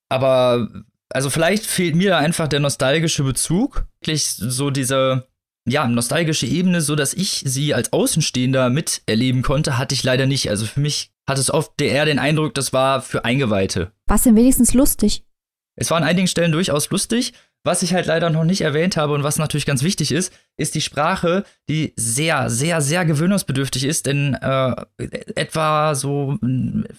Aber 0.10 0.68
also 1.10 1.30
vielleicht 1.30 1.66
fehlt 1.66 1.96
mir 1.96 2.12
da 2.12 2.18
einfach 2.18 2.48
der 2.48 2.60
nostalgische 2.60 3.24
Bezug, 3.24 3.86
wirklich 4.02 4.26
so 4.26 4.70
diese 4.70 5.28
ja, 5.68 5.88
nostalgische 5.88 6.46
Ebene, 6.46 6.82
so 6.82 6.96
dass 6.96 7.14
ich 7.14 7.44
sie 7.46 7.74
als 7.74 7.94
Außenstehender 7.94 8.70
miterleben 8.70 9.42
konnte, 9.42 9.78
hatte 9.78 9.96
ich 9.96 10.04
leider 10.04 10.26
nicht. 10.26 10.50
Also 10.50 10.66
für 10.66 10.80
mich 10.80 11.12
hat 11.28 11.38
es 11.38 11.52
oft 11.52 11.80
eher 11.82 12.06
den 12.06 12.20
Eindruck, 12.20 12.54
das 12.56 12.74
war 12.74 13.02
für 13.02 13.26
Eingeweihte. 13.26 13.92
Was 14.08 14.24
denn 14.24 14.36
wenigstens 14.36 14.74
lustig? 14.74 15.24
Es 15.76 15.92
war 15.92 15.98
an 15.98 16.04
einigen 16.04 16.28
Stellen 16.28 16.52
durchaus 16.52 16.90
lustig. 16.90 17.34
Was 17.66 17.84
ich 17.84 17.94
halt 17.94 18.06
leider 18.06 18.30
noch 18.30 18.46
nicht 18.46 18.62
erwähnt 18.62 18.96
habe 18.96 19.14
und 19.14 19.24
was 19.24 19.38
natürlich 19.38 19.66
ganz 19.66 19.84
wichtig 19.84 20.14
ist, 20.14 20.34
ist 20.58 20.76
die 20.76 20.82
Sprache, 20.82 21.44
die 21.68 21.94
sehr, 21.98 22.50
sehr, 22.50 22.80
sehr 22.80 23.04
gewöhnungsbedürftig 23.04 23.84
ist, 23.84 24.06
denn 24.06 24.34
äh, 24.36 24.76
etwa 25.36 25.94
so 25.94 26.38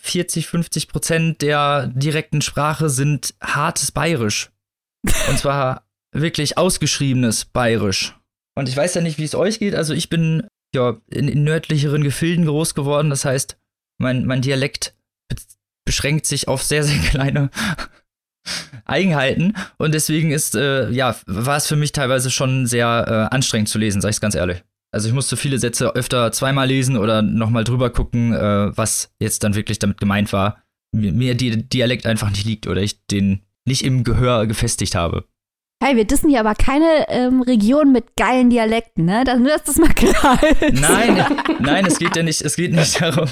40, 0.03 0.46
50 0.46 0.88
Prozent 0.88 1.40
der 1.40 1.87
direkten 1.87 2.42
Sprache 2.42 2.90
sind 2.90 3.35
hartes 3.42 3.90
Bayerisch. 3.90 4.51
Und 5.31 5.38
zwar 5.38 5.87
wirklich 6.12 6.59
ausgeschriebenes 6.59 7.46
Bayerisch. 7.46 8.14
Und 8.56 8.68
ich 8.68 8.76
weiß 8.76 8.94
ja 8.94 9.00
nicht, 9.00 9.18
wie 9.18 9.24
es 9.24 9.34
euch 9.34 9.58
geht. 9.58 9.74
Also 9.74 9.94
ich 9.94 10.08
bin 10.08 10.46
ja 10.74 11.00
in, 11.10 11.28
in 11.28 11.44
nördlicheren 11.44 12.04
Gefilden 12.04 12.46
groß 12.46 12.74
geworden. 12.74 13.10
Das 13.10 13.24
heißt, 13.24 13.58
mein, 13.98 14.26
mein 14.26 14.42
Dialekt 14.42 14.94
be 15.28 15.36
beschränkt 15.86 16.26
sich 16.26 16.46
auf 16.46 16.62
sehr, 16.62 16.84
sehr 16.84 16.98
kleine 17.10 17.50
Eigenheiten 18.84 19.54
und 19.78 19.92
deswegen 19.92 20.30
ist, 20.30 20.54
äh, 20.54 20.90
ja, 20.90 21.16
war 21.26 21.56
es 21.56 21.66
für 21.66 21.76
mich 21.76 21.92
teilweise 21.92 22.30
schon 22.30 22.66
sehr 22.66 23.04
äh, 23.30 23.34
anstrengend 23.34 23.68
zu 23.68 23.78
lesen, 23.78 24.00
sag 24.00 24.10
ich 24.10 24.20
ganz 24.20 24.34
ehrlich. 24.34 24.64
Also 24.92 25.08
ich 25.08 25.14
musste 25.14 25.36
viele 25.36 25.58
Sätze 25.58 25.94
öfter 25.94 26.32
zweimal 26.32 26.66
lesen 26.66 26.96
oder 26.96 27.22
nochmal 27.22 27.64
drüber 27.64 27.90
gucken, 27.90 28.32
äh, 28.32 28.76
was 28.76 29.12
jetzt 29.20 29.44
dann 29.44 29.54
wirklich 29.54 29.78
damit 29.78 29.98
gemeint 29.98 30.32
war. 30.32 30.62
Mir, 30.92 31.12
mir 31.12 31.36
der 31.36 31.56
Dialekt 31.56 32.06
einfach 32.06 32.30
nicht 32.30 32.44
liegt 32.44 32.66
oder 32.66 32.82
ich 32.82 33.06
den 33.06 33.42
nicht 33.66 33.84
im 33.84 34.02
Gehör 34.02 34.46
gefestigt 34.46 34.96
habe. 34.96 35.26
Hey, 35.83 35.97
wir 35.97 36.05
dissen 36.05 36.29
hier 36.29 36.40
aber 36.40 36.55
keine 36.55 37.07
ähm, 37.09 37.40
Region 37.40 37.90
mit 37.90 38.14
geilen 38.14 38.51
Dialekten, 38.51 39.07
ne? 39.07 39.25
Nur, 39.38 39.49
dass 39.49 39.64
das 39.64 39.77
mal 39.77 39.88
klar 39.95 40.38
ist. 40.43 40.79
Nein, 40.79 41.25
nein, 41.59 41.87
es 41.87 41.99
geht 41.99 42.14
ja 42.14 42.23
nicht, 42.23 42.43
es 42.43 42.57
geht 42.57 42.75
nicht 42.75 43.01
darum. 43.01 43.31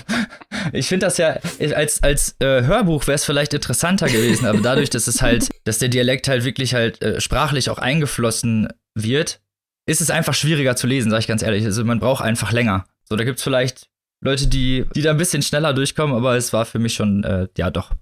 Ich 0.73 0.89
finde 0.89 1.07
das 1.07 1.19
ja, 1.19 1.39
als, 1.75 2.03
als 2.03 2.37
äh, 2.41 2.63
Hörbuch 2.63 3.07
wäre 3.07 3.17
es 3.17 3.27
vielleicht 3.27 3.53
interessanter 3.53 4.07
gewesen, 4.07 4.47
aber 4.47 4.61
dadurch, 4.61 4.89
dass 4.89 5.09
es 5.09 5.21
halt, 5.21 5.51
dass 5.65 5.79
der 5.79 5.91
Dialekt 5.91 6.27
halt 6.27 6.45
wirklich 6.47 6.73
halt 6.73 7.03
äh, 7.03 7.21
sprachlich 7.21 7.69
auch 7.69 7.79
eingeflossen 7.79 8.69
wird, 8.95 9.43
ist 9.87 10.01
es 10.01 10.11
einfach 10.11 10.33
schwieriger 10.33 10.75
zu 10.75 10.87
lesen, 10.87 11.11
sag 11.11 11.19
ich 11.19 11.27
ganz 11.27 11.43
ehrlich. 11.43 11.67
Also 11.67 11.85
man 11.85 12.01
braucht 12.01 12.25
einfach 12.25 12.53
länger. 12.53 12.87
So, 13.05 13.17
da 13.17 13.25
gibt's 13.25 13.43
vielleicht 13.43 13.89
Leute, 14.25 14.47
die, 14.47 14.87
die 14.95 15.03
da 15.03 15.11
ein 15.11 15.19
bisschen 15.19 15.43
schneller 15.43 15.75
durchkommen, 15.75 16.17
aber 16.17 16.35
es 16.37 16.55
war 16.55 16.65
für 16.65 16.79
mich 16.79 16.95
schon, 16.95 17.25
äh, 17.25 17.49
ja, 17.59 17.71
doch 17.71 17.93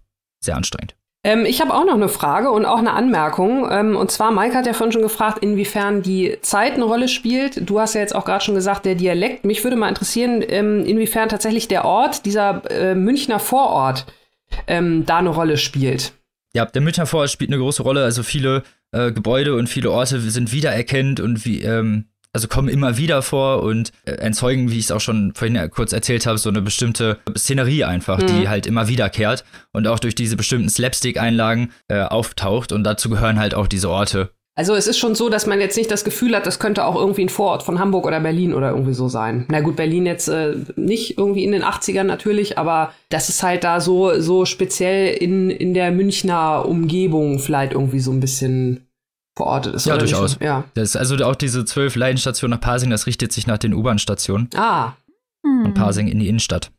sehr 0.40 0.56
anstrengend. 0.56 0.94
Ähm, 1.26 1.44
ich 1.44 1.60
habe 1.60 1.74
auch 1.74 1.84
noch 1.84 1.94
eine 1.94 2.08
Frage 2.08 2.52
und 2.52 2.66
auch 2.66 2.78
eine 2.78 2.92
Anmerkung. 2.92 3.68
Ähm, 3.68 3.96
und 3.96 4.12
zwar, 4.12 4.30
Mike 4.30 4.54
hat 4.54 4.64
ja 4.64 4.74
vorhin 4.74 4.92
schon 4.92 5.02
gefragt, 5.02 5.42
inwiefern 5.42 6.00
die 6.00 6.38
Zeit 6.40 6.74
eine 6.74 6.84
Rolle 6.84 7.08
spielt. 7.08 7.68
Du 7.68 7.80
hast 7.80 7.94
ja 7.96 8.00
jetzt 8.00 8.14
auch 8.14 8.24
gerade 8.24 8.44
schon 8.44 8.54
gesagt, 8.54 8.86
der 8.86 8.94
Dialekt. 8.94 9.44
Mich 9.44 9.64
würde 9.64 9.74
mal 9.74 9.88
interessieren, 9.88 10.40
ähm, 10.46 10.84
inwiefern 10.86 11.28
tatsächlich 11.28 11.66
der 11.66 11.84
Ort, 11.84 12.26
dieser 12.26 12.62
äh, 12.70 12.94
Münchner 12.94 13.40
Vorort, 13.40 14.06
ähm, 14.68 15.04
da 15.04 15.18
eine 15.18 15.30
Rolle 15.30 15.56
spielt. 15.56 16.12
Ja, 16.54 16.64
der 16.64 16.80
Münchner 16.80 17.06
Vorort 17.06 17.30
spielt 17.30 17.50
eine 17.50 17.58
große 17.58 17.82
Rolle. 17.82 18.04
Also 18.04 18.22
viele 18.22 18.62
äh, 18.92 19.10
Gebäude 19.10 19.56
und 19.56 19.66
viele 19.66 19.90
Orte 19.90 20.20
sind 20.20 20.52
wiedererkennt 20.52 21.18
und 21.18 21.44
wie, 21.44 21.60
ähm, 21.62 22.04
also 22.36 22.48
kommen 22.48 22.68
immer 22.68 22.98
wieder 22.98 23.22
vor 23.22 23.62
und 23.62 23.92
äh, 24.04 24.10
erzeugen, 24.10 24.70
wie 24.70 24.78
ich 24.78 24.84
es 24.84 24.90
auch 24.90 25.00
schon 25.00 25.32
vorhin 25.34 25.54
ja 25.54 25.68
kurz 25.68 25.94
erzählt 25.94 26.26
habe, 26.26 26.36
so 26.36 26.50
eine 26.50 26.60
bestimmte 26.60 27.16
Szenerie 27.34 27.84
einfach, 27.84 28.18
Mhm. 28.20 28.26
die 28.26 28.48
halt 28.50 28.66
immer 28.66 28.88
wiederkehrt 28.88 29.42
und 29.72 29.86
auch 29.88 29.98
durch 29.98 30.14
diese 30.14 30.36
bestimmten 30.36 30.68
Slapstick-Einlagen 30.68 31.70
äh, 31.88 32.02
auftaucht 32.02 32.72
und 32.72 32.84
dazu 32.84 33.08
gehören 33.08 33.38
halt 33.38 33.54
auch 33.54 33.68
diese 33.68 33.88
Orte. 33.88 34.28
Also 34.58 34.74
es 34.74 34.86
ist 34.86 34.98
schon 34.98 35.14
so, 35.14 35.28
dass 35.28 35.46
man 35.46 35.60
jetzt 35.60 35.76
nicht 35.76 35.90
das 35.90 36.02
Gefühl 36.04 36.34
hat, 36.34 36.46
das 36.46 36.58
könnte 36.58 36.84
auch 36.86 36.94
irgendwie 36.96 37.22
ein 37.22 37.28
Vorort 37.28 37.62
von 37.62 37.78
Hamburg 37.78 38.06
oder 38.06 38.20
Berlin 38.20 38.54
oder 38.54 38.70
irgendwie 38.70 38.94
so 38.94 39.06
sein. 39.08 39.44
Na 39.50 39.60
gut, 39.60 39.76
Berlin 39.76 40.04
jetzt 40.06 40.28
äh, 40.28 40.54
nicht 40.76 41.18
irgendwie 41.18 41.44
in 41.44 41.52
den 41.52 41.62
80ern 41.62 42.04
natürlich, 42.04 42.56
aber 42.58 42.92
das 43.10 43.28
ist 43.28 43.42
halt 43.42 43.64
da 43.64 43.80
so, 43.80 44.18
so 44.20 44.44
speziell 44.46 45.14
in, 45.14 45.50
in 45.50 45.74
der 45.74 45.90
Münchner 45.90 46.66
Umgebung 46.66 47.38
vielleicht 47.38 47.72
irgendwie 47.72 48.00
so 48.00 48.10
ein 48.12 48.20
bisschen 48.20 48.85
verortet 49.36 49.74
ist. 49.74 49.86
Ja, 49.86 49.96
durchaus. 49.96 50.38
Ja. 50.40 50.64
Das, 50.74 50.96
also 50.96 51.16
auch 51.24 51.36
diese 51.36 51.64
zwölf 51.64 51.94
Leidenstationen 51.94 52.58
nach 52.58 52.60
Pasing, 52.60 52.90
das 52.90 53.06
richtet 53.06 53.32
sich 53.32 53.46
nach 53.46 53.58
den 53.58 53.74
U-Bahn-Stationen. 53.74 54.48
Ah. 54.56 54.92
Von 55.42 55.74
Pasing 55.74 56.08
in 56.08 56.18
die 56.18 56.28
Innenstadt. 56.28 56.72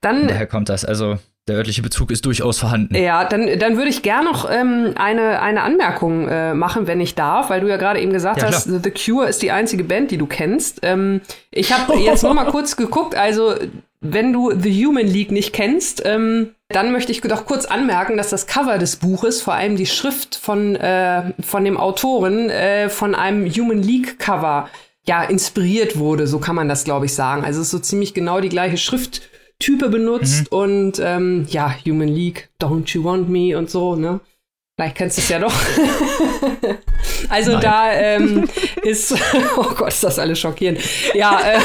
Dann 0.00 0.28
Daher 0.28 0.46
kommt 0.46 0.68
das. 0.68 0.84
Also 0.84 1.18
der 1.48 1.56
örtliche 1.56 1.82
Bezug 1.82 2.10
ist 2.10 2.26
durchaus 2.26 2.58
vorhanden. 2.58 2.94
Ja, 2.94 3.24
dann, 3.24 3.58
dann 3.58 3.76
würde 3.76 3.88
ich 3.88 4.02
gern 4.02 4.24
noch 4.24 4.48
ähm, 4.50 4.92
eine, 4.96 5.40
eine 5.40 5.62
Anmerkung 5.62 6.28
äh, 6.28 6.54
machen, 6.54 6.86
wenn 6.86 7.00
ich 7.00 7.14
darf, 7.14 7.50
weil 7.50 7.60
du 7.60 7.68
ja 7.68 7.78
gerade 7.78 8.00
eben 8.00 8.12
gesagt 8.12 8.42
Ja, 8.42 8.48
hast, 8.48 8.64
klar. 8.66 8.80
The 8.84 8.90
Cure 8.90 9.28
ist 9.28 9.42
die 9.42 9.50
einzige 9.50 9.82
Band, 9.82 10.10
die 10.10 10.18
du 10.18 10.26
kennst. 10.26 10.80
Ähm, 10.82 11.22
ich 11.50 11.72
habe 11.72 11.98
jetzt 11.98 12.22
nur 12.22 12.34
mal 12.34 12.44
kurz 12.50 12.76
geguckt, 12.76 13.16
also 13.16 13.54
wenn 14.00 14.32
du 14.32 14.52
The 14.52 14.86
Human 14.86 15.06
League 15.06 15.32
nicht 15.32 15.52
kennst, 15.52 16.02
ähm, 16.04 16.50
dann 16.68 16.92
möchte 16.92 17.12
ich 17.12 17.22
doch 17.22 17.46
kurz 17.46 17.64
anmerken, 17.64 18.16
dass 18.16 18.30
das 18.30 18.46
Cover 18.46 18.78
des 18.78 18.96
Buches, 18.96 19.40
vor 19.40 19.54
allem 19.54 19.76
die 19.76 19.86
Schrift 19.86 20.36
von, 20.36 20.76
äh, 20.76 21.32
von 21.42 21.64
dem 21.64 21.78
Autoren, 21.78 22.50
äh, 22.50 22.90
von 22.90 23.14
einem 23.14 23.46
Human 23.50 23.82
League 23.82 24.18
Cover 24.18 24.68
ja 25.06 25.22
inspiriert 25.22 25.98
wurde, 25.98 26.26
so 26.26 26.38
kann 26.38 26.54
man 26.54 26.68
das, 26.68 26.84
glaube 26.84 27.06
ich, 27.06 27.14
sagen. 27.14 27.42
Also 27.44 27.60
es 27.60 27.68
ist 27.68 27.72
so 27.72 27.78
ziemlich 27.78 28.12
genau 28.12 28.40
die 28.40 28.50
gleiche 28.50 28.76
Schrifttype 28.76 29.88
benutzt 29.88 30.52
und 30.52 31.00
ähm, 31.02 31.46
ja, 31.48 31.74
Human 31.86 32.08
League, 32.08 32.50
Don't 32.60 32.92
You 32.92 33.04
Want 33.04 33.30
Me 33.30 33.56
und 33.56 33.70
so, 33.70 33.96
ne? 33.96 34.20
Vielleicht 34.78 34.96
kennst 34.96 35.18
du 35.18 35.22
es 35.22 35.28
ja 35.28 35.40
doch. 35.40 35.52
also 37.28 37.52
Nein. 37.54 37.60
da 37.60 37.92
ähm, 37.92 38.48
ist, 38.82 39.12
oh 39.56 39.74
Gott, 39.74 39.88
ist 39.88 40.04
das 40.04 40.20
alles 40.20 40.38
schockierend. 40.38 40.78
Ja, 41.14 41.40
äh, 41.40 41.58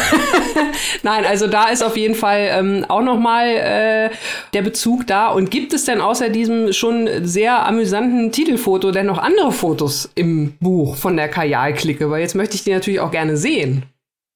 nein, 1.03 1.23
also 1.23 1.45
da 1.45 1.65
ist 1.69 1.83
auf 1.83 1.95
jeden 1.95 2.15
Fall 2.15 2.49
ähm, 2.51 2.85
auch 2.87 3.03
noch 3.03 3.19
mal 3.19 3.45
äh, 3.45 4.09
der 4.53 4.63
Bezug 4.63 5.05
da. 5.05 5.27
Und 5.27 5.51
gibt 5.51 5.73
es 5.73 5.85
denn 5.85 6.01
außer 6.01 6.29
diesem 6.29 6.73
schon 6.73 7.07
sehr 7.23 7.67
amüsanten 7.67 8.31
Titelfoto 8.31 8.89
denn 8.89 9.05
noch 9.05 9.19
andere 9.19 9.51
Fotos 9.51 10.09
im 10.15 10.57
Buch 10.59 10.95
von 10.95 11.15
der 11.15 11.29
Kajal-Clique? 11.29 12.09
Weil 12.09 12.21
jetzt 12.21 12.33
möchte 12.33 12.55
ich 12.55 12.63
die 12.63 12.73
natürlich 12.73 12.99
auch 12.99 13.11
gerne 13.11 13.37
sehen. 13.37 13.83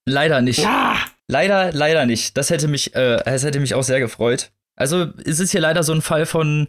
Leider 0.05 0.41
nicht. 0.41 0.59
Ja, 0.59 0.97
Leider, 1.27 1.73
leider 1.73 2.05
nicht. 2.05 2.37
Das 2.37 2.51
hätte 2.51 2.67
mich, 2.67 2.95
äh, 2.95 3.17
das 3.25 3.43
hätte 3.43 3.59
mich 3.59 3.73
auch 3.73 3.83
sehr 3.83 3.99
gefreut. 3.99 4.51
Also 4.75 5.07
es 5.25 5.39
ist 5.39 5.51
hier 5.51 5.61
leider 5.61 5.81
so 5.81 5.93
ein 5.93 6.03
Fall 6.03 6.27
von 6.27 6.67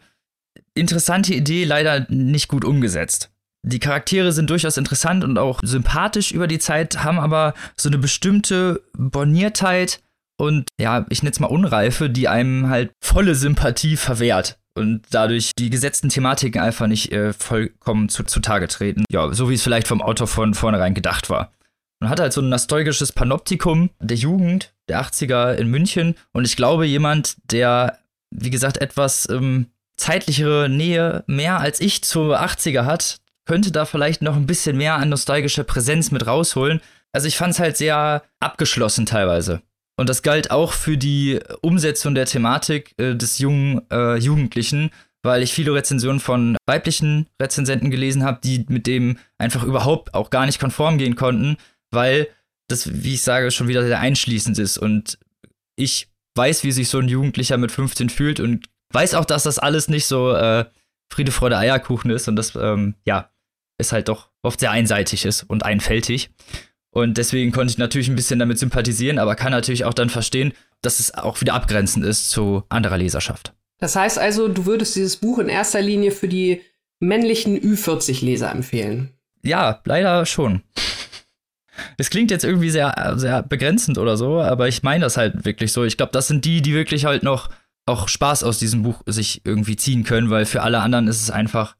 interessante 0.81 1.35
Idee, 1.35 1.65
leider 1.65 2.07
nicht 2.09 2.49
gut 2.49 2.65
umgesetzt. 2.65 3.31
Die 3.67 3.81
Charaktere 3.81 4.33
sind 4.33 4.51
durchaus 4.51 4.77
interessant 4.77 5.25
und 5.25 5.37
auch 5.37 5.61
sympathisch 5.63 6.33
über 6.33 6.47
die 6.47 6.59
Zeit, 6.59 7.03
haben 7.03 7.19
aber 7.19 7.55
so 7.77 7.89
eine 7.89 7.99
bestimmte 7.99 8.83
Borniertheit 8.97 10.01
und 10.41 10.69
ja, 10.81 11.05
ich 11.09 11.23
nenne 11.23 11.33
es 11.33 11.41
mal 11.41 11.49
Unreife, 11.49 12.09
die 12.09 12.29
einem 12.29 12.69
halt 12.69 12.93
volle 13.03 13.35
Sympathie 13.35 13.97
verwehrt 13.97 14.59
und 14.77 15.03
dadurch 15.11 15.51
die 15.59 15.71
gesetzten 15.71 16.09
Thematiken 16.09 16.63
einfach 16.63 16.87
nicht 16.87 17.11
äh, 17.13 17.33
vollkommen 17.33 18.09
zu, 18.09 18.23
zutage 18.23 18.69
treten. 18.69 19.05
Ja, 19.11 19.33
so 19.35 19.51
wie 19.51 19.55
es 19.55 19.63
vielleicht 19.63 19.89
vom 19.89 20.01
Autor 20.01 20.29
von 20.29 20.55
vornherein 20.55 20.95
gedacht 20.95 21.29
war. 21.29 21.53
Man 22.01 22.11
hat 22.11 22.21
halt 22.21 22.33
so 22.33 22.41
ein 22.41 22.49
nostalgisches 22.49 23.11
Panoptikum 23.11 23.91
der 24.01 24.17
Jugend 24.17 24.73
der 24.89 25.03
80er 25.03 25.55
in 25.55 25.69
München 25.69 26.15
und 26.33 26.47
ich 26.47 26.55
glaube, 26.55 26.87
jemand, 26.87 27.37
der, 27.51 27.99
wie 28.31 28.51
gesagt, 28.51 28.79
etwas 28.79 29.29
ähm, 29.29 29.67
zeitlichere 29.99 30.69
Nähe 30.69 31.25
mehr 31.27 31.59
als 31.59 31.81
ich 31.81 32.03
zu 32.03 32.35
80er 32.35 32.85
hat, 32.85 33.19
könnte 33.47 33.73
da 33.73 33.85
vielleicht 33.85 34.23
noch 34.23 34.37
ein 34.37 34.47
bisschen 34.47 34.77
mehr 34.77 34.97
an 34.97 35.09
nostalgischer 35.09 35.65
Präsenz 35.65 36.11
mit 36.11 36.27
rausholen. 36.27 36.81
Also 37.13 37.29
ich 37.29 37.37
fand 37.37 37.55
es 37.55 37.61
halt 37.61 37.77
sehr 37.77 38.23
abgeschlossen 38.41 39.07
teilweise. 39.07 39.63
Und 39.99 40.09
das 40.09 40.23
galt 40.23 40.51
auch 40.51 40.73
für 40.73 40.97
die 40.97 41.41
Umsetzung 41.61 42.15
der 42.15 42.27
Thematik 42.27 42.93
äh, 42.99 43.17
des 43.17 43.39
jungen 43.39 43.81
äh, 43.91 44.17
Jugendlichen, 44.17 44.91
weil 45.25 45.43
ich 45.43 45.53
viele 45.53 45.75
Rezensionen 45.75 46.21
von 46.21 46.57
weiblichen 46.67 47.27
Rezensenten 47.43 47.91
gelesen 47.91 48.23
habe, 48.23 48.39
die 48.45 48.65
mit 48.69 48.87
dem 48.87 49.19
einfach 49.39 49.65
überhaupt 49.65 50.15
auch 50.15 50.31
gar 50.31 50.47
nicht 50.47 50.61
konform 50.61 50.99
gehen 50.99 51.17
konnten, 51.17 51.57
weil 51.91 52.29
das, 52.69 53.03
wie 53.03 53.15
ich 53.15 53.23
sage, 53.23 53.51
schon 53.51 53.67
wieder 53.67 53.85
sehr 53.85 53.99
einschließend 53.99 54.59
ist. 54.59 54.79
Und 54.79 55.19
ich 55.75 56.09
weiß, 56.37 56.63
wie 56.63 56.73
sich 56.73 56.89
so 56.89 56.99
ein 56.99 57.09
Jugendlicher 57.09 57.57
mit 57.57 57.73
15 57.73 58.11
fühlt 58.11 58.39
und 58.39 58.69
weiß 58.93 59.15
auch, 59.15 59.25
dass 59.25 59.43
das 59.43 59.59
alles 59.59 59.89
nicht 59.89 60.07
so 60.07 60.33
äh, 60.33 60.65
Friede, 61.11 61.33
Freude, 61.33 61.57
Eierkuchen 61.57 62.11
ist 62.11 62.29
und 62.29 62.37
das, 62.37 62.55
ähm, 62.55 62.95
ja, 63.05 63.31
ist 63.79 63.93
halt 63.93 64.09
doch 64.09 64.31
oft 64.43 64.61
sehr 64.61 64.71
einseitig 64.71 65.25
ist 65.25 65.45
und 65.45 65.65
einfältig. 65.65 66.31
Und 66.91 67.19
deswegen 67.19 67.53
konnte 67.53 67.71
ich 67.71 67.79
natürlich 67.79 68.09
ein 68.09 68.17
bisschen 68.17 68.39
damit 68.39 68.59
sympathisieren, 68.59 69.19
aber 69.19 69.37
kann 69.37 69.53
natürlich 69.53 69.85
auch 69.85 69.95
dann 69.95 70.11
verstehen, 70.11 70.53
dass 70.83 71.01
es 71.01 71.15
auch 71.15 71.41
wieder 71.41 71.55
abgrenzend 71.55 72.05
ist 72.05 72.31
zu 72.31 72.65
anderer 72.69 72.99
Leserschaft. 72.99 73.55
das 73.79 73.95
heißt 73.95 74.19
also, 74.19 74.49
du 74.49 74.67
würdest 74.67 74.97
dieses 74.97 75.17
Buch 75.17 75.39
in 75.39 75.49
erster 75.49 75.81
Linie 75.81 76.11
für 76.11 76.29
die 76.29 76.63
männlichen 77.01 77.59
Ü40-Leser 77.59 78.51
empfehlen. 78.51 79.13
Ja, 79.43 79.81
leider 79.85 80.27
schon. 80.27 80.63
Es 81.97 82.11
klingt 82.11 82.33
jetzt 82.33 82.45
irgendwie 82.45 82.71
sehr, 82.71 83.15
sehr 83.17 83.43
begrenzend 83.43 83.99
oder 83.99 84.17
so, 84.17 84.41
aber 84.41 84.67
ich 84.67 84.83
meine 84.83 85.05
das 85.05 85.17
halt 85.17 85.45
wirklich 85.45 85.73
so. 85.73 85.85
Ich 85.85 85.97
glaube, 85.97 86.11
das 86.13 86.27
sind 86.27 86.45
die, 86.45 86.61
die 86.61 86.75
wirklich 86.75 87.05
halt 87.05 87.23
noch 87.23 87.51
auch 87.89 88.09
Spaß 88.09 88.45
aus 88.45 88.59
diesem 88.59 88.83
Buch 88.83 89.03
sich 89.07 89.43
irgendwie 89.45 89.77
ziehen 89.77 90.05
können, 90.05 90.31
weil 90.31 90.47
für 90.47 90.63
alle 90.63 90.81
anderen 90.81 91.09
ist 91.09 91.23
es 91.23 91.31
einfach, 91.31 91.77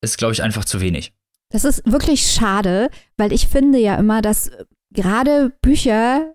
ist 0.00 0.18
glaube 0.18 0.32
ich 0.32 0.42
einfach 0.42 0.64
zu 0.64 0.80
wenig. 0.80 1.12
Das 1.50 1.64
ist 1.64 1.82
wirklich 1.84 2.30
schade, 2.30 2.88
weil 3.16 3.32
ich 3.32 3.48
finde 3.48 3.78
ja 3.78 3.96
immer, 3.96 4.22
dass 4.22 4.50
gerade 4.92 5.52
Bücher 5.60 6.34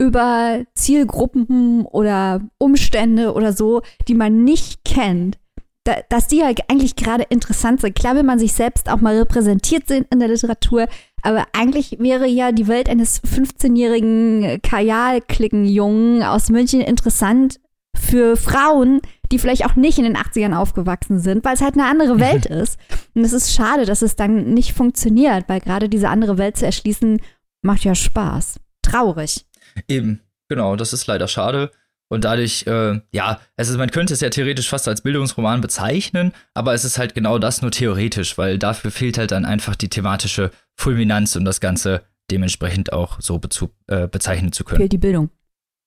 über 0.00 0.64
Zielgruppen 0.74 1.84
oder 1.86 2.40
Umstände 2.58 3.32
oder 3.34 3.52
so, 3.52 3.82
die 4.08 4.14
man 4.14 4.44
nicht 4.44 4.84
kennt, 4.84 5.38
da, 5.84 5.96
dass 6.08 6.26
die 6.26 6.38
ja 6.38 6.50
eigentlich 6.68 6.96
gerade 6.96 7.24
interessant 7.24 7.82
sind. 7.82 7.94
Klar 7.94 8.16
will 8.16 8.22
man 8.22 8.38
sich 8.38 8.54
selbst 8.54 8.88
auch 8.88 9.00
mal 9.00 9.16
repräsentiert 9.16 9.86
sehen 9.86 10.06
in 10.10 10.18
der 10.18 10.28
Literatur, 10.28 10.88
aber 11.22 11.46
eigentlich 11.52 11.98
wäre 12.00 12.26
ja 12.26 12.52
die 12.52 12.68
Welt 12.68 12.88
eines 12.88 13.22
15-jährigen 13.22 14.60
Kajal-Klicken-Jungen 14.62 16.22
aus 16.22 16.50
München 16.50 16.80
interessant 16.80 17.60
für 17.94 18.36
Frauen, 18.36 19.00
die 19.30 19.38
vielleicht 19.38 19.64
auch 19.64 19.76
nicht 19.76 19.98
in 19.98 20.04
den 20.04 20.16
80ern 20.16 20.54
aufgewachsen 20.54 21.18
sind, 21.18 21.44
weil 21.44 21.54
es 21.54 21.60
halt 21.60 21.74
eine 21.74 21.86
andere 21.86 22.20
Welt 22.20 22.46
ist. 22.46 22.78
Und 23.14 23.24
es 23.24 23.32
ist 23.32 23.52
schade, 23.52 23.86
dass 23.86 24.02
es 24.02 24.16
dann 24.16 24.54
nicht 24.54 24.72
funktioniert, 24.72 25.44
weil 25.48 25.60
gerade 25.60 25.88
diese 25.88 26.08
andere 26.08 26.38
Welt 26.38 26.56
zu 26.56 26.66
erschließen, 26.66 27.20
macht 27.62 27.84
ja 27.84 27.94
Spaß. 27.94 28.60
Traurig. 28.82 29.46
Eben, 29.88 30.20
genau, 30.48 30.76
das 30.76 30.92
ist 30.92 31.06
leider 31.06 31.28
schade. 31.28 31.70
Und 32.08 32.24
dadurch, 32.24 32.66
äh, 32.66 33.00
ja, 33.12 33.40
also 33.56 33.76
man 33.78 33.90
könnte 33.90 34.12
es 34.12 34.20
ja 34.20 34.28
theoretisch 34.28 34.68
fast 34.68 34.86
als 34.86 35.00
Bildungsroman 35.00 35.60
bezeichnen, 35.60 36.32
aber 36.52 36.74
es 36.74 36.84
ist 36.84 36.98
halt 36.98 37.14
genau 37.14 37.38
das 37.38 37.62
nur 37.62 37.70
theoretisch, 37.70 38.36
weil 38.36 38.58
dafür 38.58 38.90
fehlt 38.90 39.16
halt 39.18 39.32
dann 39.32 39.44
einfach 39.44 39.74
die 39.74 39.88
thematische 39.88 40.50
Fulminanz, 40.76 41.34
um 41.34 41.44
das 41.44 41.60
Ganze 41.60 42.02
dementsprechend 42.30 42.92
auch 42.92 43.20
so 43.20 43.40
äh, 43.88 44.06
bezeichnen 44.06 44.52
zu 44.52 44.64
können. 44.64 44.80
Fehlt 44.80 44.92
die 44.92 44.98
Bildung. 44.98 45.30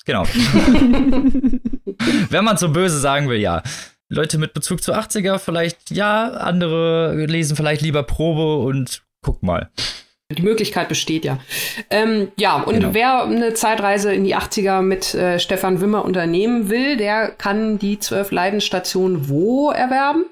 Genau. 0.06 0.26
Wenn 2.29 2.43
man 2.43 2.57
so 2.57 2.69
böse 2.69 2.99
sagen 2.99 3.29
will, 3.29 3.39
ja. 3.39 3.63
Leute 4.10 4.38
mit 4.38 4.53
Bezug 4.53 4.81
zu 4.81 4.93
80er 4.93 5.38
vielleicht 5.38 5.91
ja, 5.91 6.29
andere 6.29 7.25
lesen 7.25 7.57
vielleicht 7.57 7.81
lieber 7.81 8.03
Probe 8.03 8.63
und 8.65 9.01
guck 9.21 9.43
mal. 9.43 9.69
Die 10.31 10.41
Möglichkeit 10.41 10.89
besteht 10.89 11.23
ja. 11.23 11.39
Ähm, 11.89 12.31
ja, 12.38 12.57
und 12.57 12.75
Genau. 12.75 12.93
wer 12.93 13.23
eine 13.23 13.53
Zeitreise 13.53 14.13
in 14.13 14.25
die 14.25 14.36
80er 14.36 14.81
mit 14.81 15.13
äh, 15.13 15.39
Stefan 15.39 15.79
Wimmer 15.79 16.04
unternehmen 16.04 16.69
will, 16.69 16.98
der 16.98 17.29
kann 17.29 17.79
die 17.79 18.00
zwölf 18.00 18.31
Leidensstationen 18.31 19.29
wo 19.29 19.71
erwerben? 19.71 20.25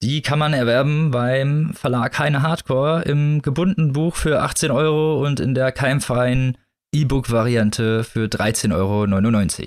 Die 0.00 0.22
kann 0.22 0.38
man 0.38 0.52
erwerben 0.52 1.10
beim 1.10 1.74
Verlag 1.74 2.18
Heine 2.18 2.42
Hardcore 2.42 3.02
im 3.02 3.42
gebundenen 3.42 3.92
Buch 3.92 4.16
für 4.16 4.42
18 4.42 4.70
Euro 4.70 5.24
und 5.24 5.40
in 5.40 5.54
der 5.54 5.70
keimfreien 5.72 6.56
E-Book-Variante 6.94 8.04
für 8.04 8.26
13,99 8.26 8.72
Euro. 8.74 9.66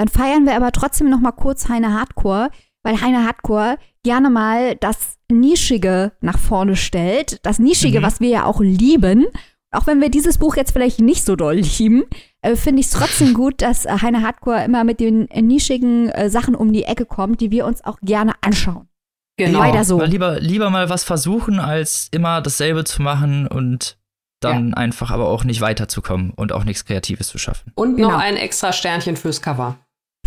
Dann 0.00 0.08
feiern 0.08 0.46
wir 0.46 0.56
aber 0.56 0.72
trotzdem 0.72 1.10
noch 1.10 1.20
mal 1.20 1.32
kurz 1.32 1.68
Heine 1.68 1.92
Hardcore, 1.92 2.48
weil 2.82 3.02
Heine 3.02 3.26
Hardcore 3.26 3.76
gerne 4.02 4.30
mal 4.30 4.74
das 4.76 5.18
Nischige 5.30 6.12
nach 6.22 6.38
vorne 6.38 6.74
stellt. 6.74 7.44
Das 7.44 7.58
Nischige, 7.58 8.00
Mhm. 8.00 8.04
was 8.04 8.18
wir 8.20 8.30
ja 8.30 8.44
auch 8.46 8.60
lieben. 8.60 9.26
Auch 9.72 9.86
wenn 9.86 10.00
wir 10.00 10.08
dieses 10.08 10.38
Buch 10.38 10.56
jetzt 10.56 10.72
vielleicht 10.72 11.00
nicht 11.00 11.22
so 11.26 11.36
doll 11.36 11.56
lieben, 11.78 12.04
äh, 12.40 12.56
finde 12.56 12.80
ich 12.80 12.86
es 12.86 12.92
trotzdem 12.92 13.34
gut, 13.34 13.60
dass 13.60 13.84
äh, 13.84 13.90
Heine 14.00 14.22
Hardcore 14.22 14.64
immer 14.64 14.84
mit 14.84 15.00
den 15.00 15.30
äh, 15.30 15.42
nischigen 15.42 16.08
äh, 16.08 16.30
Sachen 16.30 16.54
um 16.54 16.72
die 16.72 16.84
Ecke 16.84 17.04
kommt, 17.04 17.42
die 17.42 17.50
wir 17.50 17.66
uns 17.66 17.84
auch 17.84 17.98
gerne 18.00 18.32
anschauen. 18.40 18.88
Genau. 19.36 19.58
Weiter 19.58 19.84
so. 19.84 20.00
Lieber, 20.02 20.40
lieber 20.40 20.70
mal 20.70 20.88
was 20.88 21.04
versuchen, 21.04 21.60
als 21.60 22.08
immer 22.10 22.40
dasselbe 22.40 22.84
zu 22.84 23.02
machen 23.02 23.46
und 23.46 23.98
dann 24.40 24.72
einfach 24.72 25.10
aber 25.10 25.28
auch 25.28 25.44
nicht 25.44 25.60
weiterzukommen 25.60 26.30
und 26.30 26.52
auch 26.52 26.64
nichts 26.64 26.86
Kreatives 26.86 27.28
zu 27.28 27.36
schaffen. 27.36 27.72
Und 27.74 27.96
Genau. 27.96 28.12
noch 28.12 28.18
ein 28.18 28.36
extra 28.38 28.72
Sternchen 28.72 29.16
fürs 29.16 29.42
Cover. 29.42 29.76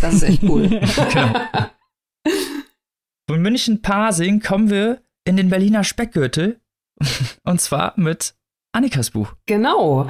Das 0.02 0.16
ist 0.16 0.24
echt 0.24 0.44
cool. 0.44 0.68
Genau. 1.14 1.40
Von 3.30 3.42
München-Pasing 3.42 4.42
kommen 4.42 4.70
wir 4.70 5.02
in 5.26 5.38
den 5.38 5.50
Berliner 5.50 5.84
Speckgürtel 5.84 6.60
Und 7.44 7.62
zwar 7.62 7.94
mit 7.96 8.36
Annikas 8.72 9.12
Buch. 9.12 9.34
Genau. 9.46 10.08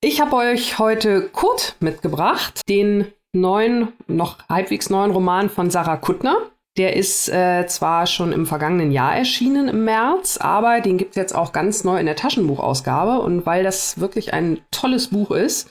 Ich 0.00 0.20
habe 0.20 0.36
euch 0.36 0.78
heute 0.78 1.28
Kurt 1.28 1.76
mitgebracht, 1.80 2.60
den 2.68 3.06
neuen, 3.32 3.88
noch 4.08 4.48
halbwegs 4.48 4.90
neuen 4.90 5.12
Roman 5.12 5.48
von 5.48 5.70
Sarah 5.70 5.96
Kuttner. 5.96 6.36
Der 6.78 6.96
ist 6.96 7.28
äh, 7.28 7.66
zwar 7.66 8.06
schon 8.06 8.32
im 8.32 8.46
vergangenen 8.46 8.92
Jahr 8.92 9.14
erschienen, 9.14 9.68
im 9.68 9.84
März, 9.84 10.38
aber 10.38 10.80
den 10.80 10.96
gibt 10.96 11.10
es 11.10 11.16
jetzt 11.16 11.34
auch 11.34 11.52
ganz 11.52 11.84
neu 11.84 12.00
in 12.00 12.06
der 12.06 12.16
Taschenbuchausgabe. 12.16 13.20
Und 13.20 13.44
weil 13.44 13.62
das 13.62 14.00
wirklich 14.00 14.32
ein 14.32 14.60
tolles 14.70 15.08
Buch 15.08 15.30
ist, 15.32 15.70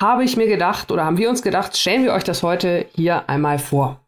habe 0.00 0.24
ich 0.24 0.36
mir 0.36 0.46
gedacht 0.46 0.90
oder 0.90 1.04
haben 1.04 1.18
wir 1.18 1.28
uns 1.28 1.42
gedacht, 1.42 1.76
stellen 1.76 2.04
wir 2.04 2.12
euch 2.12 2.24
das 2.24 2.42
heute 2.42 2.86
hier 2.94 3.28
einmal 3.28 3.58
vor. 3.58 4.00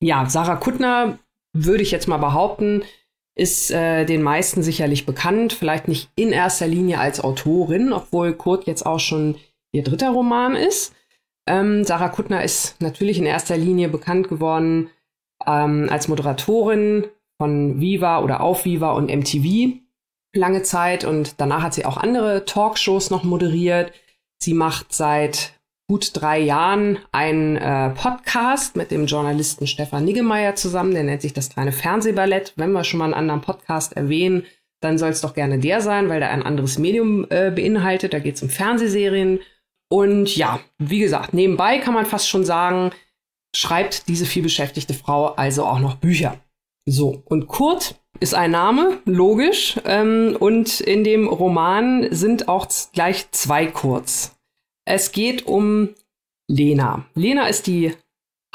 Ja, 0.00 0.26
Sarah 0.26 0.56
Kuttner 0.56 1.18
würde 1.54 1.82
ich 1.82 1.90
jetzt 1.90 2.06
mal 2.06 2.18
behaupten, 2.18 2.82
ist 3.34 3.70
äh, 3.70 4.04
den 4.04 4.22
meisten 4.22 4.62
sicherlich 4.62 5.06
bekannt, 5.06 5.52
vielleicht 5.52 5.88
nicht 5.88 6.10
in 6.16 6.32
erster 6.32 6.66
Linie 6.66 6.98
als 6.98 7.20
Autorin, 7.20 7.92
obwohl 7.92 8.34
Kurt 8.34 8.66
jetzt 8.66 8.84
auch 8.84 9.00
schon 9.00 9.36
ihr 9.72 9.84
dritter 9.84 10.10
Roman 10.10 10.54
ist. 10.54 10.94
Ähm, 11.48 11.84
Sarah 11.84 12.08
Kuttner 12.08 12.44
ist 12.44 12.80
natürlich 12.80 13.18
in 13.18 13.26
erster 13.26 13.56
Linie 13.56 13.88
bekannt 13.88 14.28
geworden 14.28 14.90
ähm, 15.46 15.88
als 15.90 16.08
Moderatorin 16.08 17.06
von 17.40 17.80
Viva 17.80 18.20
oder 18.20 18.40
auf 18.40 18.64
Viva 18.64 18.92
und 18.92 19.10
MTV 19.10 19.78
lange 20.34 20.62
Zeit 20.62 21.04
und 21.04 21.40
danach 21.40 21.62
hat 21.62 21.74
sie 21.74 21.86
auch 21.86 21.96
andere 21.96 22.44
Talkshows 22.44 23.10
noch 23.10 23.24
moderiert. 23.24 23.92
Sie 24.42 24.54
macht 24.54 24.92
seit 24.92 25.52
gut 25.88 26.10
drei 26.12 26.38
Jahren 26.38 26.98
einen 27.12 27.56
äh, 27.56 27.90
Podcast 27.90 28.76
mit 28.76 28.90
dem 28.90 29.06
Journalisten 29.06 29.66
Stefan 29.66 30.04
Niggemeier 30.04 30.54
zusammen. 30.54 30.92
Der 30.92 31.02
nennt 31.02 31.22
sich 31.22 31.32
das 31.32 31.48
kleine 31.48 31.72
Fernsehballett. 31.72 32.52
Wenn 32.56 32.72
wir 32.72 32.84
schon 32.84 32.98
mal 32.98 33.06
einen 33.06 33.14
anderen 33.14 33.40
Podcast 33.40 33.94
erwähnen, 33.94 34.44
dann 34.80 34.98
soll 34.98 35.10
es 35.10 35.22
doch 35.22 35.34
gerne 35.34 35.58
der 35.58 35.80
sein, 35.80 36.08
weil 36.08 36.20
der 36.20 36.30
ein 36.30 36.42
anderes 36.42 36.78
Medium 36.78 37.26
äh, 37.30 37.50
beinhaltet. 37.50 38.12
Da 38.12 38.18
geht 38.18 38.36
es 38.36 38.42
um 38.42 38.48
Fernsehserien. 38.48 39.40
Und 39.90 40.36
ja, 40.36 40.60
wie 40.78 40.98
gesagt, 40.98 41.32
nebenbei 41.32 41.78
kann 41.78 41.94
man 41.94 42.06
fast 42.06 42.28
schon 42.28 42.44
sagen, 42.44 42.90
schreibt 43.56 44.08
diese 44.08 44.26
vielbeschäftigte 44.26 44.94
Frau 44.94 45.28
also 45.34 45.64
auch 45.64 45.80
noch 45.80 45.96
Bücher. 45.96 46.38
So, 46.90 47.22
und 47.26 47.48
Kurt 47.48 47.96
ist 48.18 48.34
ein 48.34 48.50
Name, 48.50 48.98
logisch. 49.04 49.78
Ähm, 49.84 50.36
und 50.40 50.80
in 50.80 51.04
dem 51.04 51.28
Roman 51.28 52.08
sind 52.10 52.48
auch 52.48 52.66
gleich 52.94 53.30
zwei 53.30 53.66
Kurz. 53.66 54.36
Es 54.86 55.12
geht 55.12 55.46
um 55.46 55.90
Lena. 56.48 57.04
Lena 57.14 57.46
ist 57.46 57.66
die 57.66 57.92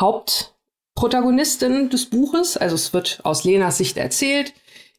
Hauptprotagonistin 0.02 1.90
des 1.90 2.08
Buches. 2.08 2.58
Also 2.58 2.76
es 2.76 2.92
wird 2.92 3.20
aus 3.24 3.44
Lenas 3.44 3.78
Sicht 3.78 3.98
erzählt. 3.98 4.54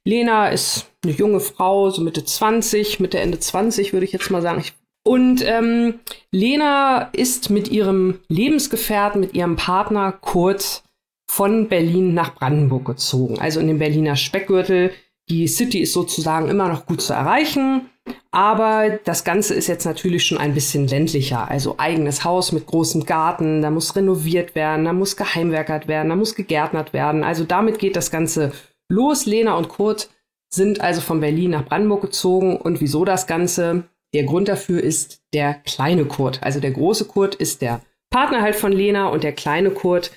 Lena 0.04 0.48
ist 0.48 0.86
eine 1.02 1.12
junge 1.12 1.40
Frau, 1.40 1.90
so 1.90 2.02
Mitte 2.02 2.24
20, 2.24 3.00
Mitte 3.00 3.18
Ende 3.18 3.40
20 3.40 3.92
würde 3.92 4.06
ich 4.06 4.12
jetzt 4.12 4.30
mal 4.30 4.42
sagen. 4.42 4.62
Und 5.02 5.42
ähm, 5.44 5.98
Lena 6.30 7.10
ist 7.12 7.50
mit 7.50 7.68
ihrem 7.68 8.20
Lebensgefährten, 8.28 9.20
mit 9.20 9.34
ihrem 9.34 9.56
Partner 9.56 10.12
Kurt 10.12 10.83
von 11.26 11.68
Berlin 11.68 12.14
nach 12.14 12.34
Brandenburg 12.34 12.84
gezogen, 12.84 13.38
also 13.38 13.60
in 13.60 13.66
den 13.66 13.78
Berliner 13.78 14.16
Speckgürtel. 14.16 14.92
Die 15.28 15.48
City 15.48 15.80
ist 15.80 15.94
sozusagen 15.94 16.48
immer 16.48 16.68
noch 16.68 16.86
gut 16.86 17.00
zu 17.00 17.14
erreichen, 17.14 17.88
aber 18.30 18.98
das 19.04 19.24
Ganze 19.24 19.54
ist 19.54 19.68
jetzt 19.68 19.86
natürlich 19.86 20.26
schon 20.26 20.38
ein 20.38 20.54
bisschen 20.54 20.86
ländlicher. 20.86 21.50
Also 21.50 21.76
eigenes 21.78 22.24
Haus 22.24 22.52
mit 22.52 22.66
großem 22.66 23.06
Garten, 23.06 23.62
da 23.62 23.70
muss 23.70 23.96
renoviert 23.96 24.54
werden, 24.54 24.84
da 24.84 24.92
muss 24.92 25.16
geheimwerkert 25.16 25.88
werden, 25.88 26.10
da 26.10 26.16
muss 26.16 26.34
gegärtnert 26.34 26.92
werden. 26.92 27.24
Also 27.24 27.44
damit 27.44 27.78
geht 27.78 27.96
das 27.96 28.10
Ganze 28.10 28.52
los. 28.88 29.24
Lena 29.24 29.56
und 29.56 29.68
Kurt 29.68 30.10
sind 30.50 30.80
also 30.80 31.00
von 31.00 31.20
Berlin 31.20 31.50
nach 31.52 31.64
Brandenburg 31.64 32.02
gezogen. 32.02 32.56
Und 32.56 32.80
wieso 32.80 33.04
das 33.04 33.26
Ganze? 33.26 33.84
Der 34.12 34.24
Grund 34.24 34.48
dafür 34.48 34.82
ist 34.82 35.22
der 35.32 35.54
kleine 35.54 36.04
Kurt. 36.04 36.42
Also 36.42 36.60
der 36.60 36.70
große 36.70 37.06
Kurt 37.06 37.34
ist 37.34 37.62
der 37.62 37.80
Partner 38.10 38.42
halt 38.42 38.54
von 38.54 38.70
Lena 38.70 39.08
und 39.08 39.24
der 39.24 39.32
kleine 39.32 39.70
Kurt 39.70 40.12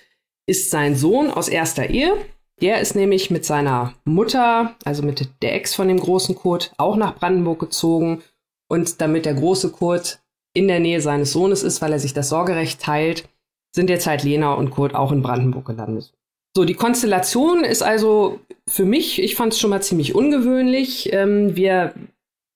ist 0.47 0.71
sein 0.71 0.95
Sohn 0.95 1.29
aus 1.29 1.49
erster 1.49 1.89
Ehe. 1.89 2.13
Der 2.61 2.81
ist 2.81 2.95
nämlich 2.95 3.29
mit 3.29 3.45
seiner 3.45 3.93
Mutter, 4.05 4.75
also 4.83 5.03
mit 5.03 5.29
der 5.43 5.53
Ex 5.53 5.75
von 5.75 5.87
dem 5.87 5.99
großen 5.99 6.33
Kurt, 6.33 6.71
auch 6.77 6.95
nach 6.95 7.15
Brandenburg 7.15 7.59
gezogen. 7.59 8.23
Und 8.67 8.99
damit 8.99 9.25
der 9.25 9.35
große 9.35 9.71
Kurt 9.71 10.19
in 10.53 10.67
der 10.67 10.79
Nähe 10.79 11.01
seines 11.01 11.31
Sohnes 11.31 11.61
ist, 11.61 11.81
weil 11.81 11.91
er 11.91 11.99
sich 11.99 12.13
das 12.13 12.29
Sorgerecht 12.29 12.81
teilt, 12.81 13.29
sind 13.75 13.91
halt 14.07 14.23
Lena 14.23 14.53
und 14.53 14.71
Kurt 14.71 14.95
auch 14.95 15.11
in 15.11 15.21
Brandenburg 15.21 15.65
gelandet. 15.65 16.13
So, 16.55 16.65
die 16.65 16.73
Konstellation 16.73 17.63
ist 17.63 17.83
also 17.83 18.39
für 18.67 18.85
mich, 18.85 19.21
ich 19.21 19.35
fand 19.35 19.53
es 19.53 19.59
schon 19.59 19.69
mal 19.69 19.83
ziemlich 19.83 20.15
ungewöhnlich. 20.15 21.13
Ähm, 21.13 21.55
wir 21.55 21.93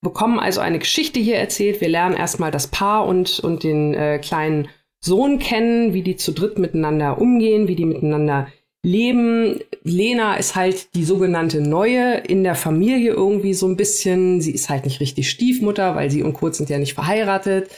bekommen 0.00 0.40
also 0.40 0.60
eine 0.60 0.80
Geschichte 0.80 1.20
hier 1.20 1.36
erzählt. 1.36 1.80
Wir 1.80 1.88
lernen 1.88 2.16
erstmal 2.16 2.50
das 2.50 2.66
Paar 2.66 3.06
und, 3.06 3.38
und 3.38 3.62
den 3.62 3.94
äh, 3.94 4.18
kleinen 4.18 4.68
Sohn 5.04 5.38
kennen, 5.38 5.92
wie 5.94 6.02
die 6.02 6.16
zu 6.16 6.32
dritt 6.32 6.58
miteinander 6.58 7.20
umgehen, 7.20 7.68
wie 7.68 7.76
die 7.76 7.84
miteinander 7.84 8.46
leben. 8.84 9.60
Lena 9.82 10.34
ist 10.36 10.54
halt 10.54 10.94
die 10.94 11.04
sogenannte 11.04 11.60
Neue 11.60 12.18
in 12.18 12.44
der 12.44 12.54
Familie 12.54 13.12
irgendwie 13.12 13.54
so 13.54 13.66
ein 13.66 13.76
bisschen. 13.76 14.40
Sie 14.40 14.52
ist 14.52 14.68
halt 14.68 14.84
nicht 14.84 15.00
richtig 15.00 15.28
Stiefmutter, 15.28 15.94
weil 15.96 16.10
sie 16.10 16.22
und 16.22 16.34
Kurt 16.34 16.54
sind 16.54 16.70
ja 16.70 16.78
nicht 16.78 16.94
verheiratet. 16.94 17.68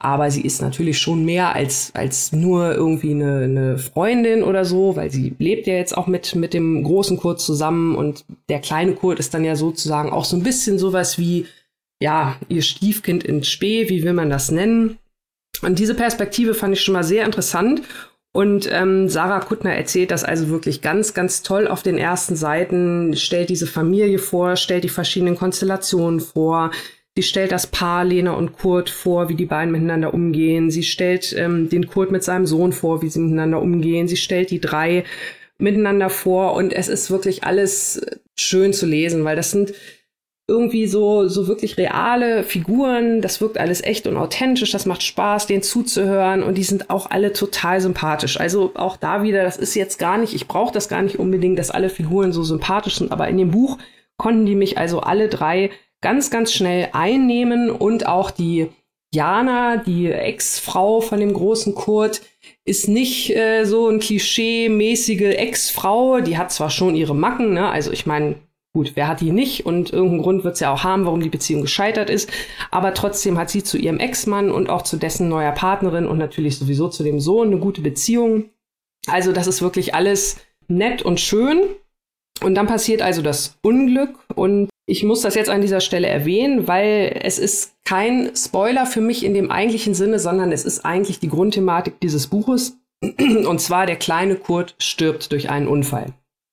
Aber 0.00 0.30
sie 0.30 0.42
ist 0.42 0.60
natürlich 0.60 0.98
schon 0.98 1.24
mehr 1.24 1.54
als, 1.54 1.92
als 1.94 2.32
nur 2.32 2.74
irgendwie 2.74 3.12
eine, 3.12 3.44
eine 3.44 3.78
Freundin 3.78 4.42
oder 4.42 4.64
so, 4.64 4.96
weil 4.96 5.10
sie 5.10 5.34
lebt 5.38 5.66
ja 5.66 5.74
jetzt 5.74 5.96
auch 5.96 6.08
mit, 6.08 6.34
mit 6.34 6.52
dem 6.52 6.82
großen 6.82 7.16
Kurt 7.16 7.40
zusammen 7.40 7.94
und 7.94 8.24
der 8.48 8.58
kleine 8.58 8.92
Kurt 8.94 9.18
ist 9.18 9.32
dann 9.32 9.44
ja 9.44 9.56
sozusagen 9.56 10.10
auch 10.10 10.24
so 10.24 10.36
ein 10.36 10.42
bisschen 10.42 10.78
sowas 10.78 11.18
wie 11.18 11.46
ja, 12.00 12.36
ihr 12.48 12.60
Stiefkind 12.60 13.24
in 13.24 13.44
Spee, 13.44 13.88
wie 13.88 14.02
will 14.02 14.12
man 14.12 14.28
das 14.28 14.50
nennen? 14.50 14.98
Und 15.62 15.78
diese 15.78 15.94
Perspektive 15.94 16.54
fand 16.54 16.74
ich 16.74 16.82
schon 16.82 16.94
mal 16.94 17.04
sehr 17.04 17.24
interessant. 17.24 17.82
Und 18.32 18.68
ähm, 18.72 19.08
Sarah 19.08 19.40
Kuttner 19.40 19.74
erzählt 19.74 20.10
das 20.10 20.24
also 20.24 20.48
wirklich 20.48 20.82
ganz, 20.82 21.14
ganz 21.14 21.42
toll 21.42 21.68
auf 21.68 21.84
den 21.84 21.96
ersten 21.96 22.34
Seiten, 22.34 23.14
stellt 23.16 23.48
diese 23.48 23.68
Familie 23.68 24.18
vor, 24.18 24.56
stellt 24.56 24.82
die 24.82 24.88
verschiedenen 24.88 25.36
Konstellationen 25.36 26.18
vor. 26.18 26.72
Sie 27.16 27.22
stellt 27.22 27.52
das 27.52 27.68
Paar 27.68 28.04
Lena 28.04 28.32
und 28.32 28.58
Kurt 28.58 28.90
vor, 28.90 29.28
wie 29.28 29.36
die 29.36 29.46
beiden 29.46 29.70
miteinander 29.70 30.12
umgehen. 30.12 30.72
Sie 30.72 30.82
stellt 30.82 31.32
ähm, 31.38 31.68
den 31.68 31.86
Kurt 31.86 32.10
mit 32.10 32.24
seinem 32.24 32.46
Sohn 32.46 32.72
vor, 32.72 33.02
wie 33.02 33.08
sie 33.08 33.20
miteinander 33.20 33.62
umgehen. 33.62 34.08
Sie 34.08 34.16
stellt 34.16 34.50
die 34.50 34.60
drei 34.60 35.04
miteinander 35.58 36.10
vor 36.10 36.54
und 36.54 36.72
es 36.72 36.88
ist 36.88 37.12
wirklich 37.12 37.44
alles 37.44 38.04
schön 38.36 38.72
zu 38.72 38.86
lesen, 38.86 39.22
weil 39.22 39.36
das 39.36 39.52
sind 39.52 39.72
irgendwie 40.46 40.86
so, 40.86 41.26
so 41.26 41.48
wirklich 41.48 41.78
reale 41.78 42.44
Figuren. 42.44 43.22
Das 43.22 43.40
wirkt 43.40 43.56
alles 43.56 43.82
echt 43.82 44.06
und 44.06 44.16
authentisch. 44.16 44.72
Das 44.72 44.84
macht 44.84 45.02
Spaß, 45.02 45.46
denen 45.46 45.62
zuzuhören. 45.62 46.42
Und 46.42 46.58
die 46.58 46.64
sind 46.64 46.90
auch 46.90 47.10
alle 47.10 47.32
total 47.32 47.80
sympathisch. 47.80 48.38
Also 48.38 48.72
auch 48.74 48.96
da 48.96 49.22
wieder, 49.22 49.42
das 49.42 49.56
ist 49.56 49.74
jetzt 49.74 49.98
gar 49.98 50.18
nicht, 50.18 50.34
ich 50.34 50.46
brauche 50.46 50.72
das 50.72 50.88
gar 50.88 51.00
nicht 51.00 51.18
unbedingt, 51.18 51.58
dass 51.58 51.70
alle 51.70 51.88
Figuren 51.88 52.32
so 52.32 52.42
sympathisch 52.42 52.96
sind. 52.96 53.10
Aber 53.10 53.28
in 53.28 53.38
dem 53.38 53.52
Buch 53.52 53.78
konnten 54.18 54.44
die 54.44 54.54
mich 54.54 54.76
also 54.76 55.00
alle 55.00 55.28
drei 55.28 55.70
ganz, 56.02 56.30
ganz 56.30 56.52
schnell 56.52 56.90
einnehmen. 56.92 57.70
Und 57.70 58.06
auch 58.06 58.30
die 58.30 58.68
Jana, 59.14 59.78
die 59.78 60.10
Ex-Frau 60.10 61.00
von 61.00 61.20
dem 61.20 61.32
großen 61.32 61.74
Kurt, 61.74 62.20
ist 62.66 62.88
nicht 62.88 63.34
äh, 63.34 63.64
so 63.64 63.88
ein 63.88 63.98
klischee-mäßige 63.98 65.36
Ex-Frau. 65.36 66.20
Die 66.20 66.36
hat 66.36 66.52
zwar 66.52 66.68
schon 66.68 66.94
ihre 66.94 67.14
Macken, 67.14 67.54
ne? 67.54 67.70
Also 67.70 67.92
ich 67.92 68.04
meine, 68.04 68.36
Gut, 68.76 68.92
wer 68.96 69.06
hat 69.06 69.20
die 69.20 69.30
nicht? 69.30 69.66
Und 69.66 69.92
irgendeinen 69.92 70.22
Grund 70.22 70.42
wird 70.42 70.54
es 70.54 70.60
ja 70.60 70.72
auch 70.72 70.82
haben, 70.82 71.04
warum 71.04 71.20
die 71.20 71.28
Beziehung 71.28 71.62
gescheitert 71.62 72.10
ist. 72.10 72.28
Aber 72.72 72.92
trotzdem 72.92 73.38
hat 73.38 73.48
sie 73.48 73.62
zu 73.62 73.78
ihrem 73.78 74.00
Ex-Mann 74.00 74.50
und 74.50 74.68
auch 74.68 74.82
zu 74.82 74.96
dessen 74.96 75.28
neuer 75.28 75.52
Partnerin 75.52 76.06
und 76.06 76.18
natürlich 76.18 76.58
sowieso 76.58 76.88
zu 76.88 77.04
dem 77.04 77.20
Sohn 77.20 77.48
eine 77.48 77.58
gute 77.58 77.82
Beziehung. 77.82 78.50
Also 79.06 79.30
das 79.30 79.46
ist 79.46 79.62
wirklich 79.62 79.94
alles 79.94 80.38
nett 80.66 81.02
und 81.02 81.20
schön. 81.20 81.62
Und 82.42 82.56
dann 82.56 82.66
passiert 82.66 83.00
also 83.00 83.22
das 83.22 83.58
Unglück. 83.62 84.18
Und 84.34 84.70
ich 84.86 85.04
muss 85.04 85.20
das 85.20 85.36
jetzt 85.36 85.50
an 85.50 85.60
dieser 85.60 85.80
Stelle 85.80 86.08
erwähnen, 86.08 86.66
weil 86.66 87.20
es 87.22 87.38
ist 87.38 87.76
kein 87.84 88.34
Spoiler 88.34 88.86
für 88.86 89.00
mich 89.00 89.24
in 89.24 89.34
dem 89.34 89.52
eigentlichen 89.52 89.94
Sinne, 89.94 90.18
sondern 90.18 90.50
es 90.50 90.64
ist 90.64 90.84
eigentlich 90.84 91.20
die 91.20 91.28
Grundthematik 91.28 92.00
dieses 92.00 92.26
Buches. 92.26 92.76
Und 93.00 93.60
zwar 93.60 93.86
der 93.86 93.96
kleine 93.96 94.34
Kurt 94.34 94.74
stirbt 94.78 95.30
durch 95.30 95.48
einen 95.48 95.68
Unfall. 95.68 96.12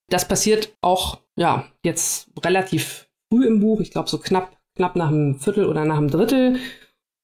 Das 0.10 0.28
passiert 0.28 0.76
auch, 0.82 1.21
ja, 1.38 1.68
jetzt 1.84 2.30
relativ 2.44 3.08
früh 3.32 3.46
im 3.46 3.60
Buch, 3.60 3.80
ich 3.80 3.92
glaube 3.92 4.10
so 4.10 4.18
knapp, 4.18 4.58
knapp 4.76 4.96
nach 4.96 5.10
einem 5.10 5.40
Viertel 5.40 5.66
oder 5.66 5.86
nach 5.86 5.98
einem 5.98 6.10
Drittel. 6.10 6.60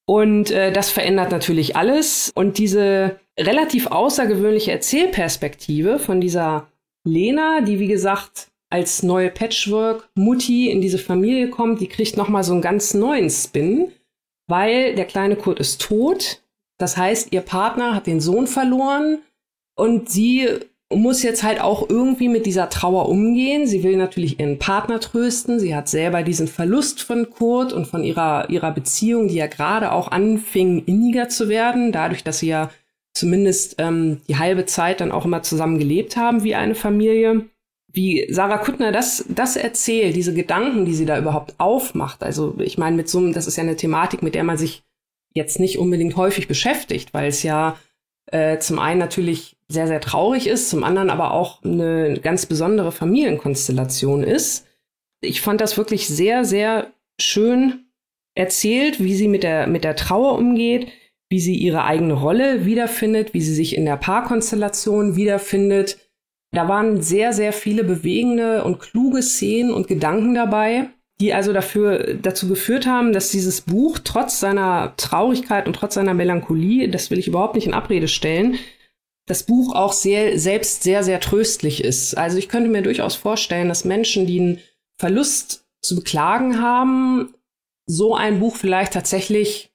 Und 0.06 0.52
äh, 0.52 0.72
das 0.72 0.90
verändert 0.90 1.32
natürlich 1.32 1.76
alles. 1.76 2.32
Und 2.34 2.58
diese 2.58 3.20
relativ 3.38 3.88
außergewöhnliche 3.88 4.72
Erzählperspektive 4.72 6.00
von 6.00 6.22
dieser 6.22 6.68
Lena, 7.04 7.62
die 7.62 7.80
wie 7.80 7.88
gesagt 7.88 8.48
als 8.70 9.04
neue 9.04 9.30
Patchwork-Mutti 9.30 10.70
in 10.70 10.82
diese 10.82 10.98
Familie 10.98 11.50
kommt, 11.50 11.80
die 11.80 11.88
kriegt 11.88 12.18
nochmal 12.18 12.44
so 12.44 12.54
einen 12.54 12.62
ganz 12.62 12.94
neuen 12.94 13.30
Spin, 13.30 13.92
weil 14.48 14.96
der 14.96 15.06
kleine 15.06 15.36
Kurt 15.36 15.60
ist 15.60 15.82
tot. 15.82 16.42
Das 16.78 16.98
heißt, 16.98 17.32
ihr 17.32 17.42
Partner 17.42 17.96
hat 17.96 18.08
den 18.08 18.20
Sohn 18.20 18.48
verloren 18.48 19.20
und 19.76 20.10
sie 20.10 20.48
muss 20.94 21.22
jetzt 21.22 21.44
halt 21.44 21.60
auch 21.60 21.90
irgendwie 21.90 22.30
mit 22.30 22.46
dieser 22.46 22.70
Trauer 22.70 23.10
umgehen. 23.10 23.68
Sie 23.68 23.84
will 23.84 23.98
natürlich 23.98 24.40
ihren 24.40 24.58
Partner 24.58 25.00
trösten. 25.00 25.60
Sie 25.60 25.76
hat 25.76 25.90
selber 25.90 26.24
diesen 26.24 26.48
Verlust 26.48 27.02
von 27.02 27.30
Kurt 27.30 27.74
und 27.74 27.88
von 27.88 28.04
ihrer, 28.04 28.50
ihrer 28.50 28.72
Beziehung, 28.72 29.28
die 29.28 29.36
ja 29.36 29.48
gerade 29.48 29.92
auch 29.92 30.12
anfing, 30.12 30.84
inniger 30.86 31.28
zu 31.28 31.50
werden, 31.50 31.92
dadurch, 31.92 32.24
dass 32.24 32.40
sie 32.40 32.48
ja 32.48 32.70
zumindest 33.14 33.76
ähm, 33.80 34.22
die 34.30 34.38
halbe 34.38 34.66
Zeit 34.66 35.02
dann 35.02 35.12
auch 35.12 35.26
immer 35.26 35.42
zusammen 35.42 35.78
gelebt 35.78 36.16
haben 36.16 36.44
wie 36.44 36.56
eine 36.56 36.76
Familie. 36.76 37.46
Wie 37.92 38.28
Sarah 38.32 38.60
Kuttner 38.60 38.92
das, 38.92 39.26
das 39.28 39.58
erzählt, 39.58 40.16
diese 40.16 40.34
Gedanken, 40.34 40.86
die 40.86 40.94
sie 40.94 41.06
da 41.06 41.18
überhaupt 41.18 41.56
aufmacht. 41.58 42.24
Also 42.24 42.56
ich 42.60 42.78
meine, 42.78 42.96
mit 42.96 43.10
so 43.10 43.18
einem, 43.18 43.34
das 43.34 43.48
ist 43.48 43.58
ja 43.58 43.64
eine 43.64 43.76
Thematik, 43.76 44.22
mit 44.22 44.36
der 44.36 44.44
man 44.44 44.58
sich 44.58 44.84
jetzt 45.34 45.60
nicht 45.60 45.80
unbedingt 45.80 46.16
häufig 46.16 46.48
beschäftigt, 46.48 47.14
weil 47.14 47.28
es 47.28 47.44
ja 47.44 47.78
äh, 48.32 48.60
zum 48.60 48.80
einen 48.80 49.00
natürlich 49.00 49.58
sehr, 49.70 49.88
sehr 49.88 50.02
traurig 50.02 50.48
ist, 50.48 50.70
zum 50.70 50.84
anderen 50.84 51.10
aber 51.10 51.32
auch 51.32 51.64
eine 51.64 52.20
ganz 52.22 52.46
besondere 52.46 52.92
Familienkonstellation 52.92 54.24
ist. 54.24 54.66
Ich 55.22 55.42
fand 55.42 55.62
das 55.62 55.78
wirklich 55.78 56.08
sehr, 56.08 56.46
sehr 56.46 56.94
schön 57.20 57.88
erzählt, 58.36 59.04
wie 59.04 59.16
sie 59.16 59.28
mit 59.28 59.44
der, 59.44 59.68
mit 59.68 59.84
der 59.84 59.96
Trauer 59.96 60.38
umgeht, 60.38 60.88
wie 61.30 61.40
sie 61.40 61.56
ihre 61.56 61.84
eigene 61.84 62.14
Rolle 62.14 62.66
wiederfindet, 62.66 63.34
wie 63.34 63.42
sie 63.42 63.54
sich 63.54 63.76
in 63.76 63.86
der 63.86 63.98
Paarkonstellation 63.98 65.16
wiederfindet. 65.16 65.98
Da 66.52 66.70
waren 66.70 67.02
sehr, 67.02 67.34
sehr 67.34 67.52
viele 67.52 67.84
bewegende 67.84 68.64
und 68.64 68.80
kluge 68.80 69.22
Szenen 69.22 69.74
und 69.74 69.88
Gedanken 69.88 70.34
dabei, 70.34 70.90
die 71.20 71.34
also 71.34 71.52
dafür, 71.52 72.14
dazu 72.14 72.48
geführt 72.48 72.86
haben, 72.86 73.12
dass 73.12 73.32
dieses 73.32 73.62
Buch 73.62 74.00
trotz 74.04 74.40
seiner 74.40 74.94
Traurigkeit 74.98 75.68
und 75.68 75.76
trotz 75.76 75.96
seiner 75.96 76.14
Melancholie, 76.14 76.90
das 76.90 77.10
will 77.10 77.18
ich 77.18 77.28
überhaupt 77.28 77.56
nicht 77.56 77.66
in 77.66 77.74
Abrede 77.74 78.08
stellen, 78.08 78.60
das 79.26 79.44
Buch 79.44 79.76
auch 79.76 79.94
sehr, 79.94 80.40
selbst 80.40 80.84
sehr, 80.84 81.04
sehr 81.04 81.20
tröstlich 81.20 81.84
ist. 81.84 82.16
Also 82.16 82.38
ich 82.38 82.50
könnte 82.50 82.70
mir 82.70 82.82
durchaus 82.82 83.16
vorstellen, 83.16 83.68
dass 83.68 83.84
Menschen, 83.84 84.26
die 84.26 84.40
einen 84.40 84.60
Verlust 85.00 85.68
zu 85.82 85.96
beklagen 85.96 86.62
haben, 86.62 87.34
so 87.88 88.16
ein 88.16 88.40
Buch 88.40 88.56
vielleicht 88.56 88.94
tatsächlich, 88.94 89.72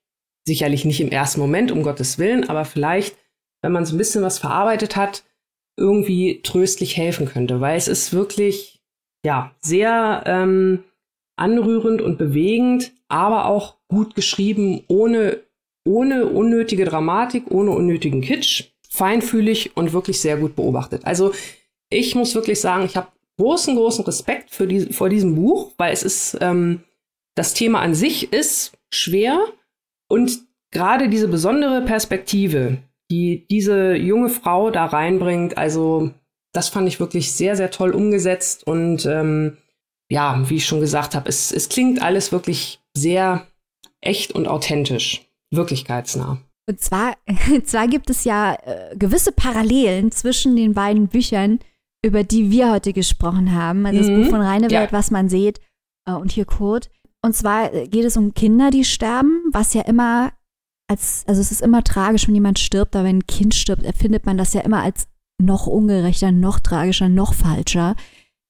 sicherlich 0.47 0.85
nicht 0.85 1.01
im 1.01 1.11
ersten 1.11 1.41
Moment, 1.41 1.71
um 1.71 1.83
Gottes 1.83 2.19
Willen, 2.19 2.49
aber 2.49 2.65
vielleicht, 2.65 3.17
wenn 3.63 3.73
man 3.73 3.85
so 3.85 3.95
ein 3.95 3.99
bisschen 3.99 4.23
was 4.23 4.39
verarbeitet 4.39 4.97
hat, 4.97 5.25
irgendwie 5.77 6.41
tröstlich 6.43 6.97
helfen 6.97 7.27
könnte, 7.27 7.61
weil 7.61 7.77
es 7.77 7.89
ist 7.89 8.13
wirklich, 8.13 8.81
ja, 9.25 9.55
sehr 9.61 10.25
ähm, 10.27 10.85
anrührend 11.43 12.01
und 12.01 12.19
bewegend, 12.19 12.93
aber 13.09 13.47
auch 13.47 13.77
gut 13.89 14.15
geschrieben, 14.15 14.85
ohne, 14.87 15.41
ohne 15.85 16.27
unnötige 16.27 16.85
Dramatik, 16.85 17.51
ohne 17.51 17.73
unnötigen 17.73 18.21
Kitsch 18.21 18.71
feinfühlig 18.89 19.77
und 19.77 19.93
wirklich 19.93 20.21
sehr 20.21 20.37
gut 20.37 20.55
beobachtet. 20.55 21.05
Also 21.05 21.33
ich 21.91 22.15
muss 22.15 22.35
wirklich 22.35 22.61
sagen, 22.61 22.85
ich 22.85 22.97
habe 22.97 23.09
großen, 23.39 23.75
großen 23.75 24.05
Respekt 24.05 24.51
für 24.51 24.67
die, 24.67 24.93
vor 24.93 25.09
diesem 25.09 25.35
Buch, 25.35 25.73
weil 25.79 25.93
es 25.93 26.03
ist, 26.03 26.39
ähm, 26.41 26.85
das 27.35 27.55
Thema 27.55 27.81
an 27.81 27.95
sich 27.95 28.33
ist 28.33 28.73
schwer 28.93 29.41
und 30.09 30.41
gerade 30.71 31.09
diese 31.09 31.29
besondere 31.29 31.83
Perspektive, 31.83 32.79
die 33.11 33.47
diese 33.51 33.95
junge 33.95 34.29
Frau 34.29 34.71
da 34.71 34.85
reinbringt, 34.87 35.57
also 35.57 36.11
das 36.53 36.69
fand 36.69 36.87
ich 36.87 37.01
wirklich 37.01 37.33
sehr, 37.33 37.57
sehr 37.57 37.71
toll 37.71 37.93
umgesetzt 37.93 38.67
und 38.67 39.07
ähm, 39.07 39.57
ja, 40.13 40.47
wie 40.51 40.57
ich 40.57 40.67
schon 40.67 40.81
gesagt 40.81 41.15
habe, 41.15 41.27
es, 41.31 41.51
es 41.53 41.71
klingt 41.71 42.03
alles 42.03 42.33
wirklich 42.33 42.83
sehr 42.95 43.47
echt 44.03 44.33
und 44.33 44.47
authentisch, 44.47 45.27
wirklichkeitsnah. 45.51 46.37
Und 46.69 46.81
zwar, 46.81 47.17
zwar 47.65 47.89
gibt 47.89 48.11
es 48.11 48.25
ja 48.25 48.55
äh, 48.63 48.95
gewisse 48.95 49.33
Parallelen 49.33 50.13
zwischen 50.13 50.55
den 50.55 50.75
beiden 50.75 51.09
Büchern, 51.09 51.61
über 52.05 52.25
die 52.25 52.51
wir 52.51 52.73
heute 52.73 52.93
gesprochen 52.93 53.55
haben. 53.55 53.87
Also 53.87 54.03
mhm. 54.03 54.19
das 54.19 54.25
Buch 54.25 54.31
von 54.37 54.43
Reinewald, 54.43 54.73
ja. 54.73 54.93
was 54.93 55.11
man 55.11 55.31
sieht, 55.31 55.61
äh, 56.07 56.13
und 56.13 56.31
hier 56.31 56.45
Kurt. 56.45 56.91
Und 57.25 57.35
zwar 57.35 57.73
äh, 57.73 57.89
geht 57.89 58.05
es 58.05 58.19
um 58.19 58.35
Kinder, 58.35 58.71
die 58.71 58.85
sterben, 58.85 59.41
was 59.51 59.73
ja 59.73 59.81
immer 59.81 60.33
als, 60.91 61.25
also 61.27 61.41
es 61.41 61.53
ist 61.53 61.63
immer 61.63 61.83
tragisch, 61.85 62.29
wenn 62.29 62.35
jemand 62.35 62.59
stirbt, 62.59 62.95
aber 62.95 63.07
wenn 63.09 63.21
ein 63.21 63.27
Kind 63.27 63.55
stirbt, 63.55 63.83
erfindet 63.83 64.27
man 64.27 64.37
das 64.37 64.53
ja 64.53 64.61
immer 64.61 64.83
als 64.83 65.07
noch 65.41 65.67
ungerechter, 65.67 66.33
noch 66.33 66.61
tragischer, 66.61 67.09
noch 67.09 67.33
falscher. 67.33 67.97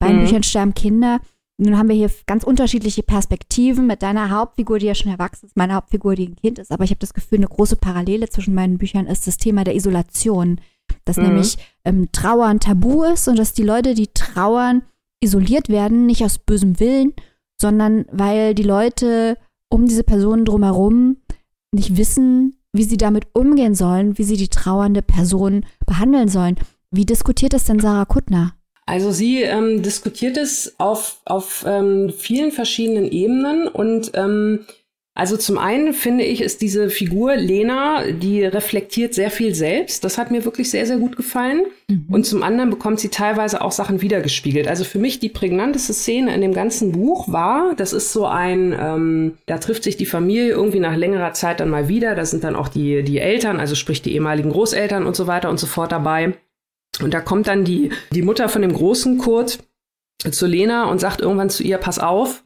Bei 0.01 0.13
mhm. 0.13 0.23
Büchern 0.23 0.43
sterben 0.43 0.75
Kinder 0.75 1.21
nun 1.59 1.78
haben 1.78 1.88
wir 1.88 1.96
hier 1.96 2.11
ganz 2.26 2.44
unterschiedliche 2.44 3.03
Perspektiven 3.03 3.86
mit 3.86 4.03
deiner 4.03 4.30
Hauptfigur, 4.30 4.78
die 4.78 4.86
ja 4.86 4.94
schon 4.94 5.12
erwachsen 5.12 5.46
ist, 5.46 5.57
meine 5.57 5.74
Hauptfigur, 5.74 6.14
die 6.14 6.28
ein 6.28 6.36
Kind 6.36 6.59
ist. 6.59 6.72
Aber 6.72 6.84
ich 6.84 6.90
habe 6.90 6.98
das 6.98 7.14
Gefühl, 7.14 7.38
eine 7.38 7.48
große 7.48 7.76
Parallele 7.76 8.28
zwischen 8.28 8.55
meinen 8.55 8.78
Büchern 8.78 9.07
ist 9.07 9.26
das 9.26 9.36
Thema 9.36 9.64
der 9.64 9.76
Isolation. 9.76 10.61
Dass 11.05 11.16
mhm. 11.16 11.24
nämlich 11.24 11.59
ähm, 11.84 12.11
Trauern 12.12 12.61
tabu 12.61 13.05
ist 13.05 13.28
und 13.28 13.38
dass 13.38 13.53
die 13.53 13.62
Leute, 13.62 13.94
die 13.94 14.09
trauern, 14.09 14.82
isoliert 15.20 15.68
werden, 15.68 16.07
nicht 16.07 16.24
aus 16.24 16.38
bösem 16.38 16.80
Willen, 16.80 17.14
sondern 17.61 18.07
weil 18.11 18.55
die 18.55 18.64
Leute 18.64 19.38
um 19.68 19.86
diese 19.86 20.05
Personen 20.05 20.44
drumherum 20.44 21.18
nicht 21.72 21.96
wissen, 21.96 22.57
wie 22.72 22.84
sie 22.84 22.96
damit 22.96 23.26
umgehen 23.34 23.74
sollen, 23.74 24.18
wie 24.18 24.24
sie 24.24 24.36
die 24.36 24.48
trauernde 24.48 25.03
Person 25.03 25.64
behandeln 25.86 26.28
sollen. 26.28 26.57
Wie 26.90 27.07
diskutiert 27.07 27.55
es 27.55 27.64
denn 27.64 27.78
Sarah 27.78 28.05
Kuttner? 28.05 28.55
Also 28.87 29.12
sie 29.12 29.43
ähm, 29.43 29.83
diskutiert 29.83 30.37
es 30.37 30.74
auf, 30.78 31.20
auf 31.24 31.64
ähm, 31.66 32.12
vielen 32.16 32.51
verschiedenen 32.51 33.11
Ebenen 33.11 33.68
und 33.68 34.11
ähm, 34.14 34.66
also 35.14 35.37
zum 35.37 35.59
einen 35.59 35.93
finde 35.93 36.24
ich, 36.24 36.41
ist 36.41 36.62
diese 36.62 36.89
Figur 36.89 37.37
Lena, 37.37 38.11
die 38.12 38.45
reflektiert 38.45 39.12
sehr 39.12 39.30
viel 39.30 39.55
selbst. 39.55 40.05
Das 40.05 40.16
hat 40.16 40.30
mir 40.30 40.47
wirklich 40.47 40.70
sehr, 40.70 40.87
sehr 40.87 40.97
gut 40.97 41.16
gefallen. 41.16 41.66
Mhm. 41.89 42.07
Und 42.09 42.24
zum 42.24 42.43
anderen 42.43 42.70
bekommt 42.70 42.99
sie 42.99 43.11
teilweise 43.11 43.61
auch 43.61 43.72
Sachen 43.72 44.01
wiedergespiegelt. 44.01 44.66
Also 44.68 44.85
für 44.85 44.99
mich 44.99 45.20
die 45.20 45.28
prägnanteste 45.28 45.93
Szene 45.93 46.35
in 46.35 46.41
dem 46.41 46.55
ganzen 46.55 46.93
Buch 46.93 47.30
war, 47.30 47.74
das 47.76 47.93
ist 47.93 48.11
so 48.14 48.24
ein, 48.24 48.74
ähm, 48.78 49.35
da 49.45 49.59
trifft 49.59 49.85
sich 49.85 49.99
die 49.99 50.07
Familie 50.07 50.49
irgendwie 50.49 50.80
nach 50.80 50.97
längerer 50.97 51.35
Zeit 51.35 51.61
dann 51.61 51.68
mal 51.68 51.89
wieder. 51.89 52.14
Da 52.14 52.24
sind 52.24 52.43
dann 52.43 52.57
auch 52.57 52.68
die, 52.68 53.03
die 53.03 53.18
Eltern, 53.18 53.61
also 53.61 53.74
sprich 53.74 54.01
die 54.01 54.14
ehemaligen 54.14 54.51
Großeltern 54.51 55.05
und 55.05 55.14
so 55.14 55.26
weiter 55.26 55.51
und 55.51 55.61
so 55.61 55.66
fort 55.66 55.93
dabei. 55.93 56.33
Und 57.01 57.14
da 57.14 57.20
kommt 57.20 57.47
dann 57.47 57.64
die, 57.64 57.90
die 58.11 58.22
Mutter 58.22 58.49
von 58.49 58.62
dem 58.62 58.72
großen 58.72 59.18
Kurt 59.18 59.59
zu 60.30 60.47
Lena 60.47 60.84
und 60.84 61.01
sagt 61.01 61.20
irgendwann 61.20 61.51
zu 61.51 61.62
ihr, 61.62 61.78
pass 61.78 61.99
auf, 61.99 62.45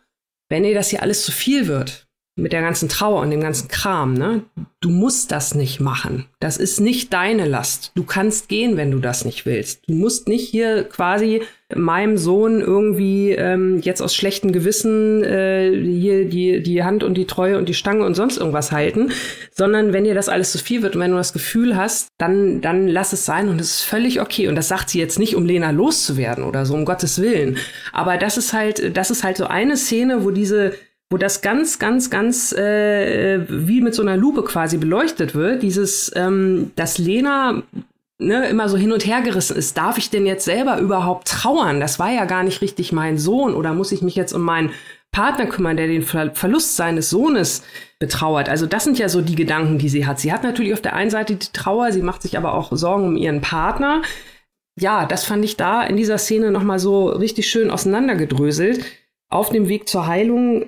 wenn 0.49 0.65
ihr 0.65 0.75
das 0.75 0.91
hier 0.91 1.03
alles 1.03 1.25
zu 1.25 1.33
viel 1.33 1.67
wird, 1.67 2.06
mit 2.37 2.53
der 2.53 2.61
ganzen 2.61 2.91
Trauer 2.91 3.23
und 3.23 3.31
dem 3.31 3.41
ganzen 3.41 3.69
Kram, 3.69 4.13
ne? 4.13 4.43
Du 4.81 4.91
musst 4.91 5.33
das 5.33 5.55
nicht 5.55 5.81
machen. 5.81 6.27
Das 6.39 6.59
ist 6.59 6.81
nicht 6.81 7.13
deine 7.15 7.47
Last. 7.47 7.93
Du 7.95 8.05
kannst 8.05 8.49
gehen, 8.49 8.77
wenn 8.77 8.91
du 8.91 8.99
das 8.99 9.25
nicht 9.25 9.47
willst. 9.47 9.89
Du 9.89 9.95
musst 9.95 10.29
nicht 10.29 10.47
hier 10.49 10.85
quasi 10.85 11.41
meinem 11.75 12.19
Sohn 12.19 12.61
irgendwie 12.61 13.33
ähm, 13.33 13.81
jetzt 13.81 14.01
aus 14.01 14.15
schlechtem 14.15 14.53
Gewissen 14.53 15.25
äh, 15.25 15.73
hier 15.73 16.29
die, 16.29 16.63
die 16.63 16.85
Hand 16.85 17.03
und 17.03 17.15
die 17.15 17.27
Treue 17.27 17.59
und 17.59 17.69
die 17.69 17.75
Stange 17.75 18.05
und 18.05 18.15
sonst 18.15 18.37
irgendwas 18.37 18.71
halten, 18.71 19.11
sondern 19.51 19.93
wenn 19.93 20.05
dir 20.05 20.15
das 20.15 20.29
alles 20.29 20.53
zu 20.53 20.59
viel 20.59 20.83
wird 20.83 20.95
und 20.95 21.01
wenn 21.01 21.11
du 21.11 21.17
das 21.17 21.33
Gefühl 21.33 21.75
hast, 21.77 22.11
dann, 22.19 22.61
dann 22.61 22.87
lass 22.87 23.13
es 23.13 23.25
sein 23.25 23.49
und 23.49 23.61
es 23.61 23.77
ist 23.77 23.83
völlig 23.83 24.21
okay. 24.21 24.47
Und 24.47 24.55
das 24.55 24.69
sagt 24.69 24.91
sie 24.91 25.01
jetzt 25.01 25.19
nicht, 25.19 25.35
um 25.35 25.47
Lena 25.47 25.71
loszuwerden 25.71 26.45
oder 26.45 26.67
so, 26.67 26.75
um 26.75 26.85
Gottes 26.85 27.21
Willen. 27.21 27.57
Aber 27.93 28.19
das 28.19 28.37
ist 28.37 28.53
halt, 28.53 28.97
das 28.97 29.11
ist 29.11 29.25
halt 29.25 29.39
so 29.39 29.47
eine 29.47 29.77
Szene, 29.77 30.23
wo 30.23 30.31
diese 30.31 30.75
wo 31.11 31.19
das 31.19 31.41
ganz, 31.41 31.79
ganz, 31.79 32.11
ganz 32.11 32.53
äh, 32.53 33.45
wie 33.49 33.81
mit 33.81 33.95
so 33.95 34.03
einer 34.03 34.17
Lupe 34.17 34.43
quasi 34.43 34.77
beleuchtet 34.77 35.35
wird. 35.35 35.63
Dieses, 35.63 36.11
ähm, 36.17 36.73
dass 36.75 36.99
Lena 36.99 37.63
ne, 38.19 38.49
immer 38.49 38.69
so 38.69 38.77
hin 38.77 38.93
und 38.93 39.07
her 39.07 39.23
gerissen 39.23 39.57
ist. 39.57 39.77
Darf 39.77 39.99
ich 39.99 40.11
denn 40.11 40.27
jetzt 40.27 40.45
selber 40.45 40.79
überhaupt 40.79 41.29
trauern? 41.29 41.81
Das 41.81 41.99
war 41.99 42.11
ja 42.11 42.25
gar 42.25 42.43
nicht 42.43 42.61
richtig 42.61 42.93
mein 42.93 43.19
Sohn. 43.19 43.55
Oder 43.55 43.75
muss 43.75 43.93
ich 43.93 44.03
mich 44.03 44.17
jetzt 44.17 44.33
um 44.33 44.43
meinen 44.43 44.73
Partner 45.13 45.47
kümmern, 45.47 45.77
der 45.77 45.87
den 45.87 46.03
Ver 46.03 46.35
Verlust 46.35 46.77
seines 46.77 47.09
Sohnes 47.11 47.63
betrauert? 48.01 48.49
Also 48.49 48.67
das 48.67 48.85
sind 48.85 48.99
ja 48.99 49.09
so 49.09 49.21
die 49.23 49.37
Gedanken, 49.37 49.79
die 49.79 49.89
sie 49.89 50.07
hat. 50.07 50.19
Sie 50.19 50.33
hat 50.33 50.43
natürlich 50.43 50.73
auf 50.73 50.83
der 50.83 50.95
einen 50.95 51.11
Seite 51.11 51.37
die 51.37 51.53
Trauer, 51.53 51.93
sie 51.93 52.03
macht 52.03 52.23
sich 52.23 52.37
aber 52.37 52.55
auch 52.55 52.73
Sorgen 52.73 53.07
um 53.07 53.17
ihren 53.17 53.41
Partner. 53.41 54.03
Ja, 54.79 55.07
das 55.07 55.25
fand 55.25 55.45
ich 55.45 55.57
da 55.57 55.83
in 55.85 55.97
dieser 55.97 56.19
Szene 56.19 56.51
nochmal 56.51 56.79
so 56.79 57.09
richtig 57.09 57.49
schön 57.49 57.71
auseinandergedröselt. 57.71 58.85
Auf 59.31 59.51
dem 59.51 59.69
Weg 59.69 59.89
zur 59.89 60.07
Heilung 60.07 60.67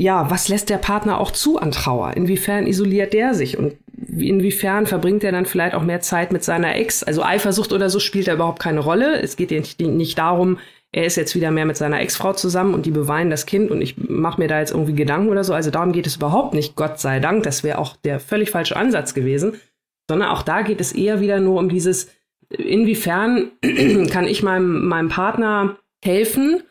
ja, 0.00 0.30
was 0.30 0.48
lässt 0.48 0.70
der 0.70 0.78
Partner 0.78 1.18
auch 1.18 1.32
zu 1.32 1.58
an 1.58 1.72
Trauer? 1.72 2.16
Inwiefern 2.16 2.68
isoliert 2.68 3.12
der 3.12 3.34
sich? 3.34 3.58
Und 3.58 3.74
inwiefern 4.16 4.86
verbringt 4.86 5.24
er 5.24 5.32
dann 5.32 5.44
vielleicht 5.44 5.74
auch 5.74 5.82
mehr 5.82 6.00
Zeit 6.00 6.32
mit 6.32 6.44
seiner 6.44 6.76
Ex? 6.76 7.02
Also 7.02 7.24
Eifersucht 7.24 7.72
oder 7.72 7.90
so 7.90 7.98
spielt 7.98 8.28
da 8.28 8.34
überhaupt 8.34 8.62
keine 8.62 8.78
Rolle. 8.78 9.20
Es 9.20 9.34
geht 9.34 9.50
nicht, 9.50 9.80
nicht 9.80 10.16
darum, 10.16 10.58
er 10.92 11.04
ist 11.04 11.16
jetzt 11.16 11.34
wieder 11.34 11.50
mehr 11.50 11.66
mit 11.66 11.76
seiner 11.76 12.00
Ex-Frau 12.00 12.32
zusammen 12.32 12.74
und 12.74 12.86
die 12.86 12.92
beweinen 12.92 13.28
das 13.28 13.44
Kind 13.44 13.72
und 13.72 13.82
ich 13.82 13.96
mache 13.98 14.40
mir 14.40 14.46
da 14.46 14.60
jetzt 14.60 14.70
irgendwie 14.70 14.94
Gedanken 14.94 15.30
oder 15.30 15.42
so. 15.42 15.52
Also 15.52 15.72
darum 15.72 15.90
geht 15.90 16.06
es 16.06 16.14
überhaupt 16.14 16.54
nicht, 16.54 16.76
Gott 16.76 17.00
sei 17.00 17.18
Dank. 17.18 17.42
Das 17.42 17.64
wäre 17.64 17.78
auch 17.78 17.96
der 17.96 18.20
völlig 18.20 18.50
falsche 18.52 18.76
Ansatz 18.76 19.14
gewesen. 19.14 19.60
Sondern 20.08 20.28
auch 20.28 20.42
da 20.42 20.62
geht 20.62 20.80
es 20.80 20.92
eher 20.92 21.20
wieder 21.20 21.40
nur 21.40 21.58
um 21.58 21.68
dieses, 21.68 22.08
inwiefern 22.50 23.50
kann 24.10 24.28
ich 24.28 24.44
meinem, 24.44 24.86
meinem 24.86 25.08
Partner 25.08 25.76
helfen 26.04 26.62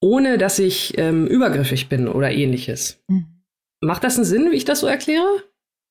ohne 0.00 0.38
dass 0.38 0.58
ich 0.58 0.96
ähm, 0.98 1.26
übergriffig 1.26 1.88
bin 1.88 2.08
oder 2.08 2.30
ähnliches. 2.30 3.02
Mhm. 3.08 3.26
Macht 3.82 4.04
das 4.04 4.16
einen 4.16 4.24
Sinn, 4.24 4.50
wie 4.50 4.56
ich 4.56 4.64
das 4.64 4.80
so 4.80 4.86
erkläre? 4.86 5.42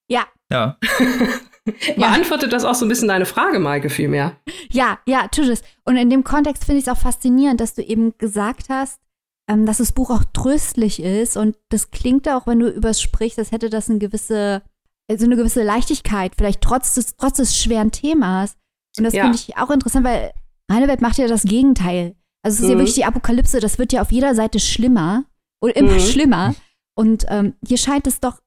Ja. 0.10 0.26
Ja. 0.52 0.78
Beantwortet 1.96 2.52
das 2.52 2.66
auch 2.66 2.76
so 2.76 2.86
ein 2.86 2.90
bisschen 2.90 3.08
deine 3.08 3.26
Frage, 3.26 3.60
Maike, 3.60 3.90
vielmehr? 3.90 4.36
Ja, 4.72 5.00
ja, 5.06 5.28
tut 5.28 5.48
es. 5.48 5.62
Und 5.86 5.98
in 5.98 6.10
dem 6.10 6.24
Kontext 6.24 6.66
finde 6.66 6.80
ich 6.80 6.88
es 6.88 6.92
auch 6.92 7.00
faszinierend, 7.00 7.62
dass 7.62 7.76
du 7.76 7.84
eben 7.84 8.18
gesagt 8.18 8.70
hast, 8.70 9.00
ähm, 9.48 9.66
dass 9.66 9.78
das 9.78 9.92
Buch 9.92 10.10
auch 10.10 10.24
tröstlich 10.34 11.02
ist. 11.02 11.38
Und 11.38 11.58
das 11.70 11.92
klingt 11.92 12.28
auch, 12.28 12.48
wenn 12.48 12.60
du 12.60 12.70
übers 12.70 13.02
sprichst, 13.02 13.38
als 13.38 13.52
hätte 13.52 13.70
das 13.70 13.90
eine 13.90 14.00
gewisse, 14.00 14.64
also 15.10 15.26
eine 15.26 15.36
gewisse 15.36 15.64
Leichtigkeit, 15.64 16.34
vielleicht 16.38 16.62
trotz 16.62 16.96
des, 16.96 17.16
trotz 17.18 17.38
des 17.38 17.58
schweren 17.58 17.92
Themas. 17.92 18.56
Und 18.98 19.04
das 19.04 19.14
ja. 19.14 19.24
finde 19.24 19.38
ich 19.38 19.58
auch 19.58 19.70
interessant, 19.70 20.06
weil 20.06 20.32
meine 20.68 20.88
Welt 20.88 21.02
macht 21.02 21.18
ja 21.18 21.28
das 21.28 21.44
Gegenteil. 21.44 22.16
Also 22.44 22.56
es 22.56 22.60
ist 22.62 22.66
mhm. 22.66 22.72
ja 22.72 22.78
wirklich 22.78 22.96
die 22.96 23.06
Apokalypse, 23.06 23.60
das 23.60 23.78
wird 23.78 23.94
ja 23.94 24.02
auf 24.02 24.12
jeder 24.12 24.36
Seite 24.36 24.60
schlimmer 24.60 25.26
und 25.62 25.72
immer 25.72 25.94
mhm. 25.94 26.00
schlimmer. 26.00 26.56
Und 26.96 27.26
ähm, 27.30 27.54
hier 27.66 27.78
scheint 27.78 28.08
es 28.08 28.20
doch, 28.20 28.40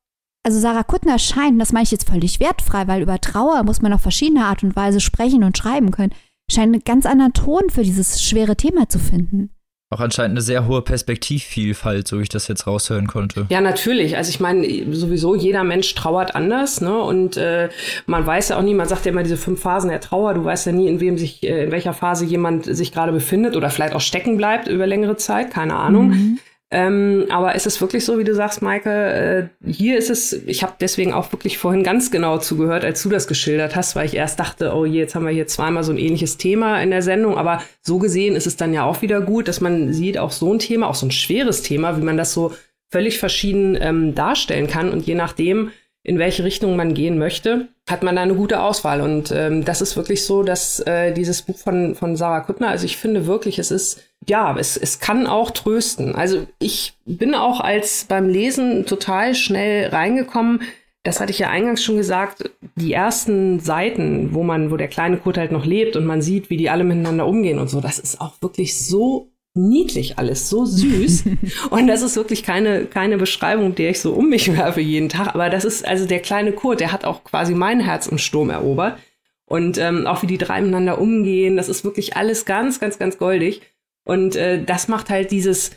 also 0.45 0.59
Sarah 0.59 0.83
Kuttner 0.83 1.19
scheint, 1.19 1.61
das 1.61 1.73
meine 1.73 1.85
ich 1.85 1.91
jetzt 1.91 2.09
völlig 2.09 2.41
wertfrei, 2.41 2.87
weil 2.87 3.03
über 3.03 3.21
Trauer 3.21 3.63
muss 3.65 3.83
man 3.83 3.93
auf 3.93 4.03
verschiedene 4.03 4.45
Art 4.47 4.63
und 4.63 4.77
Weise 4.77 5.01
sprechen 5.01 5.45
und 5.45 5.57
schreiben 5.57 5.91
können, 5.91 6.15
scheint 6.51 6.75
einen 6.75 6.85
ganz 6.85 7.07
anderen 7.07 7.33
Ton 7.33 7.71
für 7.71 7.83
dieses 7.83 8.23
schwere 8.23 8.57
Thema 8.57 8.89
zu 8.89 8.99
finden 8.99 9.51
auch 9.93 10.01
anscheinend 10.01 10.33
eine 10.33 10.43
sehr 10.43 10.67
hohe 10.67 10.83
Perspektivvielfalt, 10.83 12.09
so 12.09 12.19
wie 12.19 12.23
ich 12.23 12.29
das 12.29 12.49
jetzt 12.49 12.67
raushören 12.67 13.07
konnte. 13.07 13.47
Ja, 13.51 13.61
natürlich. 13.61 14.17
Also 14.17 14.31
ich 14.31 14.41
meine, 14.41 14.67
sowieso 14.95 15.35
jeder 15.35 15.65
Mensch 15.65 15.95
trauert 15.95 16.35
anders, 16.35 16.81
ne? 16.81 16.99
Und 16.99 17.37
äh, 17.37 17.69
man 18.07 18.27
weiß 18.27 18.51
ja 18.51 18.59
auch 18.59 18.63
nie, 18.63 18.75
man 18.75 18.89
sagt 18.89 19.05
ja 19.05 19.13
immer 19.13 19.23
diese 19.23 19.37
fünf 19.37 19.61
Phasen 19.61 19.91
der 19.91 20.01
Trauer, 20.01 20.35
du 20.35 20.45
weißt 20.45 20.67
ja 20.67 20.73
nie, 20.73 20.89
in 20.89 21.01
wem 21.01 21.19
sich, 21.19 21.43
äh, 21.43 21.65
in 21.65 21.71
welcher 21.71 21.93
Phase 21.93 22.25
jemand 22.25 22.65
sich 22.65 22.93
gerade 22.93 23.13
befindet 23.13 23.57
oder 23.57 23.71
vielleicht 23.71 23.95
auch 23.95 24.01
stecken 24.01 24.37
bleibt 24.37 24.69
über 24.69 24.87
längere 24.87 25.17
Zeit, 25.17 25.51
keine 25.51 25.75
Ahnung. 25.75 26.09
Mhm. 26.09 26.39
Ähm, 26.75 27.27
aber 27.29 27.55
es 27.55 27.67
ist 27.67 27.83
wirklich 27.83 28.03
so, 28.03 28.19
wie 28.19 28.25
du 28.25 28.35
sagst, 28.35 28.63
Maike, 28.63 29.51
äh, 29.63 29.71
hier 29.71 29.99
ist 29.99 30.09
es, 30.09 30.33
ich 30.33 30.63
habe 30.63 30.73
deswegen 30.81 31.13
auch 31.13 31.31
wirklich 31.31 31.59
vorhin 31.59 31.83
ganz 31.83 32.11
genau 32.11 32.39
zugehört, 32.39 32.83
als 32.83 33.03
du 33.03 33.11
das 33.11 33.27
geschildert 33.27 33.77
hast, 33.77 33.95
weil 33.95 34.07
ich 34.07 34.15
erst 34.15 34.41
dachte, 34.41 34.73
oh 34.75 34.87
je, 34.87 35.01
jetzt 35.01 35.15
haben 35.15 35.27
wir 35.27 35.33
hier 35.33 35.47
zweimal 35.47 35.85
so 35.85 35.93
ein 35.93 35.99
ähnliches 35.99 36.39
Thema 36.39 36.83
in 36.83 36.91
der 36.91 37.03
Sendung, 37.03 37.37
aber 37.37 37.63
so 37.83 37.99
gesehen 37.99 38.37
ist 38.37 38.47
es 38.47 38.57
dann 38.57 38.73
ja 38.73 38.85
auch 38.85 39.03
wieder 39.03 39.21
gut, 39.21 39.49
dass 39.49 39.61
man 39.61 39.93
sieht, 39.93 40.17
auch 40.17 40.31
so 40.31 40.51
ein 40.51 40.61
Thema, 40.61 40.89
auch 40.89 40.95
so 40.95 41.05
ein 41.05 41.11
schweres 41.11 41.61
Thema, 41.61 41.99
wie 41.99 42.03
man 42.03 42.17
das 42.17 42.33
so 42.33 42.55
völlig 42.91 43.19
verschieden 43.19 43.77
ähm, 43.79 44.15
darstellen 44.15 44.67
kann 44.67 44.91
und 44.91 45.07
je 45.07 45.15
nachdem, 45.15 45.73
in 46.05 46.19
welche 46.19 46.43
Richtung 46.43 46.75
man 46.77 46.95
gehen 46.95 47.19
möchte, 47.19 47.69
hat 47.89 48.03
man 48.03 48.17
da 48.17 48.23
eine 48.23 48.35
gute 48.35 48.61
Auswahl. 48.61 49.01
Und 49.03 49.31
ähm, 49.31 49.65
das 49.65 49.83
ist 49.83 49.97
wirklich 49.97 50.25
so, 50.25 50.43
dass 50.43 50.81
äh, 50.81 51.13
dieses 51.13 51.43
Buch 51.43 51.59
von, 51.59 51.95
von 51.95 52.17
Sarah 52.17 52.41
Kuttner, 52.41 52.69
also 52.69 52.87
ich 52.87 52.97
finde 52.97 53.27
wirklich, 53.27 53.59
es 53.59 53.71
ist, 53.71 54.03
ja, 54.29 54.57
es, 54.57 54.77
es 54.77 55.01
kann 55.01 55.27
auch 55.27 55.51
trösten. 55.51 56.15
Also 56.15 56.47
ich 56.59 56.95
bin 57.05 57.35
auch 57.35 57.61
als 57.61 58.05
beim 58.05 58.29
Lesen 58.29 58.87
total 58.87 59.35
schnell 59.35 59.89
reingekommen. 59.89 60.63
Das 61.03 61.21
hatte 61.21 61.33
ich 61.33 61.41
ja 61.41 61.51
eingangs 61.51 61.83
schon 61.83 61.97
gesagt, 61.97 62.51
die 62.77 62.93
ersten 62.93 63.59
Seiten, 63.59 64.35
wo 64.35 64.45
man, 64.45 64.71
wo 64.71 64.77
der 64.77 64.89
kleine 64.89 65.17
Kurt 65.17 65.39
halt 65.39 65.51
noch 65.51 65.67
lebt 65.67 65.97
und 65.97 66.07
man 66.07 66.23
sieht, 66.23 66.49
wie 66.51 66.57
die 66.57 66.71
alle 66.71 66.85
miteinander 66.85 67.27
umgehen 67.27 67.59
und 67.59 67.69
so, 67.69 67.81
das 67.81 67.99
ist 67.99 68.21
auch 68.21 68.35
wirklich 68.41 68.79
so 68.79 69.33
niedlich 69.55 70.19
alles, 70.19 70.49
so 70.49 70.65
süß. 70.65 71.25
und 71.71 71.87
das 71.89 72.03
ist 72.03 72.15
wirklich 72.15 72.45
keine, 72.45 72.87
keine 72.87 73.19
Beschreibung, 73.19 73.75
der 73.75 73.91
ich 73.91 74.01
so 74.01 74.13
um 74.13 74.29
mich 74.29 74.57
werfe 74.57 74.81
jeden 74.81 75.09
Tag. 75.09 75.35
Aber 75.35 75.51
das 75.51 75.65
ist 75.65 75.87
also 75.87 76.07
der 76.07 76.21
kleine 76.21 76.53
Kurt, 76.53 76.79
der 76.79 76.93
hat 76.93 77.05
auch 77.05 77.25
quasi 77.25 77.55
mein 77.55 77.81
Herz 77.81 78.07
im 78.07 78.19
Sturm 78.19 78.51
erobert. 78.51 78.99
Und 79.45 79.77
ähm, 79.77 80.07
auch 80.07 80.23
wie 80.23 80.29
die 80.29 80.39
drei 80.39 80.61
miteinander 80.61 80.99
umgehen, 80.99 81.57
das 81.57 81.69
ist 81.69 81.85
wirklich 81.85 82.17
alles 82.17 82.47
ganz, 82.47 82.81
ganz, 82.81 82.99
ganz 82.99 83.19
goldig. 83.19 83.61
Und 84.05 84.37
äh, 84.37 84.65
das 84.65 84.89
macht 84.89 85.11
halt 85.11 85.31
dieses 85.31 85.73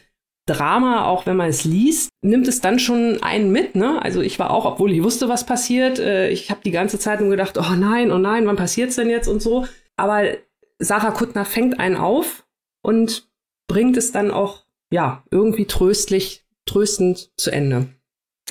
Drama, 0.47 1.05
auch 1.05 1.26
wenn 1.26 1.38
man 1.38 1.49
es 1.49 1.63
liest, 1.63 2.09
nimmt 2.21 2.47
es 2.47 2.61
dann 2.61 2.78
schon 2.80 3.21
einen 3.23 3.51
mit. 3.51 3.76
Ne? 3.76 4.01
Also 4.01 4.21
ich 4.21 4.38
war 4.38 4.51
auch, 4.51 4.65
obwohl 4.65 4.91
ich 4.91 5.03
wusste, 5.03 5.28
was 5.28 5.45
passiert, 5.45 5.97
äh, 5.99 6.30
ich 6.30 6.51
habe 6.51 6.61
die 6.63 6.71
ganze 6.71 6.99
Zeit 6.99 7.19
nur 7.19 7.30
gedacht, 7.30 7.57
oh 7.57 7.76
nein, 7.76 8.11
oh 8.11 8.19
nein, 8.19 8.45
wann 8.45 8.55
passiert's 8.55 8.95
denn 8.95 9.09
jetzt 9.09 9.28
und 9.28 9.41
so. 9.41 9.65
Aber 9.97 10.23
Sarah 10.78 11.11
Kuttner 11.11 11.45
fängt 11.45 11.80
einen 11.80 11.95
auf 11.95 12.45
und 12.84 13.28
bringt 13.67 13.97
es 13.97 14.11
dann 14.11 14.30
auch, 14.30 14.65
ja, 14.91 15.23
irgendwie 15.32 15.65
tröstlich, 15.65 16.45
tröstend 16.65 17.32
zu 17.38 17.49
Ende. 17.51 17.88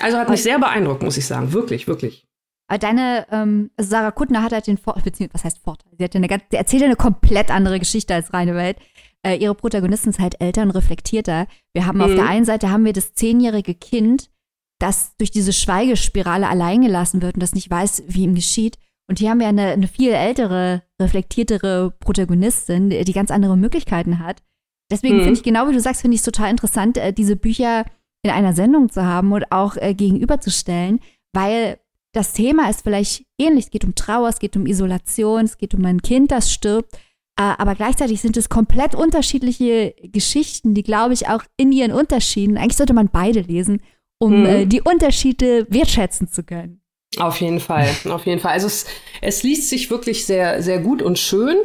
Also 0.01 0.19
hat 0.19 0.29
mich 0.29 0.43
sehr 0.43 0.59
beeindruckt, 0.59 1.03
muss 1.03 1.17
ich 1.17 1.27
sagen. 1.27 1.53
Wirklich, 1.53 1.87
wirklich. 1.87 2.27
Aber 2.67 2.79
deine, 2.79 3.27
ähm, 3.31 3.71
also 3.77 3.91
Sarah 3.91 4.11
Kuttner 4.11 4.43
hat 4.43 4.53
halt 4.53 4.67
den 4.67 4.79
Vorteil, 4.79 5.05
beziehungsweise, 5.05 5.35
was 5.35 5.45
heißt 5.45 5.59
Vorteil? 5.63 5.93
Sie, 5.97 6.05
hat 6.05 6.17
eine 6.17 6.29
ganz, 6.29 6.43
sie 6.51 6.57
erzählt 6.57 6.83
eine 6.83 6.97
komplett 6.97 7.51
andere 7.51 7.79
Geschichte 7.79 8.15
als 8.15 8.33
reine 8.33 8.55
Welt. 8.55 8.79
Äh, 9.25 9.37
ihre 9.37 9.55
Protagonisten 9.55 10.13
sind 10.13 10.23
halt 10.23 10.41
älter 10.41 10.63
und 10.63 10.71
reflektierter. 10.71 11.47
Wir 11.73 11.87
haben 11.87 11.99
mhm. 11.99 12.05
auf 12.05 12.15
der 12.15 12.29
einen 12.29 12.45
Seite 12.45 12.71
haben 12.71 12.85
wir 12.85 12.93
das 12.93 13.15
zehnjährige 13.15 13.75
Kind, 13.75 14.31
das 14.79 15.17
durch 15.17 15.31
diese 15.31 15.53
Schweigespirale 15.53 16.49
allein 16.49 16.83
gelassen 16.83 17.23
wird 17.23 17.35
und 17.35 17.43
das 17.43 17.55
nicht 17.55 17.71
weiß, 17.71 18.05
wie 18.07 18.25
ihm 18.25 18.35
geschieht. 18.35 18.79
Und 19.09 19.19
hier 19.19 19.31
haben 19.31 19.41
wir 19.41 19.49
eine, 19.49 19.69
eine 19.69 19.89
viel 19.89 20.13
ältere, 20.13 20.83
reflektiertere 21.01 21.95
Protagonistin, 22.01 22.91
die 22.91 23.13
ganz 23.13 23.31
andere 23.31 23.57
Möglichkeiten 23.57 24.19
hat. 24.19 24.43
Deswegen 24.91 25.17
mhm. 25.17 25.23
finde 25.23 25.39
ich, 25.39 25.43
genau 25.43 25.69
wie 25.69 25.73
du 25.73 25.81
sagst, 25.81 26.03
finde 26.03 26.15
ich 26.15 26.21
es 26.21 26.25
total 26.25 26.51
interessant, 26.51 26.97
äh, 26.99 27.13
diese 27.13 27.37
Bücher 27.37 27.85
in 28.23 28.31
einer 28.31 28.55
Sendung 28.55 28.91
zu 28.91 29.05
haben 29.05 29.33
und 29.33 29.51
auch 29.53 29.77
äh, 29.77 29.95
gegenüberzustellen, 29.95 31.01
weil 31.33 31.79
das 32.13 32.33
Thema 32.33 32.71
ist 32.71 32.83
vielleicht 32.83 33.27
ähnlich. 33.39 33.67
Es 33.67 33.71
geht 33.71 33.85
um 33.85 33.95
Trauer, 33.95 34.29
es 34.29 34.39
geht 34.39 34.57
um 34.57 34.67
Isolation, 34.67 35.45
es 35.45 35.59
geht 35.59 35.75
um 35.75 35.85
ein 35.85 36.01
Kind, 36.01 36.31
das 36.31 36.53
stirbt. 36.53 36.97
Äh, 37.37 37.55
aber 37.59 37.75
gleichzeitig 37.75 38.21
sind 38.21 38.37
es 38.37 38.49
komplett 38.49 38.95
unterschiedliche 38.95 39.95
Geschichten, 40.03 40.75
die, 40.75 40.83
glaube 40.83 41.15
ich, 41.15 41.29
auch 41.29 41.43
in 41.57 41.73
ihren 41.73 41.93
Unterschieden, 41.93 42.57
eigentlich 42.57 42.77
sollte 42.77 42.95
man 42.95 43.09
beide 43.09 43.41
lesen, 43.41 43.83
um 44.19 44.41
mhm. 44.41 44.47
äh, 44.47 44.67
die 44.67 44.83
Unterschiede 44.83 45.67
wertschätzen 45.69 46.29
zu 46.29 46.45
können. 46.45 46.81
Auf 47.19 47.41
jeden 47.41 47.61
Fall, 47.61 47.89
auf 48.09 48.27
jeden 48.27 48.41
Fall. 48.41 48.53
Also 48.53 48.67
es, 48.67 48.87
es 49.21 49.43
liest 49.43 49.69
sich 49.69 49.91
wirklich 49.91 50.27
sehr, 50.27 50.63
sehr 50.63 50.81
gut 50.81 51.03
und 51.03 51.19
schön. 51.19 51.57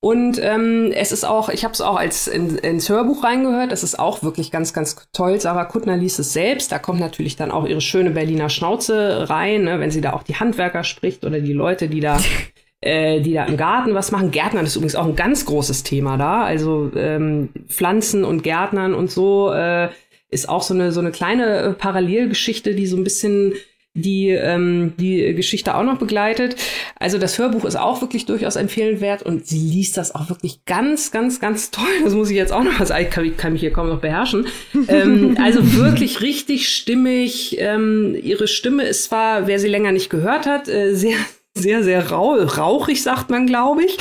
Und 0.00 0.40
ähm, 0.40 0.92
es 0.94 1.10
ist 1.10 1.24
auch, 1.24 1.48
ich 1.48 1.64
habe 1.64 1.74
es 1.74 1.80
auch 1.80 1.96
als 1.96 2.28
in, 2.28 2.56
ins 2.58 2.88
Hörbuch 2.88 3.24
reingehört, 3.24 3.72
das 3.72 3.82
ist 3.82 3.98
auch 3.98 4.22
wirklich 4.22 4.52
ganz, 4.52 4.72
ganz 4.72 5.08
toll. 5.12 5.40
Sarah 5.40 5.64
Kuttner 5.64 5.96
liest 5.96 6.20
es 6.20 6.32
selbst, 6.32 6.70
da 6.70 6.78
kommt 6.78 7.00
natürlich 7.00 7.34
dann 7.34 7.50
auch 7.50 7.66
ihre 7.66 7.80
schöne 7.80 8.12
Berliner 8.12 8.48
Schnauze 8.48 9.28
rein, 9.28 9.64
ne, 9.64 9.80
wenn 9.80 9.90
sie 9.90 10.00
da 10.00 10.12
auch 10.12 10.22
die 10.22 10.36
Handwerker 10.36 10.84
spricht 10.84 11.24
oder 11.24 11.40
die 11.40 11.52
Leute, 11.52 11.88
die 11.88 11.98
da 11.98 12.20
äh, 12.80 13.20
die 13.20 13.32
da 13.32 13.44
im 13.44 13.56
Garten 13.56 13.94
was 13.94 14.12
machen. 14.12 14.30
Gärtnern 14.30 14.64
ist 14.64 14.76
übrigens 14.76 14.94
auch 14.94 15.06
ein 15.06 15.16
ganz 15.16 15.44
großes 15.44 15.82
Thema 15.82 16.16
da. 16.16 16.44
Also 16.44 16.90
ähm, 16.94 17.50
Pflanzen 17.68 18.24
und 18.24 18.42
Gärtnern 18.42 18.94
und 18.94 19.10
so 19.10 19.50
äh, 19.52 19.88
ist 20.30 20.48
auch 20.48 20.62
so 20.62 20.74
eine 20.74 20.92
so 20.92 21.00
eine 21.00 21.10
kleine 21.10 21.58
äh, 21.58 21.72
Parallelgeschichte, 21.72 22.74
die 22.74 22.86
so 22.86 22.96
ein 22.96 23.04
bisschen 23.04 23.54
die 23.94 24.28
ähm, 24.28 24.92
die 25.00 25.34
Geschichte 25.34 25.74
auch 25.74 25.82
noch 25.82 25.98
begleitet. 25.98 26.54
Also 27.00 27.18
das 27.18 27.36
Hörbuch 27.36 27.64
ist 27.64 27.74
auch 27.76 28.00
wirklich 28.00 28.26
durchaus 28.26 28.54
empfehlenswert 28.54 29.24
und 29.24 29.46
sie 29.46 29.58
liest 29.58 29.96
das 29.96 30.14
auch 30.14 30.28
wirklich 30.28 30.64
ganz, 30.64 31.10
ganz, 31.10 31.40
ganz 31.40 31.72
toll. 31.72 31.88
Das 32.04 32.14
muss 32.14 32.30
ich 32.30 32.36
jetzt 32.36 32.52
auch 32.52 32.62
noch, 32.62 32.78
also 32.78 32.94
ich 32.94 33.10
kann, 33.10 33.36
kann 33.36 33.52
mich 33.54 33.60
hier 33.60 33.72
kaum 33.72 33.88
noch 33.88 34.00
beherrschen. 34.00 34.46
ähm, 34.88 35.36
also 35.42 35.74
wirklich 35.74 36.20
richtig 36.20 36.68
stimmig. 36.68 37.56
Ähm, 37.58 38.16
ihre 38.22 38.46
Stimme 38.46 38.84
ist 38.84 39.04
zwar, 39.04 39.48
wer 39.48 39.58
sie 39.58 39.68
länger 39.68 39.90
nicht 39.90 40.10
gehört 40.10 40.46
hat, 40.46 40.68
äh, 40.68 40.94
sehr 40.94 41.16
sehr, 41.58 41.82
sehr 41.82 42.10
rau 42.10 42.34
rauchig, 42.34 43.02
sagt 43.02 43.30
man, 43.30 43.46
glaube 43.46 43.84
ich. 43.84 43.98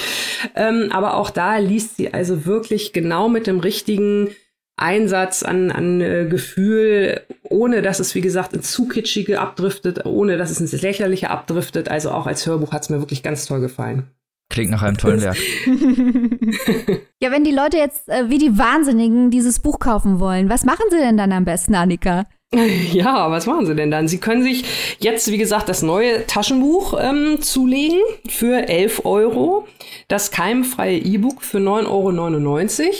Ähm, 0.56 0.90
aber 0.92 1.16
auch 1.16 1.30
da 1.30 1.58
liest 1.58 1.98
sie 1.98 2.14
also 2.14 2.46
wirklich 2.46 2.94
genau 2.94 3.30
mit 3.30 3.48
dem 3.48 3.60
richtigen 3.60 4.30
Einsatz 4.78 5.42
an, 5.44 5.72
an 5.72 6.02
äh, 6.02 6.28
Gefühl, 6.30 7.22
ohne 7.44 7.82
dass 7.82 8.00
es, 8.00 8.14
wie 8.14 8.22
gesagt, 8.22 8.54
ins 8.54 8.72
zu 8.72 8.88
kitschige 8.88 9.40
abdriftet, 9.40 10.06
ohne 10.06 10.38
dass 10.38 10.52
es 10.52 10.62
ins 10.62 10.80
Lächerliche 10.82 11.32
abdriftet. 11.32 11.90
Also 11.90 12.12
auch 12.12 12.28
als 12.28 12.46
Hörbuch 12.46 12.72
hat 12.72 12.84
es 12.84 12.90
mir 12.90 13.00
wirklich 13.00 13.24
ganz 13.24 13.46
toll 13.48 13.60
gefallen. 13.60 14.04
Klingt 14.50 14.72
nach 14.72 14.84
einem 14.84 14.98
tollen 14.98 15.22
Werk. 15.24 15.38
ja, 17.22 17.32
wenn 17.32 17.44
die 17.44 17.52
Leute 17.52 17.78
jetzt 17.78 18.08
äh, 18.08 18.30
wie 18.30 18.38
die 18.38 18.58
Wahnsinnigen 18.58 19.32
dieses 19.32 19.60
Buch 19.60 19.80
kaufen 19.80 20.20
wollen, 20.20 20.48
was 20.50 20.64
machen 20.64 20.86
sie 20.92 20.98
denn 20.98 21.18
dann 21.18 21.32
am 21.32 21.44
besten, 21.44 21.74
Annika? 21.74 22.26
Ja, 22.94 23.30
was 23.30 23.46
machen 23.46 23.66
sie 23.66 23.76
denn 23.76 23.92
dann? 23.92 24.08
Sie 24.08 24.20
können 24.20 24.44
sich 24.44 24.64
jetzt, 25.00 25.30
wie 25.32 25.38
gesagt, 25.38 25.70
das 25.70 25.82
neue 25.82 26.26
Taschenbuch 26.28 26.98
ähm, 27.00 27.42
zulegen 27.42 28.00
für 28.28 28.68
11 28.68 29.06
Euro, 29.06 29.68
das 30.08 30.32
keimfreie 30.32 30.98
E-Book 30.98 31.44
für 31.44 31.58
9,99 31.58 32.86
Euro 32.86 32.94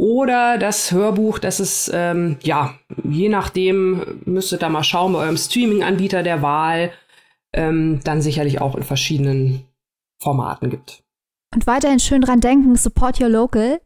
oder 0.00 0.56
das 0.56 0.92
Hörbuch, 0.92 1.38
das 1.38 1.60
ist, 1.60 1.90
ähm, 1.92 2.38
ja, 2.42 2.74
je 3.04 3.28
nachdem, 3.28 4.22
müsst 4.24 4.50
ihr 4.50 4.58
da 4.58 4.70
mal 4.70 4.82
schauen 4.82 5.12
bei 5.12 5.18
eurem 5.18 5.36
Streaming-Anbieter 5.36 6.22
der 6.22 6.40
Wahl, 6.40 6.90
ähm, 7.52 8.00
dann 8.02 8.22
sicherlich 8.22 8.62
auch 8.62 8.76
in 8.76 8.82
verschiedenen 8.82 9.66
Formaten 10.22 10.70
gibt. 10.70 11.02
Und 11.54 11.66
weiterhin 11.66 12.00
schön 12.00 12.22
dran 12.22 12.40
denken, 12.40 12.76
support 12.76 13.20
your 13.20 13.28
local. 13.28 13.80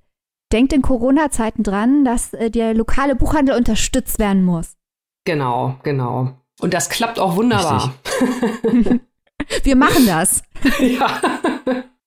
Denkt 0.53 0.73
in 0.73 0.83
Corona-Zeiten 0.83 1.65
dran, 1.65 2.05
dass 2.05 2.33
äh, 2.33 2.49
der 2.49 2.75
lokale 2.75 3.17
Buchhandel 3.17 3.57
unterstützt 3.57 4.21
werden 4.21 4.45
muss. 4.45 4.77
Genau, 5.25 5.79
genau. 5.83 6.37
Und 6.61 6.75
das 6.75 6.89
klappt 6.89 7.19
auch 7.19 7.37
wunderbar. 7.37 7.95
Wir 9.63 9.77
machen 9.77 10.07
das. 10.07 10.43
ja. 10.81 11.21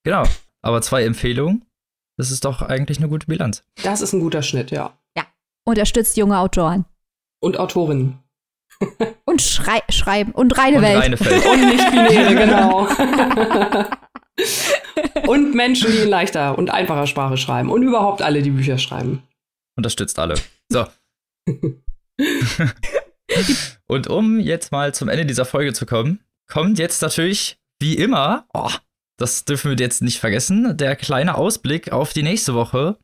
Genau. 0.04 0.24
Aber 0.62 0.82
zwei 0.82 1.04
Empfehlungen. 1.04 1.66
Das 2.18 2.32
ist 2.32 2.46
doch 2.46 2.62
eigentlich 2.62 2.98
eine 2.98 3.10
gute 3.10 3.28
Bilanz. 3.28 3.64
Das 3.84 4.02
ist 4.02 4.14
ein 4.14 4.22
guter 4.22 4.42
Schnitt, 4.42 4.72
ja. 4.72 4.98
Ja. 5.16 5.26
Unterstützt 5.66 6.18
junge 6.18 6.40
Autoren. 6.40 6.86
Und 7.40 7.60
Autorinnen. 7.60 8.20
Und 8.80 9.18
Und 9.26 9.42
Schrei 9.42 9.82
schreiben. 9.90 10.32
Und 10.32 10.58
reine 10.58 10.78
und 10.78 10.84
Welt. 10.84 11.04
Reinefeld. 11.04 11.46
Und 11.46 11.60
nicht 11.60 11.92
binäre, 11.92 12.36
genau. 12.36 12.88
und 15.28 15.54
Menschen, 15.54 15.92
die 15.92 16.00
in 16.00 16.10
leichter 16.10 16.58
und 16.58 16.72
einfacher 16.72 17.06
Sprache 17.08 17.38
schreiben. 17.38 17.70
Und 17.70 17.84
überhaupt 17.84 18.22
alle, 18.22 18.42
die 18.42 18.52
Bücher 18.52 18.78
schreiben. 18.78 19.22
Unterstützt 19.76 20.18
alle. 20.18 20.36
So. 20.70 20.86
Und 23.88 24.08
um 24.08 24.40
jetzt 24.40 24.72
mal 24.72 24.94
zum 24.94 25.10
Ende 25.10 25.26
dieser 25.26 25.46
Folge 25.46 25.74
zu 25.74 25.86
kommen, 25.86 26.20
kommt 26.48 26.80
jetzt 26.80 27.02
natürlich, 27.02 27.58
wie 27.80 27.96
immer, 27.96 28.46
oh, 28.54 28.72
das 29.18 29.46
dürfen 29.46 29.72
wir 29.72 29.78
jetzt 29.78 30.02
nicht 30.02 30.20
vergessen, 30.20 30.78
der 30.78 30.96
kleine 30.96 31.36
Ausblick 31.36 31.92
auf 31.92 32.14
die 32.14 32.24
nächste 32.24 32.54
Woche. 32.54 32.98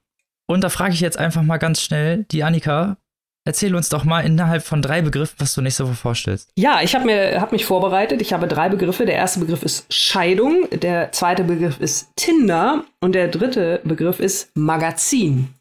Und 0.47 0.61
da 0.61 0.69
frage 0.69 0.93
ich 0.93 0.99
jetzt 0.99 1.17
einfach 1.17 1.41
mal 1.41 1.57
ganz 1.57 1.81
schnell 1.81 2.25
die 2.31 2.43
Annika, 2.43 2.97
erzähl 3.45 3.75
uns 3.75 3.89
doch 3.89 4.03
mal 4.03 4.21
innerhalb 4.21 4.63
von 4.63 4.81
drei 4.81 5.01
Begriffen, 5.01 5.35
was 5.39 5.53
du 5.53 5.61
nächste 5.61 5.85
Woche 5.85 5.95
vorstellst. 5.95 6.51
Ja, 6.57 6.81
ich 6.81 6.95
habe 6.95 7.05
mir 7.05 7.41
hab 7.41 7.51
mich 7.51 7.65
vorbereitet. 7.65 8.21
Ich 8.21 8.33
habe 8.33 8.47
drei 8.47 8.69
Begriffe. 8.69 9.05
Der 9.05 9.15
erste 9.15 9.39
Begriff 9.39 9.63
ist 9.63 9.91
Scheidung, 9.93 10.67
der 10.71 11.11
zweite 11.11 11.43
Begriff 11.43 11.79
ist 11.79 12.09
Tinder 12.15 12.85
und 12.99 13.13
der 13.13 13.27
dritte 13.27 13.81
Begriff 13.83 14.19
ist 14.19 14.55
Magazin. 14.55 15.53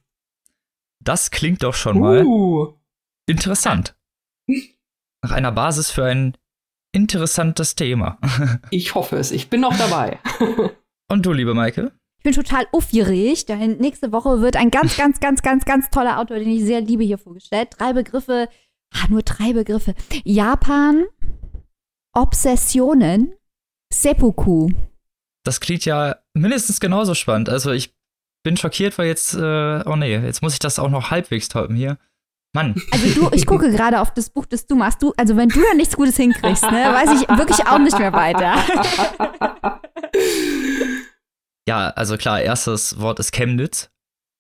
Das 1.01 1.31
klingt 1.31 1.63
doch 1.63 1.75
schon 1.75 1.99
mal 1.99 2.25
Uh. 2.25 2.75
interessant. 3.27 3.95
Nach 5.23 5.31
einer 5.31 5.53
Basis 5.53 5.91
für 5.91 6.05
ein 6.05 6.37
interessantes 6.93 7.75
Thema. 7.75 8.19
Ich 8.71 8.95
hoffe 8.95 9.17
es. 9.17 9.31
Ich 9.31 9.51
bin 9.51 9.61
noch 9.61 9.77
dabei. 9.77 10.19
Und 11.11 11.27
du, 11.27 11.33
liebe 11.33 11.55
Maike? 11.55 11.93
Ich 12.19 12.25
bin 12.25 12.33
total 12.35 12.67
aufgeregt, 12.73 13.49
denn 13.49 13.79
nächste 13.79 14.13
Woche 14.13 14.41
wird 14.41 14.57
ein 14.57 14.71
ganz, 14.71 14.97
ganz, 14.97 15.19
ganz, 15.21 15.43
ganz, 15.43 15.65
ganz 15.65 15.91
toller 15.91 16.19
Autor, 16.19 16.39
den 16.39 16.49
ich 16.49 16.63
sehr 16.65 16.81
liebe, 16.81 17.03
hier 17.03 17.19
vorgestellt. 17.19 17.71
Drei 17.77 17.93
Begriffe, 17.93 18.49
ah, 18.95 19.09
nur 19.09 19.23
drei 19.23 19.53
Begriffe. 19.53 19.95
Japan, 20.25 21.07
Obsessionen, 22.15 23.35
Seppuku. 23.93 24.71
Das 25.45 25.61
klingt 25.61 25.85
ja 25.85 26.17
mindestens 26.35 26.79
genauso 26.79 27.15
spannend. 27.15 27.49
Also 27.49 27.73
ich 27.73 27.95
bin 28.45 28.57
schockiert, 28.57 28.97
weil 28.99 29.09
jetzt, 29.09 29.35
äh, 29.35 29.83
oh 29.85 29.97
nee, 29.97 30.17
jetzt 30.17 30.43
muss 30.43 30.53
ich 30.53 30.59
das 30.59 30.79
auch 30.79 30.91
noch 30.91 31.11
halbwegs 31.11 31.49
toppen 31.49 31.75
hier. 31.77 31.99
Mann, 32.55 32.75
Also 32.91 33.09
du, 33.15 33.31
ich 33.33 33.47
gucke 33.47 33.71
gerade 33.71 33.99
auf 34.01 34.13
das 34.13 34.29
Buch, 34.29 34.45
das 34.45 34.67
du 34.67 34.77
machst. 34.77 35.03
Du, 35.03 35.15
also 35.17 35.37
wenn 35.39 35.49
du 35.49 35.61
da 35.61 35.75
nichts 35.75 35.97
Gutes 35.97 36.17
hinkriegst, 36.17 36.63
ne, 36.65 36.71
weiß 36.93 37.23
ich 37.23 37.29
wirklich 37.39 37.67
auch 37.67 37.79
nicht 37.79 37.99
mehr 37.99 38.13
weiter. 38.13 38.57
ja, 41.69 41.89
also 41.91 42.19
klar, 42.19 42.43
erstes 42.43 43.01
Wort 43.01 43.19
ist 43.21 43.33
Chemnitz. 43.33 43.91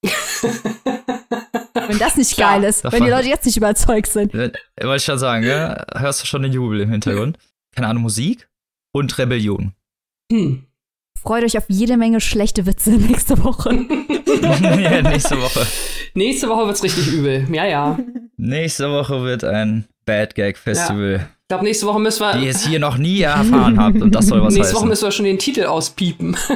Wenn 0.03 1.99
das 1.99 2.17
nicht 2.17 2.37
Ja, 2.37 2.53
geil 2.53 2.65
ist, 2.65 2.85
wenn 2.85 3.05
die 3.05 3.11
Leute 3.11 3.29
jetzt 3.29 3.47
nicht 3.47 3.57
überzeugt 3.57 4.09
sind. 4.09 4.35
Äh, 4.35 4.53
Wollte 4.83 4.97
ich 4.97 5.05
schon 5.05 5.19
sagen, 5.19 5.45
ja? 5.47 5.83
Hörst 5.95 6.23
du 6.23 6.27
schon 6.27 6.43
den 6.43 6.53
Jubel 6.53 6.81
im 6.81 6.91
Hintergrund? 6.91 7.39
Keine 7.75 7.89
Ahnung, 7.89 8.03
Musik 8.03 8.49
und 8.95 9.17
Rebellion. 9.19 9.73
Hm. 10.31 10.67
Freut 11.19 11.45
euch 11.45 11.57
auf 11.57 11.65
jede 11.69 11.97
Menge 11.97 12.21
schlechte 12.21 12.67
Witze 12.67 12.91
nächste 12.93 13.43
Woche. 13.43 13.71
ja, 14.83 15.03
nächste 15.03 15.41
Woche. 15.41 15.67
Nächste 16.15 16.49
Woche 16.49 16.67
wird's 16.67 16.83
richtig 16.83 17.09
übel. 17.13 17.47
Ja, 17.53 17.65
ja. 17.67 17.99
Nächste 18.37 18.91
Woche 18.91 19.23
wird 19.25 19.45
ein 19.45 19.87
Bad 20.05 20.35
Gag 20.35 20.59
Festival, 20.59 21.27
Ich 21.43 21.49
glaube, 21.49 21.65
nächste 21.65 21.87
Woche 21.87 22.01
müssen 22.01 22.21
wir. 22.21 22.37
die 22.39 22.45
ihr 22.47 22.51
es 22.51 22.67
hier 22.67 22.79
noch 22.81 22.97
nie 22.99 23.21
erfahren 23.23 23.79
habt. 23.81 24.01
Und 24.03 24.15
das 24.15 24.27
soll 24.27 24.43
was 24.43 24.55
nächste 24.55 24.73
Woche 24.75 24.81
heißen. 24.81 24.89
müssen 24.89 25.05
wir 25.05 25.13
schon 25.13 25.25
den 25.25 25.39
Titel 25.39 25.65
auspiepen. 25.65 26.37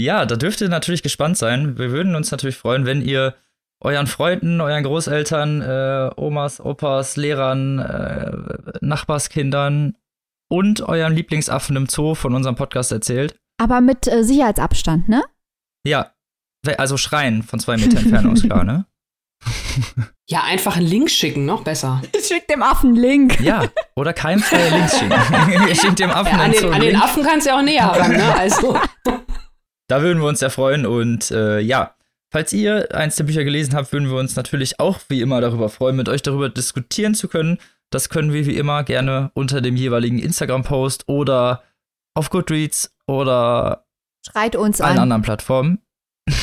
Ja, 0.00 0.26
da 0.26 0.36
dürft 0.36 0.60
ihr 0.60 0.68
natürlich 0.68 1.02
gespannt 1.02 1.36
sein. 1.38 1.76
Wir 1.76 1.90
würden 1.90 2.14
uns 2.14 2.30
natürlich 2.30 2.56
freuen, 2.56 2.86
wenn 2.86 3.02
ihr 3.02 3.34
euren 3.80 4.06
Freunden, 4.06 4.60
euren 4.60 4.84
Großeltern, 4.84 5.60
äh, 5.60 6.10
Omas, 6.16 6.60
Opas, 6.60 7.16
Lehrern, 7.16 7.80
äh, 7.80 8.30
Nachbarskindern 8.80 9.96
und 10.48 10.82
eurem 10.82 11.14
Lieblingsaffen 11.14 11.74
im 11.76 11.88
Zoo 11.88 12.14
von 12.14 12.34
unserem 12.34 12.54
Podcast 12.54 12.92
erzählt. 12.92 13.40
Aber 13.58 13.80
mit 13.80 14.06
äh, 14.06 14.24
Sicherheitsabstand, 14.24 15.08
ne? 15.08 15.22
Ja, 15.84 16.12
also 16.76 16.96
schreien 16.96 17.42
von 17.42 17.60
zwei 17.60 17.76
Meter 17.76 17.98
Entfernung 17.98 18.34
ist 18.34 18.44
klar, 18.44 18.64
ne? 18.64 18.86
Ja, 20.30 20.44
einfach 20.44 20.76
einen 20.76 20.86
Link 20.86 21.10
schicken, 21.10 21.46
noch 21.46 21.64
besser. 21.64 22.02
Schick 22.22 22.46
dem 22.48 22.62
Affen 22.62 22.90
einen 22.90 22.96
Link. 22.96 23.40
Ja, 23.40 23.64
oder 23.96 24.12
keimfreie 24.12 24.68
Links 24.68 24.98
schicken. 24.98 25.12
Ihr 25.68 25.74
schickt 25.74 25.98
dem 26.00 26.10
Affen 26.10 26.26
Ja, 26.26 26.32
an, 26.34 26.40
einen 26.40 26.52
den, 26.52 26.60
Zoo 26.60 26.68
an 26.68 26.80
den 26.82 26.90
Link. 26.90 27.02
Affen 27.02 27.22
kannst 27.22 27.46
du 27.46 27.50
ja 27.50 27.58
auch 27.58 27.62
näher 27.62 27.86
ran, 27.86 28.12
ne? 28.12 28.34
Also. 28.34 28.78
Da 29.88 30.02
würden 30.02 30.20
wir 30.20 30.28
uns 30.28 30.40
sehr 30.40 30.50
freuen. 30.50 30.84
Und 30.84 31.30
äh, 31.30 31.60
ja, 31.60 31.94
falls 32.30 32.52
ihr 32.52 32.94
eins 32.94 33.16
der 33.16 33.24
Bücher 33.24 33.42
gelesen 33.42 33.74
habt, 33.74 33.90
würden 33.90 34.10
wir 34.10 34.18
uns 34.18 34.36
natürlich 34.36 34.78
auch 34.80 35.00
wie 35.08 35.22
immer 35.22 35.40
darüber 35.40 35.70
freuen, 35.70 35.96
mit 35.96 36.10
euch 36.10 36.20
darüber 36.20 36.50
diskutieren 36.50 37.14
zu 37.14 37.28
können. 37.28 37.56
Das 37.88 38.10
können 38.10 38.34
wir 38.34 38.44
wie 38.44 38.58
immer 38.58 38.84
gerne 38.84 39.30
unter 39.32 39.62
dem 39.62 39.76
jeweiligen 39.76 40.18
Instagram-Post 40.18 41.08
oder 41.08 41.62
auf 42.12 42.28
Goodreads 42.28 42.94
oder 43.08 43.86
Schreit 44.24 44.54
uns 44.54 44.80
allen 44.80 44.96
an. 44.96 45.02
anderen 45.04 45.22
Plattformen. 45.22 45.78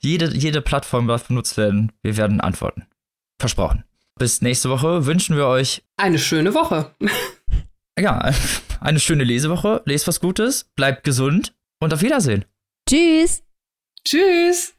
jede, 0.00 0.36
jede 0.36 0.60
Plattform 0.60 1.06
darf 1.08 1.28
benutzt 1.28 1.56
werden. 1.56 1.92
Wir 2.02 2.16
werden 2.16 2.40
antworten. 2.40 2.86
Versprochen. 3.40 3.84
Bis 4.18 4.42
nächste 4.42 4.68
Woche 4.68 5.06
wünschen 5.06 5.36
wir 5.36 5.46
euch 5.46 5.84
Eine 5.96 6.18
schöne 6.18 6.52
Woche. 6.54 6.94
ja, 7.98 8.32
eine 8.80 8.98
schöne 9.00 9.24
Lesewoche. 9.24 9.82
Lest 9.84 10.08
was 10.08 10.20
Gutes, 10.20 10.64
bleibt 10.74 11.04
gesund 11.04 11.54
und 11.80 11.94
auf 11.94 12.02
Wiedersehen. 12.02 12.44
Tschüss. 12.88 13.44
Tschüss. 14.04 14.74